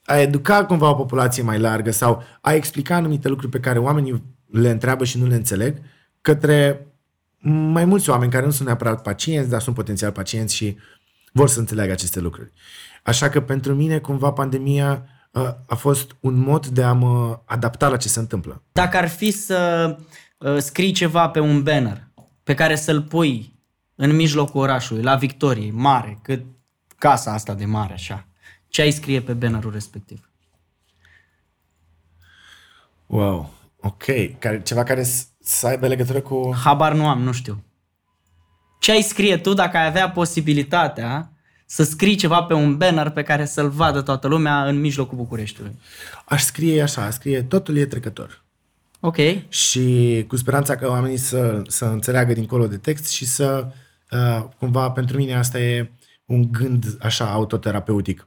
a 0.05 0.17
educa 0.17 0.65
cumva 0.65 0.91
o 0.91 0.95
populație 0.95 1.43
mai 1.43 1.59
largă 1.59 1.91
sau 1.91 2.23
a 2.41 2.53
explica 2.53 2.95
anumite 2.95 3.29
lucruri 3.29 3.53
pe 3.53 3.61
care 3.61 3.79
oamenii 3.79 4.23
le 4.51 4.71
întreabă 4.71 5.05
și 5.05 5.19
nu 5.19 5.27
le 5.27 5.35
înțeleg, 5.35 5.79
către 6.21 6.87
mai 7.73 7.85
mulți 7.85 8.11
oameni 8.11 8.31
care 8.31 8.45
nu 8.45 8.51
sunt 8.51 8.67
neapărat 8.67 9.03
pacienți, 9.03 9.51
dar 9.51 9.61
sunt 9.61 9.75
potențial 9.75 10.13
pacienți 10.13 10.55
și 10.55 10.77
vor 11.33 11.49
să 11.49 11.59
înțeleagă 11.59 11.93
aceste 11.93 12.21
lucruri. 12.21 12.53
Așa 13.05 13.29
că 13.29 13.41
pentru 13.41 13.75
mine, 13.75 13.99
cumva, 13.99 14.33
pandemia 14.33 15.07
uh, 15.31 15.49
a 15.67 15.75
fost 15.75 16.17
un 16.21 16.35
mod 16.39 16.67
de 16.67 16.83
a 16.83 16.93
mă 16.93 17.41
adapta 17.45 17.89
la 17.89 17.97
ce 17.97 18.09
se 18.09 18.19
întâmplă. 18.19 18.63
Dacă 18.73 18.97
ar 18.97 19.09
fi 19.09 19.31
să 19.31 19.99
uh, 20.39 20.59
scrii 20.59 20.93
ceva 20.93 21.29
pe 21.29 21.41
un 21.41 21.63
banner 21.63 22.09
pe 22.43 22.55
care 22.55 22.77
să-l 22.77 23.03
pui 23.03 23.59
în 23.95 24.17
mijlocul 24.17 24.61
orașului, 24.61 25.03
la 25.03 25.15
Victoriei, 25.15 25.71
mare, 25.71 26.19
cât 26.23 26.45
casa 26.99 27.33
asta 27.33 27.55
de 27.55 27.65
mare, 27.65 27.93
așa, 27.93 28.27
ce 28.69 28.83
ai 28.83 28.91
scrie 28.91 29.21
pe 29.21 29.33
bannerul 29.33 29.73
respectiv? 29.73 30.31
Wow, 33.07 33.55
ok. 33.81 34.05
Care, 34.39 34.63
ceva 34.63 34.83
care 34.83 35.03
să 35.41 35.67
aibă 35.67 35.87
legătură 35.87 36.21
cu... 36.21 36.55
Habar 36.65 36.95
nu 36.95 37.09
am, 37.09 37.23
nu 37.23 37.33
știu. 37.33 37.65
Ce 38.81 38.93
ai 38.93 39.03
scrie 39.03 39.37
tu 39.37 39.53
dacă 39.53 39.77
ai 39.77 39.87
avea 39.87 40.11
posibilitatea 40.11 41.34
să 41.67 41.83
scrii 41.83 42.15
ceva 42.15 42.43
pe 42.43 42.55
un 42.55 42.77
banner 42.77 43.11
pe 43.11 43.23
care 43.23 43.45
să-l 43.45 43.69
vadă 43.69 44.01
toată 44.01 44.29
lumea 44.29 44.69
în 44.69 44.81
mijlocul 44.81 45.17
Bucureștiului? 45.17 45.79
Aș 46.25 46.43
scrie 46.43 46.83
așa, 46.83 47.11
scrie 47.11 47.43
totul 47.43 47.77
e 47.77 47.87
trecător. 47.87 48.45
Ok. 49.01 49.17
Și 49.49 50.25
cu 50.29 50.37
speranța 50.37 50.77
că 50.77 50.89
oamenii 50.89 51.17
să, 51.17 51.63
să 51.67 51.85
înțeleagă 51.85 52.33
dincolo 52.33 52.67
de 52.67 52.77
text 52.77 53.09
și 53.09 53.27
să, 53.27 53.67
uh, 54.11 54.45
cumva, 54.59 54.91
pentru 54.91 55.17
mine 55.17 55.35
asta 55.35 55.59
e 55.59 55.91
un 56.25 56.53
gând 56.53 56.97
așa 57.01 57.33
autoterapeutic. 57.33 58.27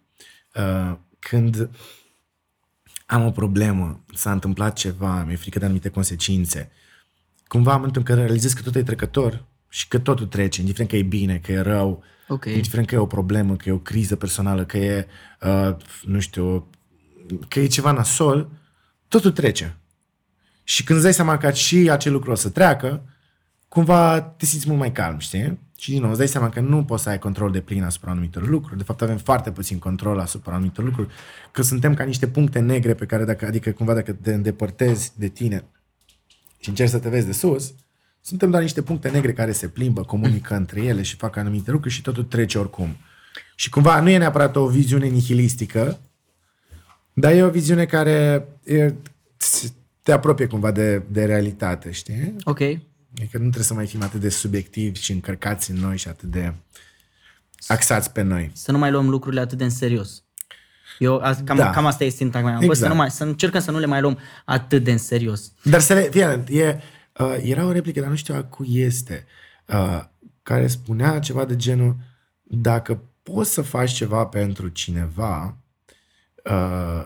Uh, 0.55 0.97
când 1.19 1.69
am 3.05 3.25
o 3.25 3.31
problemă, 3.31 4.03
s-a 4.13 4.31
întâmplat 4.31 4.75
ceva, 4.75 5.23
mi-e 5.23 5.35
frică 5.35 5.59
de 5.59 5.65
anumite 5.65 5.89
consecințe, 5.89 6.71
cumva 7.47 7.71
în 7.71 7.77
momentul 7.77 8.01
în 8.01 8.07
care 8.07 8.25
realizez 8.25 8.53
că 8.53 8.61
tot 8.61 8.75
e 8.75 8.83
trecător 8.83 9.45
și 9.69 9.87
că 9.87 9.99
totul 9.99 10.25
trece, 10.25 10.59
indiferent 10.59 10.89
că 10.89 10.95
e 10.95 11.01
bine, 11.01 11.37
că 11.37 11.51
e 11.51 11.59
rău, 11.59 12.03
okay. 12.27 12.53
indiferent 12.53 12.87
că 12.87 12.95
e 12.95 12.97
o 12.97 13.05
problemă, 13.05 13.55
că 13.55 13.69
e 13.69 13.71
o 13.71 13.77
criză 13.77 14.15
personală, 14.15 14.65
că 14.65 14.77
e, 14.77 15.07
uh, 15.41 15.75
nu 16.03 16.19
știu, 16.19 16.69
că 17.47 17.59
e 17.59 17.67
ceva 17.67 17.91
nasol, 17.91 18.49
totul 19.07 19.31
trece. 19.31 19.77
Și 20.63 20.83
când 20.83 20.97
îți 20.97 21.07
dai 21.07 21.13
seama 21.13 21.37
că 21.37 21.51
și 21.51 21.89
acel 21.91 22.11
lucru 22.11 22.31
o 22.31 22.35
să 22.35 22.49
treacă, 22.49 23.03
cumva 23.67 24.21
te 24.21 24.45
simți 24.45 24.67
mult 24.67 24.79
mai 24.79 24.91
calm, 24.91 25.17
știi? 25.17 25.59
Și 25.77 25.91
din 25.91 26.01
nou 26.01 26.09
îți 26.09 26.17
dai 26.17 26.27
seama 26.27 26.49
că 26.49 26.59
nu 26.59 26.83
poți 26.83 27.03
să 27.03 27.09
ai 27.09 27.19
control 27.19 27.51
de 27.51 27.61
plin 27.61 27.83
asupra 27.83 28.11
anumitor 28.11 28.47
lucruri. 28.47 28.77
De 28.77 28.83
fapt 28.83 29.01
avem 29.01 29.17
foarte 29.17 29.51
puțin 29.51 29.79
control 29.79 30.19
asupra 30.19 30.53
anumitor 30.53 30.85
lucruri, 30.85 31.13
că 31.51 31.61
suntem 31.61 31.93
ca 31.93 32.03
niște 32.03 32.27
puncte 32.27 32.59
negre 32.59 32.93
pe 32.93 33.05
care, 33.05 33.25
dacă, 33.25 33.45
adică 33.45 33.71
cumva 33.71 33.93
dacă 33.93 34.13
te 34.13 34.33
îndepărtezi 34.33 35.11
de 35.15 35.27
tine 35.27 35.63
și 36.59 36.69
încerci 36.69 36.89
să 36.89 36.99
te 36.99 37.09
vezi 37.09 37.25
de 37.25 37.31
sus, 37.31 37.73
suntem 38.27 38.49
doar 38.49 38.61
niște 38.61 38.81
puncte 38.81 39.09
negre 39.09 39.33
care 39.33 39.51
se 39.51 39.67
plimbă, 39.67 40.03
comunică 40.03 40.53
mm. 40.53 40.59
între 40.59 40.81
ele 40.83 41.01
și 41.01 41.15
fac 41.15 41.35
anumite 41.35 41.71
lucruri 41.71 41.93
și 41.93 42.01
totul 42.01 42.23
trece 42.23 42.57
oricum. 42.57 42.97
Și 43.55 43.69
cumva 43.69 43.99
nu 43.99 44.09
e 44.09 44.17
neapărat 44.17 44.55
o 44.55 44.67
viziune 44.67 45.07
nihilistică, 45.07 45.99
dar 47.13 47.31
e 47.31 47.43
o 47.43 47.49
viziune 47.49 47.85
care 47.85 48.47
e, 48.63 48.93
te 50.01 50.11
apropie 50.11 50.47
cumva 50.47 50.71
de, 50.71 51.03
de 51.11 51.25
realitate, 51.25 51.91
știi? 51.91 52.35
Ok. 52.43 52.59
Adică 52.59 53.37
nu 53.37 53.39
trebuie 53.39 53.63
să 53.63 53.73
mai 53.73 53.87
fim 53.87 54.01
atât 54.03 54.19
de 54.19 54.29
subiectivi 54.29 54.99
și 54.99 55.11
încărcați 55.11 55.71
în 55.71 55.77
noi 55.77 55.97
și 55.97 56.07
atât 56.07 56.29
de 56.29 56.53
axați 57.67 58.11
pe 58.11 58.21
noi. 58.21 58.51
Să 58.53 58.71
nu 58.71 58.77
mai 58.77 58.91
luăm 58.91 59.09
lucrurile 59.09 59.41
atât 59.41 59.57
de 59.57 59.63
în 59.63 59.69
serios. 59.69 60.23
Eu, 60.99 61.17
cam, 61.45 61.57
da. 61.57 61.69
cam 61.69 61.85
asta 61.85 62.03
e 62.03 62.09
sintagma 62.09 62.49
mea. 62.49 62.57
Exact. 62.61 62.79
Bă, 62.79 62.85
să, 62.85 62.87
nu 62.87 62.95
mai, 62.95 63.11
să 63.11 63.23
încercăm 63.23 63.61
să 63.61 63.71
nu 63.71 63.79
le 63.79 63.85
mai 63.85 64.01
luăm 64.01 64.19
atât 64.45 64.83
de 64.83 64.91
în 64.91 64.97
serios. 64.97 65.51
Dar 65.63 65.79
să 65.79 65.93
le, 65.93 66.01
fie, 66.01 66.43
e, 66.49 66.81
uh, 67.19 67.37
era 67.41 67.65
o 67.65 67.71
replică, 67.71 67.99
dar 67.99 68.09
nu 68.09 68.15
știu 68.15 68.35
a 68.35 68.43
cui 68.43 68.79
este, 68.79 69.25
uh, 69.67 70.03
care 70.43 70.67
spunea 70.67 71.19
ceva 71.19 71.45
de 71.45 71.55
genul, 71.55 71.95
dacă 72.43 73.01
poți 73.23 73.53
să 73.53 73.61
faci 73.61 73.91
ceva 73.91 74.25
pentru 74.25 74.67
cineva, 74.67 75.57
uh, 76.43 77.05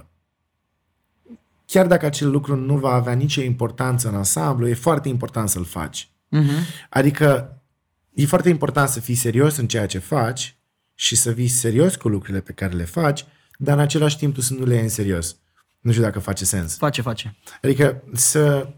chiar 1.66 1.88
dacă 1.88 2.06
acel 2.06 2.30
lucru 2.30 2.56
nu 2.56 2.78
va 2.78 2.94
avea 2.94 3.14
nicio 3.14 3.42
importanță 3.42 4.08
în 4.08 4.16
ansamblu, 4.16 4.68
e 4.68 4.74
foarte 4.74 5.10
important 5.10 5.50
să-l 5.50 5.66
faci. 5.66 6.10
Uh-huh. 6.38 6.88
Adică 6.90 7.56
e 8.14 8.26
foarte 8.26 8.50
important 8.50 8.90
să 8.90 9.00
fii 9.00 9.16
serios 9.16 9.58
în 9.58 9.68
ceea 9.68 9.86
ce 9.86 9.98
faci 9.98 10.56
și 10.96 11.16
să 11.16 11.32
fii 11.34 11.48
serios 11.48 11.96
cu 11.96 12.08
lucrurile 12.08 12.42
pe 12.42 12.52
care 12.52 12.74
le 12.74 12.84
faci, 12.84 13.26
dar 13.58 13.76
în 13.76 13.82
același 13.82 14.18
timp 14.18 14.34
tu 14.34 14.42
să 14.42 14.54
nu 14.54 14.66
le 14.66 14.74
iei 14.74 14.84
în 14.84 14.90
serios. 14.90 15.36
Nu 15.80 15.92
știu 15.92 16.04
dacă 16.04 16.20
face 16.20 16.46
sens. 16.46 16.78
Face, 16.78 17.02
face. 17.02 17.36
Adică 17.62 18.04
să, 18.14 18.74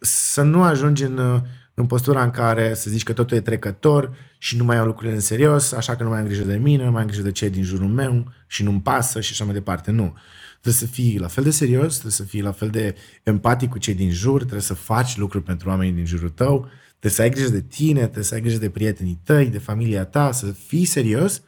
să 0.00 0.42
nu 0.42 0.62
ajungi 0.62 1.04
în, 1.04 1.42
în 1.74 1.86
postura 1.86 2.22
în 2.22 2.30
care 2.30 2.74
să 2.74 2.90
zici 2.90 3.02
că 3.02 3.12
totul 3.12 3.36
e 3.36 3.40
trecător 3.40 4.16
și 4.38 4.56
nu 4.56 4.64
mai 4.64 4.76
iau 4.76 4.86
lucrurile 4.86 5.14
în 5.14 5.20
serios, 5.20 5.72
așa 5.72 5.96
că 5.96 6.02
nu 6.02 6.08
mai 6.08 6.18
am 6.18 6.26
grijă 6.26 6.44
de 6.44 6.56
mine, 6.56 6.84
nu 6.84 6.90
mai 6.90 7.00
am 7.00 7.06
grijă 7.06 7.22
de 7.22 7.32
cei 7.32 7.50
din 7.50 7.62
jurul 7.62 7.88
meu 7.88 8.32
și 8.46 8.62
nu-mi 8.62 8.80
pasă 8.80 9.20
și 9.20 9.32
așa 9.32 9.44
mai 9.44 9.54
departe. 9.54 9.90
Nu. 9.90 10.14
Trebuie 10.60 10.74
să 10.74 10.86
fii 10.86 11.18
la 11.18 11.26
fel 11.26 11.44
de 11.44 11.50
serios, 11.50 11.92
trebuie 11.92 12.12
să 12.12 12.22
fii 12.22 12.42
la 12.42 12.52
fel 12.52 12.68
de 12.68 12.94
empatic 13.22 13.70
cu 13.70 13.78
cei 13.78 13.94
din 13.94 14.10
jur, 14.10 14.38
trebuie 14.38 14.60
să 14.60 14.74
faci 14.74 15.16
lucruri 15.16 15.44
pentru 15.44 15.68
oamenii 15.68 15.92
din 15.92 16.06
jurul 16.06 16.28
tău, 16.28 16.68
trebuie 16.88 17.12
să 17.12 17.22
ai 17.22 17.30
grijă 17.30 17.48
de 17.48 17.60
tine, 17.60 18.00
trebuie 18.00 18.24
să 18.24 18.34
ai 18.34 18.40
grijă 18.40 18.58
de 18.58 18.70
prietenii 18.70 19.20
tăi, 19.24 19.46
de 19.46 19.58
familia 19.58 20.04
ta, 20.04 20.32
să 20.32 20.46
fii 20.46 20.84
serios, 20.84 21.42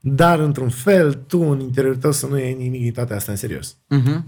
dar 0.00 0.38
într-un 0.38 0.68
fel 0.68 1.14
tu 1.14 1.40
în 1.40 1.60
interiorul 1.60 1.98
tău 1.98 2.12
să 2.12 2.26
nu 2.26 2.38
iei 2.38 2.54
nimic 2.54 2.82
din 2.82 2.92
toate 2.92 3.14
astea 3.14 3.32
în 3.32 3.38
serios. 3.38 3.76
Uh-huh. 3.76 4.22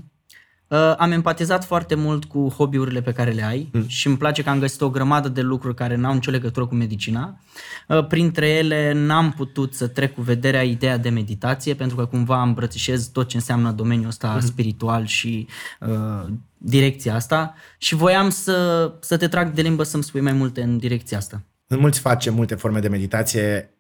Uh, 0.69 0.95
am 0.97 1.13
empatizat 1.13 1.65
foarte 1.65 1.95
mult 1.95 2.25
cu 2.25 2.55
hobby-urile 2.57 3.03
pe 3.03 3.13
care 3.13 3.31
le 3.31 3.43
ai 3.43 3.71
mm. 3.73 3.87
și 3.87 4.07
îmi 4.07 4.17
place 4.17 4.43
că 4.43 4.51
am 4.51 4.59
găsit 4.59 4.81
o 4.81 4.91
grămadă 4.91 5.29
de 5.29 5.41
lucruri 5.41 5.75
care 5.75 5.97
n-au 5.97 6.15
nicio 6.15 6.31
legătură 6.31 6.67
cu 6.67 6.75
medicina. 6.75 7.41
Uh, 7.89 8.07
printre 8.07 8.49
ele 8.49 8.93
n-am 8.93 9.33
putut 9.33 9.75
să 9.75 9.87
trec 9.87 10.15
cu 10.15 10.21
vederea 10.21 10.63
ideea 10.63 10.97
de 10.97 11.09
meditație 11.09 11.75
pentru 11.75 11.97
că 11.97 12.07
cumva 12.07 12.43
îmbrățișez 12.43 13.07
tot 13.07 13.29
ce 13.29 13.37
înseamnă 13.37 13.73
domeniul 13.73 14.09
ăsta 14.09 14.33
mm. 14.33 14.41
spiritual 14.41 15.07
și 15.07 15.49
uh, 15.81 16.33
direcția 16.59 17.15
asta 17.15 17.55
și 17.79 17.95
voiam 17.95 18.31
să, 18.31 18.93
să 19.01 19.17
te 19.17 19.29
trag 19.29 19.53
de 19.53 19.63
limbă 19.63 19.83
să-mi 19.83 20.03
spui 20.03 20.21
mai 20.21 20.33
multe 20.33 20.63
în 20.63 20.79
direcția 20.79 21.19
asta. 21.19 21.43
Mulți 21.69 22.01
face 22.01 22.31
multe 22.31 22.55
forme 22.55 22.81
de 22.81 22.89
meditație 22.89 23.75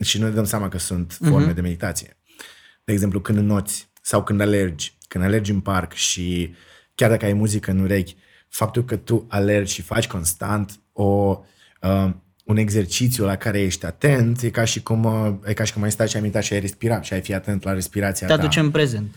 și 0.00 0.18
nu 0.18 0.26
ne 0.26 0.32
dăm 0.32 0.44
seama 0.44 0.68
că 0.68 0.78
sunt 0.78 1.12
forme 1.12 1.52
mm-hmm. 1.52 1.54
de 1.54 1.60
meditație. 1.60 2.16
De 2.84 2.92
exemplu, 2.92 3.20
când 3.20 3.38
înnoți 3.38 3.88
sau 4.02 4.24
când 4.24 4.40
alergi 4.40 4.97
când 5.08 5.24
alergi 5.24 5.50
în 5.50 5.60
parc 5.60 5.92
și 5.92 6.54
chiar 6.94 7.10
dacă 7.10 7.24
ai 7.24 7.32
muzică 7.32 7.70
în 7.70 7.78
urechi, 7.78 8.16
faptul 8.48 8.84
că 8.84 8.96
tu 8.96 9.26
alergi 9.28 9.72
și 9.72 9.82
faci 9.82 10.06
constant 10.06 10.80
o, 10.92 11.40
uh, 11.82 12.10
un 12.44 12.56
exercițiu 12.56 13.24
la 13.24 13.36
care 13.36 13.60
ești 13.60 13.86
atent, 13.86 14.42
e 14.42 14.50
ca 14.50 14.64
și 14.64 14.82
cum, 14.82 15.04
uh, 15.04 15.34
e 15.44 15.52
ca 15.52 15.64
și 15.64 15.72
cum 15.72 15.82
ai 15.82 15.90
stat 15.90 16.08
și 16.08 16.16
ai 16.16 16.20
meditat 16.20 16.42
și 16.42 16.52
ai 16.52 16.60
respirat 16.60 17.04
și 17.04 17.12
ai 17.12 17.20
fi 17.20 17.34
atent 17.34 17.62
la 17.62 17.72
respirația 17.72 18.26
Te 18.26 18.32
ta. 18.32 18.38
Te 18.38 18.44
aduce 18.44 18.60
în 18.60 18.70
prezent. 18.70 19.14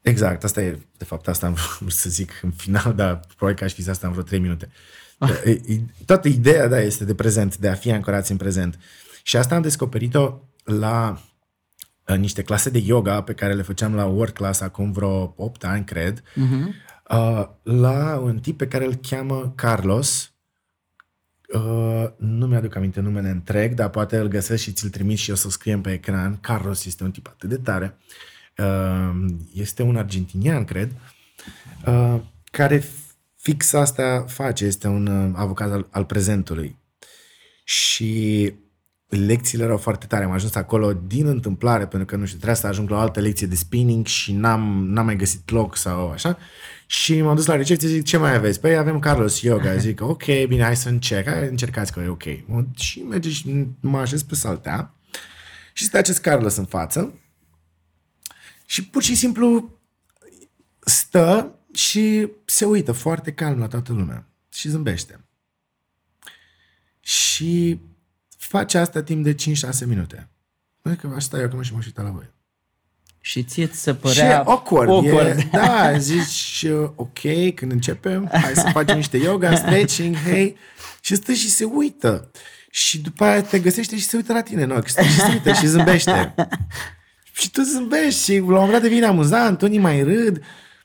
Exact, 0.00 0.44
asta 0.44 0.62
e, 0.62 0.78
de 0.96 1.04
fapt, 1.04 1.28
asta 1.28 1.46
am 1.46 1.56
vrut 1.78 1.92
să 1.92 2.10
zic 2.10 2.40
în 2.42 2.50
final, 2.50 2.94
dar 2.94 3.20
probabil 3.36 3.58
că 3.58 3.64
aș 3.64 3.72
fi 3.72 3.90
asta 3.90 4.06
în 4.06 4.12
vreo 4.12 4.24
3 4.24 4.38
minute. 4.38 4.68
Ah. 5.18 5.30
Toată 6.06 6.28
ideea, 6.28 6.68
da, 6.68 6.80
este 6.80 7.04
de 7.04 7.14
prezent, 7.14 7.56
de 7.56 7.68
a 7.68 7.74
fi 7.74 7.90
ancorați 7.90 8.30
în 8.30 8.36
prezent. 8.36 8.78
Și 9.22 9.36
asta 9.36 9.54
am 9.54 9.62
descoperit-o 9.62 10.38
la 10.64 11.22
niște 12.16 12.42
clase 12.42 12.70
de 12.70 12.78
yoga 12.78 13.22
pe 13.22 13.32
care 13.32 13.54
le 13.54 13.62
făceam 13.62 13.94
la 13.94 14.04
World 14.04 14.32
Class 14.32 14.60
acum 14.60 14.92
vreo 14.92 15.34
8 15.36 15.64
ani, 15.64 15.84
cred, 15.84 16.22
uh-huh. 16.22 17.48
la 17.62 18.18
un 18.22 18.38
tip 18.38 18.56
pe 18.56 18.68
care 18.68 18.84
îl 18.84 18.94
cheamă 18.94 19.52
Carlos. 19.56 20.32
Uh, 21.54 22.04
nu 22.16 22.46
mi-aduc 22.46 22.74
aminte 22.74 23.00
numele 23.00 23.28
întreg, 23.28 23.74
dar 23.74 23.88
poate 23.88 24.16
îl 24.16 24.28
găsesc 24.28 24.62
și 24.62 24.72
ți-l 24.72 24.90
trimit 24.90 25.18
și 25.18 25.30
o 25.30 25.34
să 25.34 25.50
scriem 25.50 25.80
pe 25.80 25.92
ecran. 25.92 26.38
Carlos 26.40 26.84
este 26.84 27.04
un 27.04 27.10
tip 27.10 27.26
atât 27.26 27.48
de 27.48 27.56
tare. 27.56 27.96
Uh, 28.56 29.26
este 29.54 29.82
un 29.82 29.96
argentinian, 29.96 30.64
cred, 30.64 30.92
care 32.50 32.84
fix 33.36 33.72
asta 33.72 34.24
face. 34.28 34.64
Este 34.64 34.86
un 34.86 35.34
avocat 35.36 35.70
al, 35.70 35.86
al 35.90 36.04
prezentului. 36.04 36.78
Și 37.64 38.52
lecțiile 39.08 39.64
erau 39.64 39.76
foarte 39.76 40.06
tare. 40.06 40.24
Am 40.24 40.30
ajuns 40.30 40.54
acolo 40.54 40.92
din 40.92 41.26
întâmplare, 41.26 41.86
pentru 41.86 42.06
că, 42.06 42.16
nu 42.16 42.24
știu, 42.24 42.36
trebuia 42.36 42.60
să 42.60 42.66
ajung 42.66 42.90
la 42.90 42.96
o 42.96 43.00
altă 43.00 43.20
lecție 43.20 43.46
de 43.46 43.54
spinning 43.54 44.06
și 44.06 44.32
n-am, 44.32 44.86
n-am 44.86 45.04
mai 45.04 45.16
găsit 45.16 45.50
loc 45.50 45.76
sau 45.76 46.10
așa. 46.10 46.38
Și 46.86 47.20
m-am 47.20 47.34
dus 47.34 47.46
la 47.46 47.56
recepție, 47.56 47.88
zic, 47.88 48.04
ce 48.04 48.16
mai 48.16 48.34
aveți? 48.34 48.60
Păi 48.60 48.76
avem 48.76 48.98
Carlos 48.98 49.40
Yoga. 49.40 49.76
Zic, 49.86 50.00
ok, 50.00 50.24
bine, 50.24 50.62
hai 50.62 50.76
să 50.76 50.88
încerc. 50.88 51.28
Hai, 51.28 51.48
încercați 51.48 51.92
că 51.92 52.00
e 52.00 52.08
ok. 52.08 52.22
Și 52.76 53.00
merge 53.00 53.30
și 53.30 53.66
mă 53.80 53.98
așez 53.98 54.22
pe 54.22 54.34
saltea 54.34 54.94
și 55.72 55.84
stă 55.84 55.96
acest 55.96 56.20
Carlos 56.20 56.56
în 56.56 56.64
față 56.64 57.14
și 58.66 58.84
pur 58.84 59.02
și 59.02 59.14
simplu 59.14 59.78
stă 60.78 61.58
și 61.72 62.28
se 62.44 62.64
uită 62.64 62.92
foarte 62.92 63.32
calm 63.32 63.58
la 63.58 63.66
toată 63.66 63.92
lumea 63.92 64.26
și 64.52 64.68
zâmbește. 64.68 65.24
Și 67.00 67.80
face 68.48 68.78
asta 68.78 69.02
timp 69.02 69.24
de 69.24 69.34
5-6 69.34 69.36
minute. 69.86 70.28
Nu 70.82 70.94
că 70.94 71.12
aș 71.14 71.22
sta 71.22 71.38
eu 71.38 71.44
acum 71.44 71.62
și 71.62 71.72
mă 71.72 71.78
uita 71.84 72.02
la 72.02 72.10
voi. 72.10 72.30
Și 73.20 73.42
ție 73.42 73.66
ți 73.66 73.80
se 73.80 73.94
părea 73.94 74.30
și 74.30 74.42
awkward. 74.44 74.90
awkward. 74.90 75.38
E, 75.38 75.48
da, 75.58 75.98
zici, 75.98 76.66
ok, 76.94 77.54
când 77.54 77.72
începem, 77.72 78.28
hai 78.32 78.54
să 78.54 78.68
facem 78.72 78.96
niște 78.96 79.16
yoga, 79.16 79.56
stretching, 79.56 80.16
hei, 80.16 80.56
și 81.00 81.14
stă 81.14 81.32
și 81.32 81.50
se 81.50 81.64
uită. 81.64 82.30
Și 82.70 83.00
după 83.00 83.24
aia 83.24 83.42
te 83.42 83.58
găsește 83.58 83.96
și 83.96 84.04
se 84.04 84.16
uită 84.16 84.32
la 84.32 84.42
tine 84.42 84.62
în 84.62 84.70
ochi, 84.70 84.88
stă 84.88 85.02
și 85.02 85.18
se 85.20 85.30
uită 85.32 85.52
și 85.52 85.66
zâmbește. 85.66 86.34
și 87.32 87.50
tu 87.50 87.62
zâmbești 87.62 88.22
și 88.22 88.38
la 88.38 88.44
un 88.44 88.52
moment 88.52 88.72
dat 88.72 88.82
devine 88.82 89.06
amuzant, 89.06 89.62
unii 89.62 89.78
mai 89.78 90.02
râd, 90.02 90.42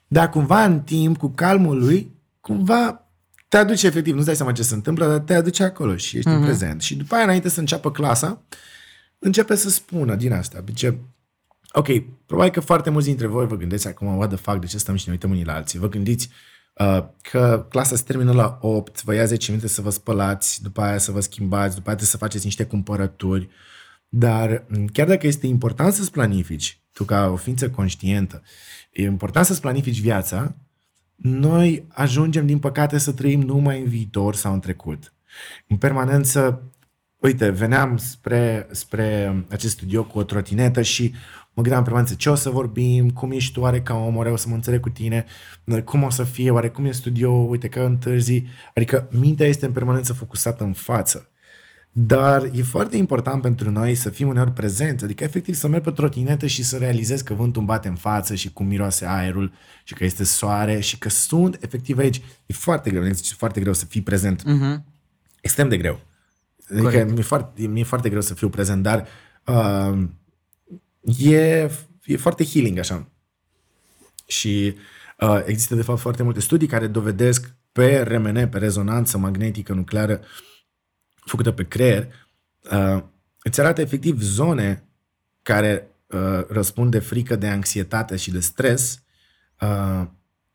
dar 0.07 0.29
cumva 0.29 0.65
în 0.65 0.81
timp, 0.81 1.17
cu 1.17 1.29
calmul 1.29 1.79
lui, 1.79 2.11
cumva 2.41 3.02
te 3.53 3.59
aduce 3.59 3.87
efectiv, 3.87 4.13
nu-ți 4.13 4.25
dai 4.25 4.35
seama 4.35 4.51
ce 4.51 4.63
se 4.63 4.73
întâmplă, 4.73 5.07
dar 5.07 5.19
te 5.19 5.33
aduce 5.33 5.63
acolo 5.63 5.95
și 5.95 6.17
ești 6.17 6.29
mm-hmm. 6.29 6.33
în 6.33 6.37
mhm. 6.39 6.47
prezent. 6.47 6.81
Și 6.81 6.95
după 6.95 7.15
aia, 7.15 7.23
înainte 7.23 7.49
să 7.49 7.59
înceapă 7.59 7.91
clasa, 7.91 8.41
începe 9.19 9.55
să 9.55 9.69
spună 9.69 10.15
din 10.15 10.33
asta. 10.33 10.63
Zice, 10.67 10.99
ok, 11.71 11.87
probabil 12.25 12.51
că 12.51 12.59
foarte 12.59 12.89
mulți 12.89 13.07
dintre 13.07 13.27
voi 13.27 13.47
vă 13.47 13.57
gândiți 13.57 13.87
acum, 13.87 14.17
what 14.17 14.29
the 14.29 14.37
fuck, 14.37 14.59
de 14.59 14.65
ce 14.65 14.77
stăm 14.77 14.95
și 14.95 15.03
ne 15.05 15.11
uităm 15.11 15.29
unii 15.29 15.45
la 15.45 15.53
alții? 15.53 15.79
Vă 15.79 15.89
gândiți 15.89 16.29
uh, 16.73 17.03
că 17.21 17.65
clasa 17.69 17.95
se 17.95 18.03
termină 18.05 18.31
la 18.31 18.57
8, 18.61 19.03
vă 19.03 19.13
ia 19.13 19.25
10 19.25 19.51
minute 19.51 19.69
să 19.69 19.81
vă 19.81 19.89
spălați, 19.89 20.63
după 20.63 20.81
aia 20.81 20.97
să 20.97 21.11
vă 21.11 21.19
schimbați, 21.19 21.75
după 21.75 21.89
aia 21.89 21.97
să 22.01 22.17
faceți 22.17 22.45
niște 22.45 22.65
cumpărături. 22.65 23.49
Dar 24.09 24.65
chiar 24.93 25.07
dacă 25.07 25.27
este 25.27 25.47
important 25.47 25.93
să-ți 25.93 26.11
planifici, 26.11 26.79
tu 26.93 27.03
ca 27.03 27.27
o 27.27 27.35
ființă 27.35 27.69
conștientă, 27.69 28.41
e 28.91 29.03
important 29.03 29.45
să-ți 29.45 29.61
planifici 29.61 30.01
viața, 30.01 30.55
noi 31.23 31.85
ajungem, 31.89 32.45
din 32.45 32.59
păcate, 32.59 32.97
să 32.97 33.11
trăim 33.11 33.41
numai 33.41 33.79
în 33.79 33.87
viitor 33.87 34.35
sau 34.35 34.53
în 34.53 34.59
trecut. 34.59 35.13
În 35.67 35.77
permanență, 35.77 36.63
uite, 37.17 37.49
veneam 37.49 37.97
spre, 37.97 38.67
spre 38.71 39.35
acest 39.49 39.73
studio 39.73 40.03
cu 40.03 40.19
o 40.19 40.23
trotinetă 40.23 40.81
și 40.81 41.13
mă 41.53 41.61
gândeam 41.61 41.77
în 41.77 41.83
permanență 41.83 42.15
ce 42.15 42.29
o 42.29 42.35
să 42.35 42.49
vorbim, 42.49 43.09
cum 43.09 43.31
ești 43.31 43.53
tu 43.53 43.59
oare 43.59 43.81
ca 43.81 43.95
om, 43.95 44.15
oare 44.15 44.31
o 44.31 44.35
să 44.35 44.49
mă 44.49 44.55
înțeleg 44.55 44.79
cu 44.79 44.89
tine, 44.89 45.25
cum 45.83 46.03
o 46.03 46.09
să 46.09 46.23
fie, 46.23 46.51
oare 46.51 46.69
cum 46.69 46.85
e 46.85 46.91
studio, 46.91 47.31
uite 47.31 47.67
că 47.67 47.79
întârzi. 47.79 48.43
Adică 48.75 49.07
mintea 49.11 49.47
este 49.47 49.65
în 49.65 49.71
permanență 49.71 50.13
focusată 50.13 50.63
în 50.63 50.73
față. 50.73 51.32
Dar 51.95 52.49
e 52.53 52.63
foarte 52.63 52.97
important 52.97 53.41
pentru 53.41 53.71
noi 53.71 53.95
să 53.95 54.09
fim 54.09 54.27
uneori 54.27 54.51
prezenți, 54.51 55.03
adică 55.03 55.23
efectiv 55.23 55.55
să 55.55 55.67
merg 55.67 55.83
pe 55.83 55.91
trotinetă 55.91 56.45
și 56.45 56.63
să 56.63 56.77
realizez 56.77 57.21
că 57.21 57.33
vântul 57.33 57.61
îmi 57.61 57.67
bate 57.67 57.87
în 57.87 57.95
față 57.95 58.35
și 58.35 58.53
cum 58.53 58.65
miroase 58.65 59.05
aerul 59.05 59.53
și 59.83 59.93
că 59.93 60.03
este 60.03 60.23
soare 60.23 60.79
și 60.79 60.97
că 60.97 61.09
sunt 61.09 61.57
efectiv 61.63 61.97
aici. 61.97 62.21
E 62.45 62.53
foarte 62.53 62.89
greu, 62.89 63.05
e 63.05 63.13
foarte 63.37 63.61
greu 63.61 63.73
să 63.73 63.85
fii 63.85 64.01
prezent. 64.01 64.41
Uh-huh. 64.41 64.83
Extrem 65.41 65.69
de 65.69 65.77
greu. 65.77 65.99
Adică 66.69 67.03
mi-e 67.13 67.21
foarte, 67.21 67.67
mi-e 67.67 67.83
foarte 67.83 68.09
greu 68.09 68.21
să 68.21 68.33
fiu 68.33 68.49
prezent, 68.49 68.83
dar 68.83 69.07
uh, 69.45 70.07
e, 71.17 71.69
e 72.03 72.17
foarte 72.17 72.45
healing 72.45 72.77
așa. 72.77 73.07
Și 74.25 74.75
uh, 75.19 75.41
există 75.45 75.75
de 75.75 75.81
fapt 75.81 75.99
foarte 75.99 76.23
multe 76.23 76.39
studii 76.39 76.67
care 76.67 76.87
dovedesc 76.87 77.53
pe 77.71 77.97
RMN, 77.97 78.49
pe 78.49 78.57
rezonanță 78.57 79.17
magnetică 79.17 79.73
nucleară, 79.73 80.19
uh, 80.21 80.52
făcută 81.25 81.51
pe 81.51 81.63
creier, 81.63 82.07
uh, 82.71 83.03
îți 83.43 83.59
arată 83.59 83.81
efectiv 83.81 84.21
zone 84.21 84.83
care 85.41 85.87
uh, 86.07 86.45
răspund 86.47 86.91
de 86.91 86.99
frică, 86.99 87.35
de 87.35 87.47
anxietate 87.47 88.15
și 88.15 88.31
de 88.31 88.39
stres, 88.39 89.03
uh, 89.61 90.07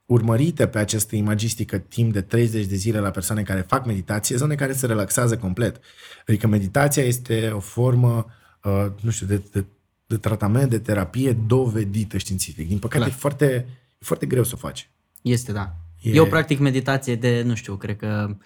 urmărite 0.06 0.66
pe 0.66 0.78
această 0.78 1.16
imagistică 1.16 1.78
timp 1.78 2.12
de 2.12 2.20
30 2.20 2.64
de 2.64 2.74
zile 2.74 2.98
la 2.98 3.10
persoane 3.10 3.42
care 3.42 3.60
fac 3.60 3.86
meditație, 3.86 4.36
zone 4.36 4.54
care 4.54 4.72
se 4.72 4.86
relaxează 4.86 5.36
complet. 5.36 5.80
Adică 6.26 6.46
meditația 6.46 7.02
este 7.02 7.50
o 7.50 7.60
formă, 7.60 8.26
uh, 8.62 8.86
nu 9.00 9.10
știu, 9.10 9.26
de, 9.26 9.42
de, 9.52 9.64
de 10.06 10.16
tratament, 10.16 10.70
de 10.70 10.78
terapie 10.78 11.32
dovedită 11.32 12.18
științific. 12.18 12.68
Din 12.68 12.78
păcate, 12.78 13.04
e 13.04 13.10
foarte, 13.10 13.44
e 13.98 14.04
foarte 14.04 14.26
greu 14.26 14.44
să 14.44 14.52
o 14.54 14.58
faci. 14.58 14.90
Este, 15.22 15.52
da. 15.52 15.74
E... 16.00 16.10
Eu 16.10 16.26
practic 16.26 16.58
meditație 16.58 17.16
de, 17.16 17.42
nu 17.42 17.54
știu, 17.54 17.74
cred 17.74 17.96
că 17.96 18.36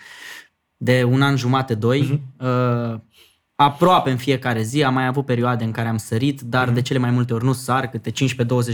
de 0.83 1.05
un 1.05 1.23
an 1.23 1.37
jumate, 1.37 1.75
doi, 1.75 2.03
uh-huh. 2.03 2.93
uh, 2.93 3.01
aproape 3.55 4.11
în 4.11 4.17
fiecare 4.17 4.63
zi. 4.63 4.83
Am 4.83 4.95
mai 4.95 5.07
avut 5.07 5.25
perioade 5.25 5.65
în 5.65 5.71
care 5.71 5.89
am 5.89 5.97
sărit, 5.97 6.41
dar 6.41 6.71
uh-huh. 6.71 6.75
de 6.75 6.83
cele 6.83 6.99
mai 6.99 7.11
multe 7.11 7.35
ori 7.35 7.45
nu 7.45 7.53
sar, 7.53 7.87
câte 7.87 8.11
15-20 8.11 8.15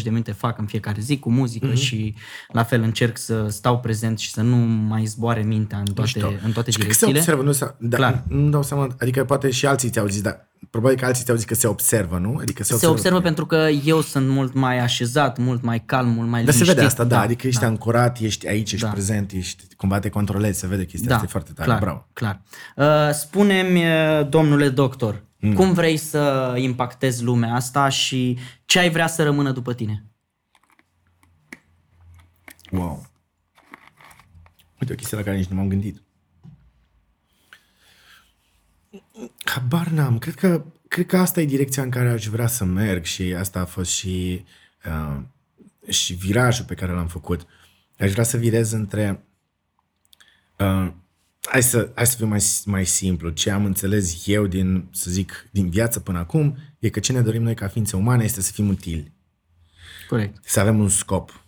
de 0.02 0.10
minute 0.10 0.32
fac 0.32 0.58
în 0.58 0.66
fiecare 0.66 1.00
zi 1.00 1.18
cu 1.18 1.30
muzică 1.30 1.70
uh-huh. 1.70 1.74
și 1.74 2.14
la 2.52 2.62
fel 2.62 2.82
încerc 2.82 3.18
să 3.18 3.48
stau 3.48 3.80
prezent 3.80 4.18
și 4.18 4.30
să 4.30 4.42
nu 4.42 4.56
mai 4.56 5.04
zboare 5.04 5.42
mintea 5.42 5.78
în 5.78 5.92
toate, 5.94 6.38
în 6.44 6.52
toate 6.52 6.70
și 6.70 6.78
direcțiile. 6.78 7.20
se 7.20 7.32
observă, 7.32 7.42
nu, 7.42 7.88
da, 7.88 7.96
Clar. 7.96 8.24
nu 8.28 8.48
dau 8.48 8.62
seama, 8.62 8.86
adică 8.98 9.24
poate 9.24 9.50
și 9.50 9.66
alții 9.66 9.90
ți-au 9.90 10.06
zis, 10.06 10.20
dar 10.20 10.47
probabil 10.70 10.96
că 10.98 11.04
alții 11.04 11.24
ți-au 11.24 11.36
zis 11.36 11.46
că 11.46 11.54
se 11.54 11.66
observă, 11.66 12.18
nu? 12.18 12.36
Adică 12.40 12.62
se, 12.62 12.68
se 12.68 12.74
observă, 12.74 12.94
observă 12.94 13.20
pentru 13.20 13.46
că 13.46 13.68
eu 13.84 14.00
sunt 14.00 14.28
mult 14.28 14.54
mai 14.54 14.78
așezat, 14.78 15.38
mult 15.38 15.62
mai 15.62 15.84
calm, 15.84 16.08
mult 16.08 16.28
mai 16.28 16.44
Dar 16.44 16.54
se 16.54 16.64
vede 16.64 16.84
asta, 16.84 17.04
da, 17.04 17.16
da 17.16 17.20
adică 17.20 17.46
ești 17.46 17.60
da. 17.60 17.66
ancorat, 17.66 18.18
ești 18.18 18.48
aici, 18.48 18.72
ești 18.72 18.84
da. 18.84 18.90
prezent, 18.92 19.32
ești 19.32 19.64
cumva 19.76 19.98
te 19.98 20.08
controlezi, 20.08 20.58
se 20.58 20.66
vede 20.66 20.84
chestia 20.84 21.08
da, 21.08 21.14
asta, 21.14 21.26
e 21.26 21.30
foarte 21.30 21.52
tare, 21.52 21.68
clar, 21.68 21.80
bravo. 21.80 22.06
clar. 22.12 22.40
Uh, 22.76 23.14
spune-mi, 23.14 23.84
uh, 23.84 24.28
domnule 24.28 24.68
doctor, 24.68 25.24
mm. 25.38 25.54
cum 25.54 25.72
vrei 25.72 25.96
să 25.96 26.54
impactezi 26.56 27.24
lumea 27.24 27.54
asta 27.54 27.88
și 27.88 28.38
ce 28.64 28.78
ai 28.78 28.90
vrea 28.90 29.06
să 29.06 29.22
rămână 29.22 29.52
după 29.52 29.74
tine? 29.74 30.04
Wow. 32.70 33.06
Uite 34.80 34.92
o 34.92 34.96
chestie 34.96 35.16
la 35.16 35.22
care 35.22 35.36
nici 35.36 35.48
nu 35.48 35.56
m-am 35.56 35.68
gândit. 35.68 36.02
Habar 39.44 39.86
n-am. 39.86 40.18
Cred 40.18 40.34
că, 40.34 40.64
cred 40.88 41.06
că 41.06 41.16
asta 41.16 41.40
e 41.40 41.44
direcția 41.44 41.82
în 41.82 41.90
care 41.90 42.08
aș 42.08 42.26
vrea 42.26 42.46
să 42.46 42.64
merg 42.64 43.04
și 43.04 43.22
asta 43.22 43.60
a 43.60 43.64
fost 43.64 43.90
și 43.90 44.44
uh, 44.86 45.22
și 45.88 46.14
virajul 46.14 46.64
pe 46.64 46.74
care 46.74 46.92
l-am 46.92 47.06
făcut. 47.06 47.46
Aș 47.98 48.12
vrea 48.12 48.24
să 48.24 48.36
virez 48.36 48.72
între 48.72 49.24
uh, 50.58 50.92
hai 51.42 51.62
să, 51.62 51.90
hai 51.94 52.06
să 52.06 52.16
fiu 52.16 52.26
mai, 52.26 52.42
mai 52.64 52.86
simplu. 52.86 53.30
Ce 53.30 53.50
am 53.50 53.64
înțeles 53.64 54.26
eu 54.26 54.46
din, 54.46 54.88
să 54.92 55.10
zic, 55.10 55.48
din 55.50 55.70
viață 55.70 56.00
până 56.00 56.18
acum, 56.18 56.58
e 56.78 56.88
că 56.88 57.00
ce 57.00 57.12
ne 57.12 57.20
dorim 57.20 57.42
noi 57.42 57.54
ca 57.54 57.68
ființe 57.68 57.96
umane 57.96 58.24
este 58.24 58.40
să 58.40 58.52
fim 58.52 58.68
utili. 58.68 59.12
Corect. 60.08 60.38
Să 60.44 60.60
avem 60.60 60.78
un 60.78 60.88
scop. 60.88 61.44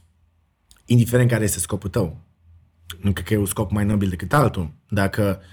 Indiferent 0.84 1.30
care 1.30 1.44
este 1.44 1.58
scopul 1.58 1.90
tău. 1.90 2.20
Nu 3.00 3.12
cred 3.12 3.26
că 3.26 3.34
e 3.34 3.36
un 3.36 3.46
scop 3.46 3.70
mai 3.70 3.84
nobil 3.84 4.08
decât 4.08 4.32
altul. 4.32 4.72
Dacă 4.88 5.40
uh, 5.40 5.46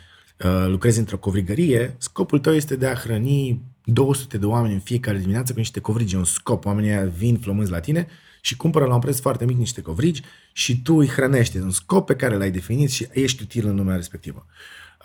lucrezi 0.68 1.00
într-o 1.00 1.18
covrigărie, 1.18 1.96
scopul 1.98 2.40
tău 2.40 2.54
este 2.54 2.76
de 2.76 2.88
a 2.88 2.94
hrăni 2.94 3.62
200 3.84 4.38
de 4.38 4.46
oameni 4.46 4.74
în 4.74 4.80
fiecare 4.80 5.18
dimineață 5.18 5.54
cu 5.54 5.58
niște 5.58 5.80
covrigi. 5.80 6.16
E 6.16 6.18
un 6.18 6.24
scop. 6.24 6.66
Oamenii 6.66 7.12
vin 7.18 7.38
flămânzi 7.38 7.72
la 7.72 7.80
tine 7.80 8.08
și 8.42 8.56
cumpără 8.56 8.86
la 8.86 8.94
un 8.94 9.00
preț 9.00 9.20
foarte 9.20 9.46
mic 9.46 9.58
niște 9.58 9.82
covrigi 9.82 10.22
și 10.54 10.82
tu 10.82 10.96
îi 10.96 11.08
hrănești. 11.08 11.58
un 11.58 11.72
scop 11.72 12.06
pe 12.06 12.16
care 12.16 12.38
l-ai 12.38 12.52
definit 12.52 12.90
și 12.90 13.08
ești 13.12 13.44
util 13.44 13.68
în 13.68 13.76
lumea 13.76 13.96
respectivă. 13.96 14.46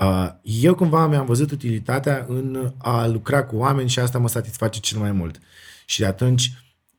Uh, 0.01 0.29
eu 0.43 0.75
cumva 0.75 1.07
mi-am 1.07 1.27
văzut 1.27 1.51
utilitatea 1.51 2.25
în 2.29 2.73
a 2.79 3.07
lucra 3.07 3.45
cu 3.45 3.57
oameni 3.57 3.89
și 3.89 3.99
asta 3.99 4.19
mă 4.19 4.29
satisface 4.29 4.81
cel 4.81 4.99
mai 4.99 5.13
mult. 5.13 5.39
Și 5.87 5.99
de 5.99 6.07
atunci 6.07 6.53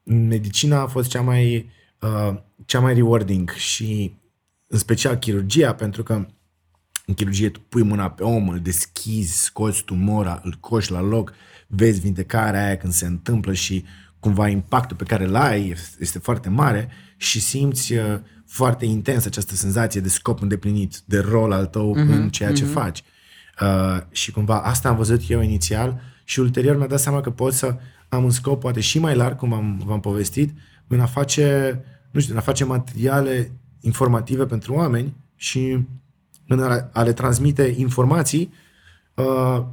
medicina 0.04 0.82
a 0.82 0.88
fost 0.88 1.10
cea 1.10 1.22
mai, 1.22 1.70
uh, 2.00 2.36
cea 2.66 2.80
mai 2.80 2.94
rewarding 2.94 3.50
și 3.50 4.14
în 4.68 4.78
special 4.78 5.16
chirurgia, 5.16 5.74
pentru 5.74 6.04
că 6.04 6.26
în 7.06 7.14
chirurgie 7.14 7.50
tu 7.50 7.60
pui 7.70 7.84
mâna 7.84 8.10
pe 8.10 8.24
om, 8.24 8.50
îl 8.50 8.60
deschizi, 8.60 9.44
scoți 9.44 9.84
tumora, 9.84 10.42
îl 10.44 10.58
coși 10.60 10.92
la 10.92 11.02
loc, 11.02 11.34
vezi 11.68 12.00
vindecarea 12.00 12.66
aia 12.66 12.78
când 12.78 12.94
se 12.94 13.06
întâmplă 13.06 13.54
și 13.54 13.84
cumva 14.20 14.48
impactul 14.48 14.98
pe 14.98 15.04
care 15.04 15.26
îl 15.26 15.36
ai 15.36 15.76
este 16.00 16.20
foarte 16.20 16.50
mare 16.50 16.90
și 17.18 17.40
simți 17.40 17.94
uh, 17.94 18.20
foarte 18.46 18.86
intens 18.86 19.26
această 19.26 19.56
senzație 19.56 20.02
de 20.02 20.10
scop 20.10 20.42
îndeplinit, 20.42 21.02
de 21.06 21.20
rol 21.20 21.52
al 21.52 21.66
tău 21.66 21.96
uh-huh, 21.96 22.10
în 22.10 22.30
ceea 22.30 22.54
ce 22.54 22.64
uh-huh. 22.64 22.74
faci. 22.74 23.04
Uh, 23.62 23.98
și 24.12 24.32
cumva 24.32 24.62
asta 24.62 24.90
am 24.90 24.96
văzut 24.96 25.30
eu 25.30 25.42
inițial 25.42 26.02
și 26.24 26.40
ulterior 26.40 26.78
mi-a 26.78 26.88
dat 26.88 27.00
seama 27.00 27.22
că 27.22 27.30
pot 27.30 27.54
să 27.54 27.76
am 28.10 28.24
un 28.24 28.30
scop 28.30 28.60
poate 28.60 28.80
și 28.80 29.00
mai 29.00 29.16
larg, 29.16 29.38
cum 29.38 29.54
am, 29.54 29.82
v-am 29.86 30.00
povestit, 30.00 30.58
în 30.88 31.00
a 31.00 31.06
face, 31.06 31.80
nu 32.12 32.20
știu, 32.20 32.34
în 32.34 32.40
a 32.40 32.44
face 32.44 32.64
materiale 32.64 33.52
informative 33.80 34.46
pentru 34.46 34.74
oameni 34.74 35.16
și 35.36 35.86
în 36.48 36.64
a, 36.64 36.90
a 36.94 37.04
le 37.04 37.14
transmite 37.14 37.74
informații 37.78 38.54
uh, 39.14 39.64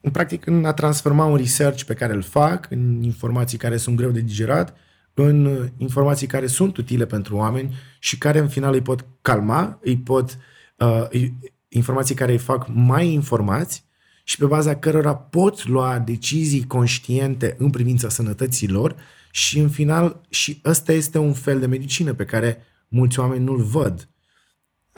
în 0.00 0.10
practic 0.10 0.46
în 0.46 0.64
a 0.64 0.72
transforma 0.72 1.24
un 1.24 1.36
research 1.36 1.82
pe 1.82 1.94
care 1.94 2.12
îl 2.12 2.22
fac 2.22 2.66
în 2.70 3.02
informații 3.02 3.58
care 3.58 3.76
sunt 3.76 3.96
greu 3.96 4.10
de 4.10 4.20
digerat, 4.20 4.76
în 5.14 5.68
informații 5.76 6.26
care 6.26 6.46
sunt 6.46 6.76
utile 6.76 7.06
pentru 7.06 7.36
oameni 7.36 7.74
și 7.98 8.18
care 8.18 8.38
în 8.38 8.48
final 8.48 8.72
îi 8.72 8.82
pot 8.82 9.06
calma, 9.22 9.78
îi 9.82 9.96
pot 9.96 10.38
uh, 10.76 11.28
informații 11.68 12.14
care 12.14 12.32
îi 12.32 12.38
fac 12.38 12.66
mai 12.72 13.12
informați 13.12 13.84
și 14.24 14.36
pe 14.36 14.46
baza 14.46 14.76
cărora 14.76 15.14
pot 15.14 15.66
lua 15.66 15.98
decizii 15.98 16.66
conștiente 16.66 17.54
în 17.58 17.70
privința 17.70 18.08
sănătății 18.08 18.68
lor 18.68 18.96
și 19.30 19.58
în 19.58 19.68
final 19.68 20.20
și 20.28 20.60
ăsta 20.64 20.92
este 20.92 21.18
un 21.18 21.32
fel 21.32 21.60
de 21.60 21.66
medicină 21.66 22.14
pe 22.14 22.24
care 22.24 22.58
mulți 22.88 23.18
oameni 23.18 23.44
nu-l 23.44 23.62
văd. 23.62 24.09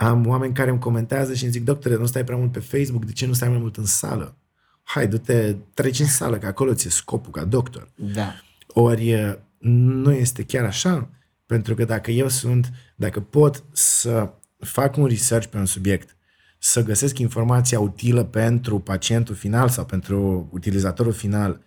Am 0.03 0.27
oameni 0.27 0.55
care 0.55 0.71
îmi 0.71 0.79
comentează 0.79 1.35
și 1.35 1.43
îmi 1.43 1.53
zic, 1.53 1.65
doctore, 1.65 1.97
nu 1.97 2.07
stai 2.07 2.25
prea 2.25 2.37
mult 2.37 2.53
pe 2.53 2.61
Facebook, 2.61 3.05
de 3.05 3.13
ce 3.13 3.27
nu 3.27 3.33
stai 3.33 3.49
mai 3.49 3.59
mult 3.59 3.77
în 3.77 3.85
sală? 3.85 4.37
hai, 4.83 5.09
du-te, 5.09 5.57
treci 5.75 5.99
în 5.99 6.07
sală, 6.07 6.39
că 6.39 6.47
acolo 6.47 6.75
ți-e 6.75 6.91
scopul 6.91 7.33
ca 7.33 7.45
doctor. 7.45 7.89
Da. 7.95 8.35
Ori 8.67 9.39
nu 9.59 10.13
este 10.13 10.45
chiar 10.45 10.65
așa, 10.65 11.09
pentru 11.47 11.75
că 11.75 11.85
dacă 11.85 12.11
eu 12.11 12.29
sunt, 12.29 12.73
dacă 12.97 13.21
pot 13.21 13.65
să 13.73 14.33
fac 14.59 14.97
un 14.97 15.07
research 15.07 15.47
pe 15.47 15.57
un 15.57 15.67
subiect, 15.67 16.17
să 16.59 16.83
găsesc 16.83 17.19
informația 17.19 17.81
utilă 17.81 18.25
pentru 18.25 18.79
pacientul 18.79 19.35
final 19.35 19.69
sau 19.69 19.85
pentru 19.85 20.49
utilizatorul 20.53 21.13
final 21.13 21.61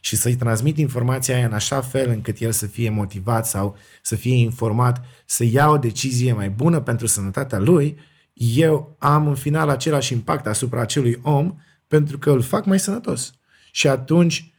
și 0.00 0.16
să-i 0.16 0.36
transmit 0.36 0.78
informația 0.78 1.36
aia 1.36 1.46
în 1.46 1.52
așa 1.52 1.80
fel 1.80 2.08
încât 2.08 2.38
el 2.38 2.52
să 2.52 2.66
fie 2.66 2.90
motivat 2.90 3.46
sau 3.46 3.76
să 4.02 4.16
fie 4.16 4.34
informat, 4.34 5.04
să 5.26 5.44
ia 5.44 5.68
o 5.68 5.78
decizie 5.78 6.32
mai 6.32 6.50
bună 6.50 6.80
pentru 6.80 7.06
sănătatea 7.06 7.58
lui, 7.58 7.98
eu 8.32 8.96
am 8.98 9.26
în 9.26 9.34
final 9.34 9.68
același 9.68 10.12
impact 10.12 10.46
asupra 10.46 10.80
acelui 10.80 11.18
om 11.22 11.56
pentru 11.86 12.18
că 12.18 12.30
îl 12.30 12.42
fac 12.42 12.64
mai 12.64 12.78
sănătos. 12.78 13.32
Și 13.72 13.88
atunci, 13.88 14.52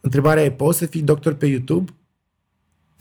întrebarea 0.00 0.42
e, 0.42 0.50
poți 0.50 0.78
să 0.78 0.86
fii 0.86 1.02
doctor 1.02 1.34
pe 1.34 1.46
YouTube? 1.46 1.92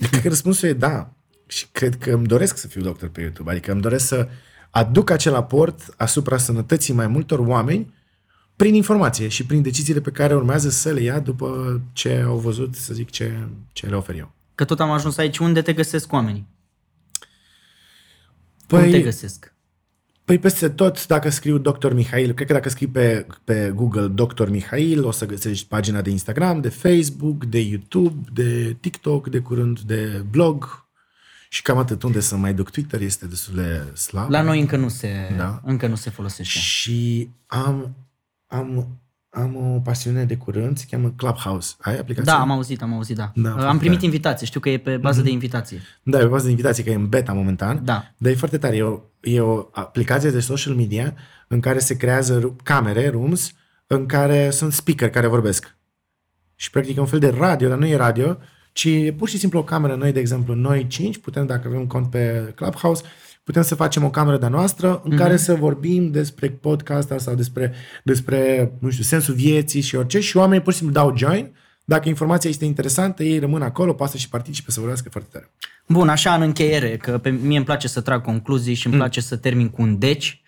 Cred 0.09 0.21
că 0.21 0.27
răspunsul 0.27 0.69
e 0.69 0.73
da. 0.73 1.13
Și 1.47 1.67
cred 1.71 1.97
că 1.97 2.11
îmi 2.11 2.27
doresc 2.27 2.57
să 2.57 2.67
fiu 2.67 2.81
doctor 2.81 3.09
pe 3.09 3.21
YouTube. 3.21 3.51
Adică 3.51 3.71
îmi 3.71 3.81
doresc 3.81 4.07
să 4.07 4.27
aduc 4.69 5.09
acel 5.09 5.35
aport 5.35 5.93
asupra 5.97 6.37
sănătății 6.37 6.93
mai 6.93 7.07
multor 7.07 7.39
oameni 7.39 7.93
prin 8.59 8.73
informație 8.73 9.27
și 9.27 9.45
prin 9.45 9.61
deciziile 9.61 10.01
pe 10.01 10.11
care 10.11 10.35
urmează 10.35 10.69
să 10.69 10.91
le 10.91 11.01
ia 11.01 11.19
după 11.19 11.81
ce 11.93 12.23
au 12.25 12.37
văzut, 12.37 12.75
să 12.75 12.93
zic, 12.93 13.09
ce, 13.09 13.47
ce 13.71 13.87
le 13.87 13.95
ofer 13.95 14.15
eu. 14.15 14.31
Că 14.55 14.65
tot 14.65 14.79
am 14.79 14.91
ajuns 14.91 15.17
aici. 15.17 15.37
Unde 15.37 15.61
te 15.61 15.73
găsesc 15.73 16.11
oamenii? 16.11 16.47
Păi, 18.67 18.81
Cum 18.81 18.91
te 18.91 19.01
găsesc? 19.01 19.53
Păi 20.25 20.39
peste 20.39 20.69
tot, 20.69 21.07
dacă 21.07 21.29
scriu 21.29 21.57
Dr. 21.57 21.91
Mihail, 21.91 22.33
cred 22.33 22.47
că 22.47 22.53
dacă 22.53 22.69
scrii 22.69 22.87
pe, 22.87 23.27
pe 23.43 23.71
Google 23.75 24.07
Dr. 24.07 24.49
Mihail, 24.49 25.05
o 25.05 25.11
să 25.11 25.25
găsești 25.25 25.67
pagina 25.67 26.01
de 26.01 26.09
Instagram, 26.09 26.61
de 26.61 26.69
Facebook, 26.69 27.45
de 27.45 27.59
YouTube, 27.59 28.29
de 28.33 28.77
TikTok, 28.79 29.29
de 29.29 29.39
curând 29.39 29.79
de 29.79 30.25
blog 30.29 30.87
și 31.49 31.61
cam 31.61 31.77
atât. 31.77 32.03
Unde 32.03 32.19
să 32.19 32.35
mai 32.35 32.53
duc 32.53 32.69
Twitter 32.69 33.01
este 33.01 33.25
destul 33.25 33.55
de 33.55 33.97
slab. 33.97 34.29
La 34.29 34.41
noi 34.41 34.59
încă 34.59 34.75
nu 34.77 34.89
se, 34.89 35.33
da. 35.37 35.61
încă 35.65 35.87
nu 35.87 35.95
se 35.95 36.09
folosește. 36.09 36.59
Și 36.59 37.29
am, 37.47 37.95
am 38.49 38.99
am 39.29 39.55
o 39.55 39.79
pasiune 39.79 40.25
de 40.25 40.37
curând, 40.37 40.77
se 40.77 40.85
cheamă 40.89 41.13
Clubhouse. 41.15 41.73
Ai 41.79 41.97
aplicația? 41.97 42.33
Da, 42.33 42.39
am 42.39 42.51
auzit, 42.51 42.81
am 42.81 42.93
auzit, 42.93 43.15
da. 43.15 43.31
da 43.35 43.69
am 43.69 43.77
primit 43.77 43.97
tare. 43.97 44.05
invitație, 44.05 44.45
știu 44.45 44.59
că 44.59 44.69
e 44.69 44.77
pe 44.77 44.97
bază 44.97 45.21
mm-hmm. 45.21 45.23
de 45.23 45.29
invitație. 45.29 45.81
Da, 46.03 46.17
e 46.17 46.21
pe 46.21 46.27
bază 46.27 46.43
de 46.43 46.49
invitație, 46.49 46.83
că 46.83 46.89
e 46.89 46.95
în 46.95 47.09
beta 47.09 47.33
momentan. 47.33 47.85
Da. 47.85 48.11
Dar 48.17 48.31
e 48.31 48.35
foarte 48.35 48.57
tare. 48.57 48.75
E 48.75 48.83
o, 48.83 48.99
e 49.21 49.39
o 49.39 49.67
aplicație 49.71 50.29
de 50.29 50.39
social 50.39 50.73
media 50.73 51.13
în 51.47 51.59
care 51.59 51.79
se 51.79 51.97
creează 51.97 52.55
camere, 52.63 53.09
rooms, 53.09 53.53
în 53.87 54.05
care 54.05 54.49
sunt 54.49 54.73
speaker 54.73 55.09
care 55.09 55.27
vorbesc. 55.27 55.77
Și 56.55 56.69
practic 56.69 56.97
e 56.97 56.99
un 56.99 57.05
fel 57.05 57.19
de 57.19 57.29
radio, 57.29 57.67
dar 57.67 57.77
nu 57.77 57.87
e 57.87 57.95
radio, 57.95 58.37
ci 58.71 58.85
e 58.85 59.13
pur 59.17 59.29
și 59.29 59.37
simplu 59.37 59.59
o 59.59 59.63
cameră. 59.63 59.95
Noi, 59.95 60.11
de 60.11 60.19
exemplu, 60.19 60.53
noi 60.53 60.87
cinci, 60.87 61.17
putem, 61.17 61.45
dacă 61.45 61.67
avem 61.67 61.79
un 61.79 61.87
cont 61.87 62.09
pe 62.09 62.53
Clubhouse, 62.55 63.03
putem 63.49 63.63
să 63.63 63.75
facem 63.75 64.03
o 64.03 64.09
cameră 64.09 64.37
de-a 64.37 64.49
noastră 64.49 65.01
în 65.03 65.11
mm-hmm. 65.11 65.17
care 65.17 65.37
să 65.37 65.55
vorbim 65.55 66.11
despre 66.11 66.49
podcast 66.49 67.13
sau 67.17 67.35
despre, 67.35 67.73
despre, 68.03 68.71
nu 68.79 68.89
știu, 68.89 69.03
sensul 69.03 69.33
vieții 69.33 69.81
și 69.81 69.95
orice 69.95 70.19
și 70.19 70.37
oamenii 70.37 70.63
pur 70.63 70.71
și 70.71 70.77
simplu 70.77 70.95
dau 70.95 71.17
join. 71.17 71.55
Dacă 71.85 72.09
informația 72.09 72.49
este 72.49 72.65
interesantă, 72.65 73.23
ei 73.23 73.39
rămân 73.39 73.61
acolo, 73.61 73.93
poate 73.93 74.17
și 74.17 74.29
participe 74.29 74.71
să 74.71 74.79
vorbească 74.79 75.09
foarte 75.09 75.29
tare. 75.31 75.51
Bun, 75.87 76.09
așa 76.09 76.33
în 76.33 76.41
încheiere, 76.41 76.97
că 76.97 77.17
pe 77.17 77.29
mie 77.29 77.57
îmi 77.57 77.65
place 77.65 77.87
să 77.87 78.01
trag 78.01 78.21
concluzii 78.21 78.73
și 78.73 78.85
îmi 78.85 78.95
mm. 78.95 79.01
place 79.01 79.21
să 79.21 79.35
termin 79.35 79.69
cu 79.69 79.81
un 79.81 79.99
deci. 79.99 80.41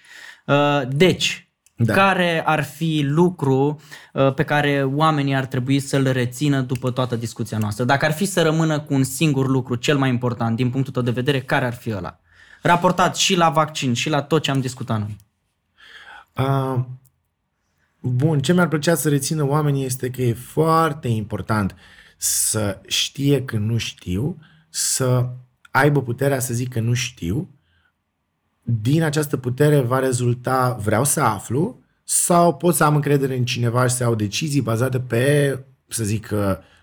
Uh, 0.45 0.81
deci, 0.87 1.51
da. 1.75 1.93
Care 1.93 2.43
ar 2.45 2.63
fi 2.63 3.01
lucru 3.05 3.81
uh, 4.13 4.33
pe 4.33 4.43
care 4.43 4.83
oamenii 4.83 5.35
ar 5.35 5.45
trebui 5.45 5.79
să-l 5.79 6.11
rețină 6.11 6.61
după 6.61 6.91
toată 6.91 7.15
discuția 7.15 7.57
noastră? 7.57 7.83
Dacă 7.83 8.05
ar 8.05 8.11
fi 8.11 8.25
să 8.25 8.41
rămână 8.41 8.79
cu 8.79 8.93
un 8.93 9.03
singur 9.03 9.47
lucru 9.47 9.75
cel 9.75 9.97
mai 9.97 10.09
important 10.09 10.55
din 10.55 10.69
punctul 10.69 10.93
tău 10.93 11.01
de 11.01 11.11
vedere, 11.11 11.41
care 11.41 11.65
ar 11.65 11.73
fi 11.73 11.93
ăla? 11.95 12.19
Raportat 12.61 13.15
și 13.15 13.35
la 13.35 13.49
vaccin 13.49 13.93
și 13.93 14.09
la 14.09 14.21
tot 14.21 14.41
ce 14.41 14.51
am 14.51 14.61
discutat 14.61 14.99
noi? 14.99 15.17
Uh, 16.37 16.83
bun, 17.99 18.39
ce 18.39 18.53
mi-ar 18.53 18.67
plăcea 18.67 18.95
să 18.95 19.09
rețină 19.09 19.47
oamenii 19.47 19.85
este 19.85 20.09
că 20.09 20.21
e 20.21 20.33
foarte 20.33 21.07
important 21.07 21.75
să 22.17 22.81
știe 22.87 23.45
că 23.45 23.57
nu 23.57 23.77
știu, 23.77 24.37
să 24.69 25.29
aibă 25.71 26.01
puterea 26.01 26.39
să 26.39 26.53
zică 26.53 26.79
nu 26.79 26.93
știu, 26.93 27.49
din 28.61 29.03
această 29.03 29.37
putere 29.37 29.79
va 29.79 29.99
rezulta 29.99 30.77
vreau 30.81 31.03
să 31.03 31.21
aflu 31.21 31.79
sau 32.03 32.55
pot 32.55 32.75
să 32.75 32.83
am 32.83 32.95
încredere 32.95 33.37
în 33.37 33.45
cineva 33.45 33.87
și 33.87 33.95
să 33.95 34.03
iau 34.03 34.15
decizii 34.15 34.61
bazate 34.61 34.99
pe, 34.99 35.59
să 35.87 36.03
zic, 36.03 36.33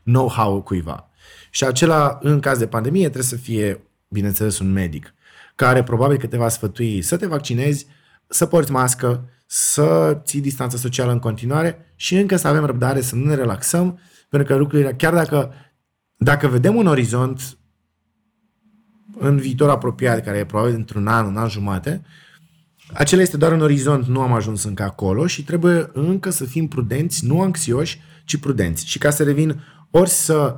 know-how 0.03 0.63
cuiva. 0.63 1.11
Și 1.51 1.65
acela, 1.65 2.19
în 2.23 2.41
caz 2.41 2.59
de 2.59 2.67
pandemie, 2.67 3.03
trebuie 3.03 3.23
să 3.23 3.37
fie, 3.37 3.81
bineînțeles, 4.09 4.59
un 4.59 4.73
medic 4.73 5.15
care 5.59 5.83
probabil 5.83 6.17
că 6.17 6.27
te 6.27 6.37
va 6.37 6.49
sfătui 6.49 7.03
să 7.03 7.17
te 7.17 7.27
vaccinezi, 7.27 7.87
să 8.29 8.47
porți 8.47 8.71
mască, 8.71 9.29
să 9.47 10.19
ții 10.25 10.41
distanța 10.41 10.77
socială 10.77 11.13
în 11.13 11.19
continuare 11.19 11.93
și 11.95 12.17
încă 12.17 12.37
să 12.37 12.49
avem 12.49 12.65
răbdare, 12.65 13.01
să 13.01 13.17
nu 13.17 13.25
ne 13.25 13.35
relaxăm, 13.35 13.99
pentru 14.29 14.49
că 14.49 14.59
lucrurile, 14.59 14.95
chiar 14.95 15.15
dacă, 15.15 15.53
dacă 16.17 16.49
vedem 16.49 16.75
un 16.75 16.87
orizont 16.87 17.59
în 19.19 19.37
viitor 19.37 19.71
apropiat, 19.71 20.25
care 20.25 20.39
e 20.39 20.45
probabil 20.45 20.75
într-un 20.75 21.07
an, 21.07 21.27
un 21.27 21.37
an 21.37 21.49
jumate, 21.49 22.03
acela 22.93 23.23
este 23.23 23.37
doar 23.37 23.53
un 23.53 23.61
orizont, 23.61 24.07
nu 24.07 24.21
am 24.21 24.33
ajuns 24.33 24.65
încă 24.65 24.83
acolo 24.83 25.27
și 25.27 25.45
trebuie 25.45 25.91
încă 25.93 26.31
să 26.31 26.45
fim 26.45 26.69
prudenți, 26.69 27.27
nu 27.27 27.41
anxioși, 27.41 28.01
ci 28.25 28.37
prudenți. 28.37 28.87
Și 28.87 28.99
ca 28.99 29.11
să 29.11 29.23
revin, 29.23 29.63
ori 29.91 30.11
să 30.11 30.57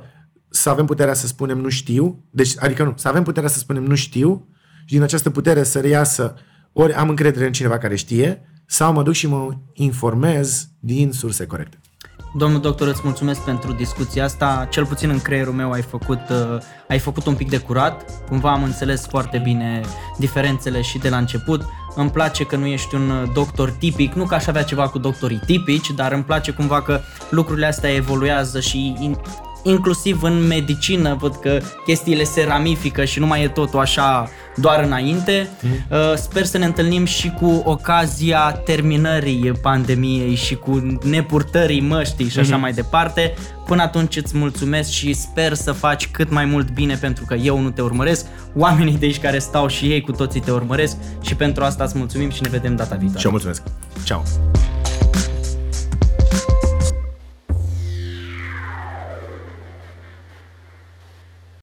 să 0.49 0.69
avem 0.69 0.85
puterea 0.85 1.13
să 1.13 1.27
spunem 1.27 1.57
nu 1.57 1.69
știu, 1.69 2.25
deci, 2.31 2.53
adică 2.59 2.83
nu, 2.83 2.93
să 2.95 3.07
avem 3.07 3.23
puterea 3.23 3.49
să 3.49 3.59
spunem 3.59 3.83
nu 3.83 3.95
știu 3.95 4.50
și 4.91 4.97
din 4.97 5.05
această 5.05 5.29
putere 5.29 5.63
să 5.63 5.79
reiasă 5.79 6.35
ori 6.73 6.93
am 6.93 7.09
încredere 7.09 7.45
în 7.45 7.51
cineva 7.51 7.77
care 7.77 7.95
știe 7.95 8.41
sau 8.65 8.93
mă 8.93 9.03
duc 9.03 9.13
și 9.13 9.27
mă 9.27 9.49
informez 9.73 10.67
din 10.79 11.11
surse 11.11 11.45
corecte. 11.45 11.79
Domnul 12.37 12.61
doctor, 12.61 12.87
îți 12.87 13.01
mulțumesc 13.03 13.39
pentru 13.39 13.73
discuția 13.73 14.23
asta. 14.23 14.67
Cel 14.69 14.85
puțin 14.85 15.09
în 15.09 15.19
creierul 15.19 15.53
meu 15.53 15.71
ai 15.71 15.81
făcut, 15.81 16.19
uh, 16.29 16.57
ai 16.87 16.99
făcut 16.99 17.25
un 17.25 17.35
pic 17.35 17.49
de 17.49 17.57
curat. 17.57 18.25
Cumva 18.27 18.51
am 18.51 18.63
înțeles 18.63 19.05
foarte 19.07 19.37
bine 19.43 19.81
diferențele 20.17 20.81
și 20.81 20.97
de 20.97 21.09
la 21.09 21.17
început. 21.17 21.65
Îmi 21.95 22.11
place 22.11 22.45
că 22.45 22.55
nu 22.55 22.65
ești 22.65 22.95
un 22.95 23.09
uh, 23.09 23.31
doctor 23.33 23.71
tipic, 23.71 24.13
nu 24.13 24.25
că 24.25 24.35
aș 24.35 24.47
avea 24.47 24.63
ceva 24.63 24.87
cu 24.89 24.99
doctorii 24.99 25.41
tipici, 25.45 25.91
dar 25.95 26.11
îmi 26.11 26.23
place 26.23 26.51
cumva 26.51 26.81
că 26.81 26.99
lucrurile 27.29 27.65
astea 27.65 27.93
evoluează 27.93 28.59
și 28.59 28.95
in, 28.99 29.17
inclusiv 29.63 30.23
în 30.23 30.47
medicină 30.47 31.15
văd 31.19 31.35
că 31.35 31.59
chestiile 31.85 32.23
se 32.23 32.45
ramifică 32.47 33.05
și 33.05 33.19
nu 33.19 33.25
mai 33.25 33.43
e 33.43 33.47
totul 33.47 33.79
așa 33.79 34.29
doar 34.55 34.83
înainte. 34.83 35.49
Mm. 35.61 36.15
Sper 36.15 36.45
să 36.45 36.57
ne 36.57 36.65
întâlnim 36.65 37.05
și 37.05 37.29
cu 37.29 37.61
ocazia 37.65 38.51
terminării 38.65 39.51
pandemiei 39.61 40.35
și 40.35 40.55
cu 40.55 40.99
nepurtării 41.03 41.81
măștii 41.81 42.29
și 42.29 42.39
așa 42.39 42.57
mm-hmm. 42.57 42.61
mai 42.61 42.73
departe. 42.73 43.33
Până 43.65 43.81
atunci 43.81 44.15
îți 44.15 44.37
mulțumesc 44.37 44.89
și 44.89 45.13
sper 45.13 45.53
să 45.53 45.71
faci 45.71 46.07
cât 46.07 46.31
mai 46.31 46.45
mult 46.45 46.69
bine 46.69 46.95
pentru 46.95 47.25
că 47.25 47.33
eu 47.33 47.59
nu 47.59 47.69
te 47.69 47.81
urmăresc, 47.81 48.25
oamenii 48.55 48.97
de 48.97 49.05
aici 49.05 49.19
care 49.19 49.39
stau 49.39 49.67
și 49.67 49.85
ei 49.85 50.01
cu 50.01 50.11
toții 50.11 50.39
te 50.39 50.51
urmăresc 50.51 50.97
și 51.21 51.35
pentru 51.35 51.63
asta 51.63 51.83
îți 51.83 51.97
mulțumim 51.97 52.29
și 52.29 52.41
ne 52.41 52.49
vedem 52.49 52.75
data 52.75 52.95
viitoare. 52.95 53.19
Și 53.19 53.25
eu 53.25 53.31
mulțumesc. 53.31 53.63
Ciao. 54.03 54.23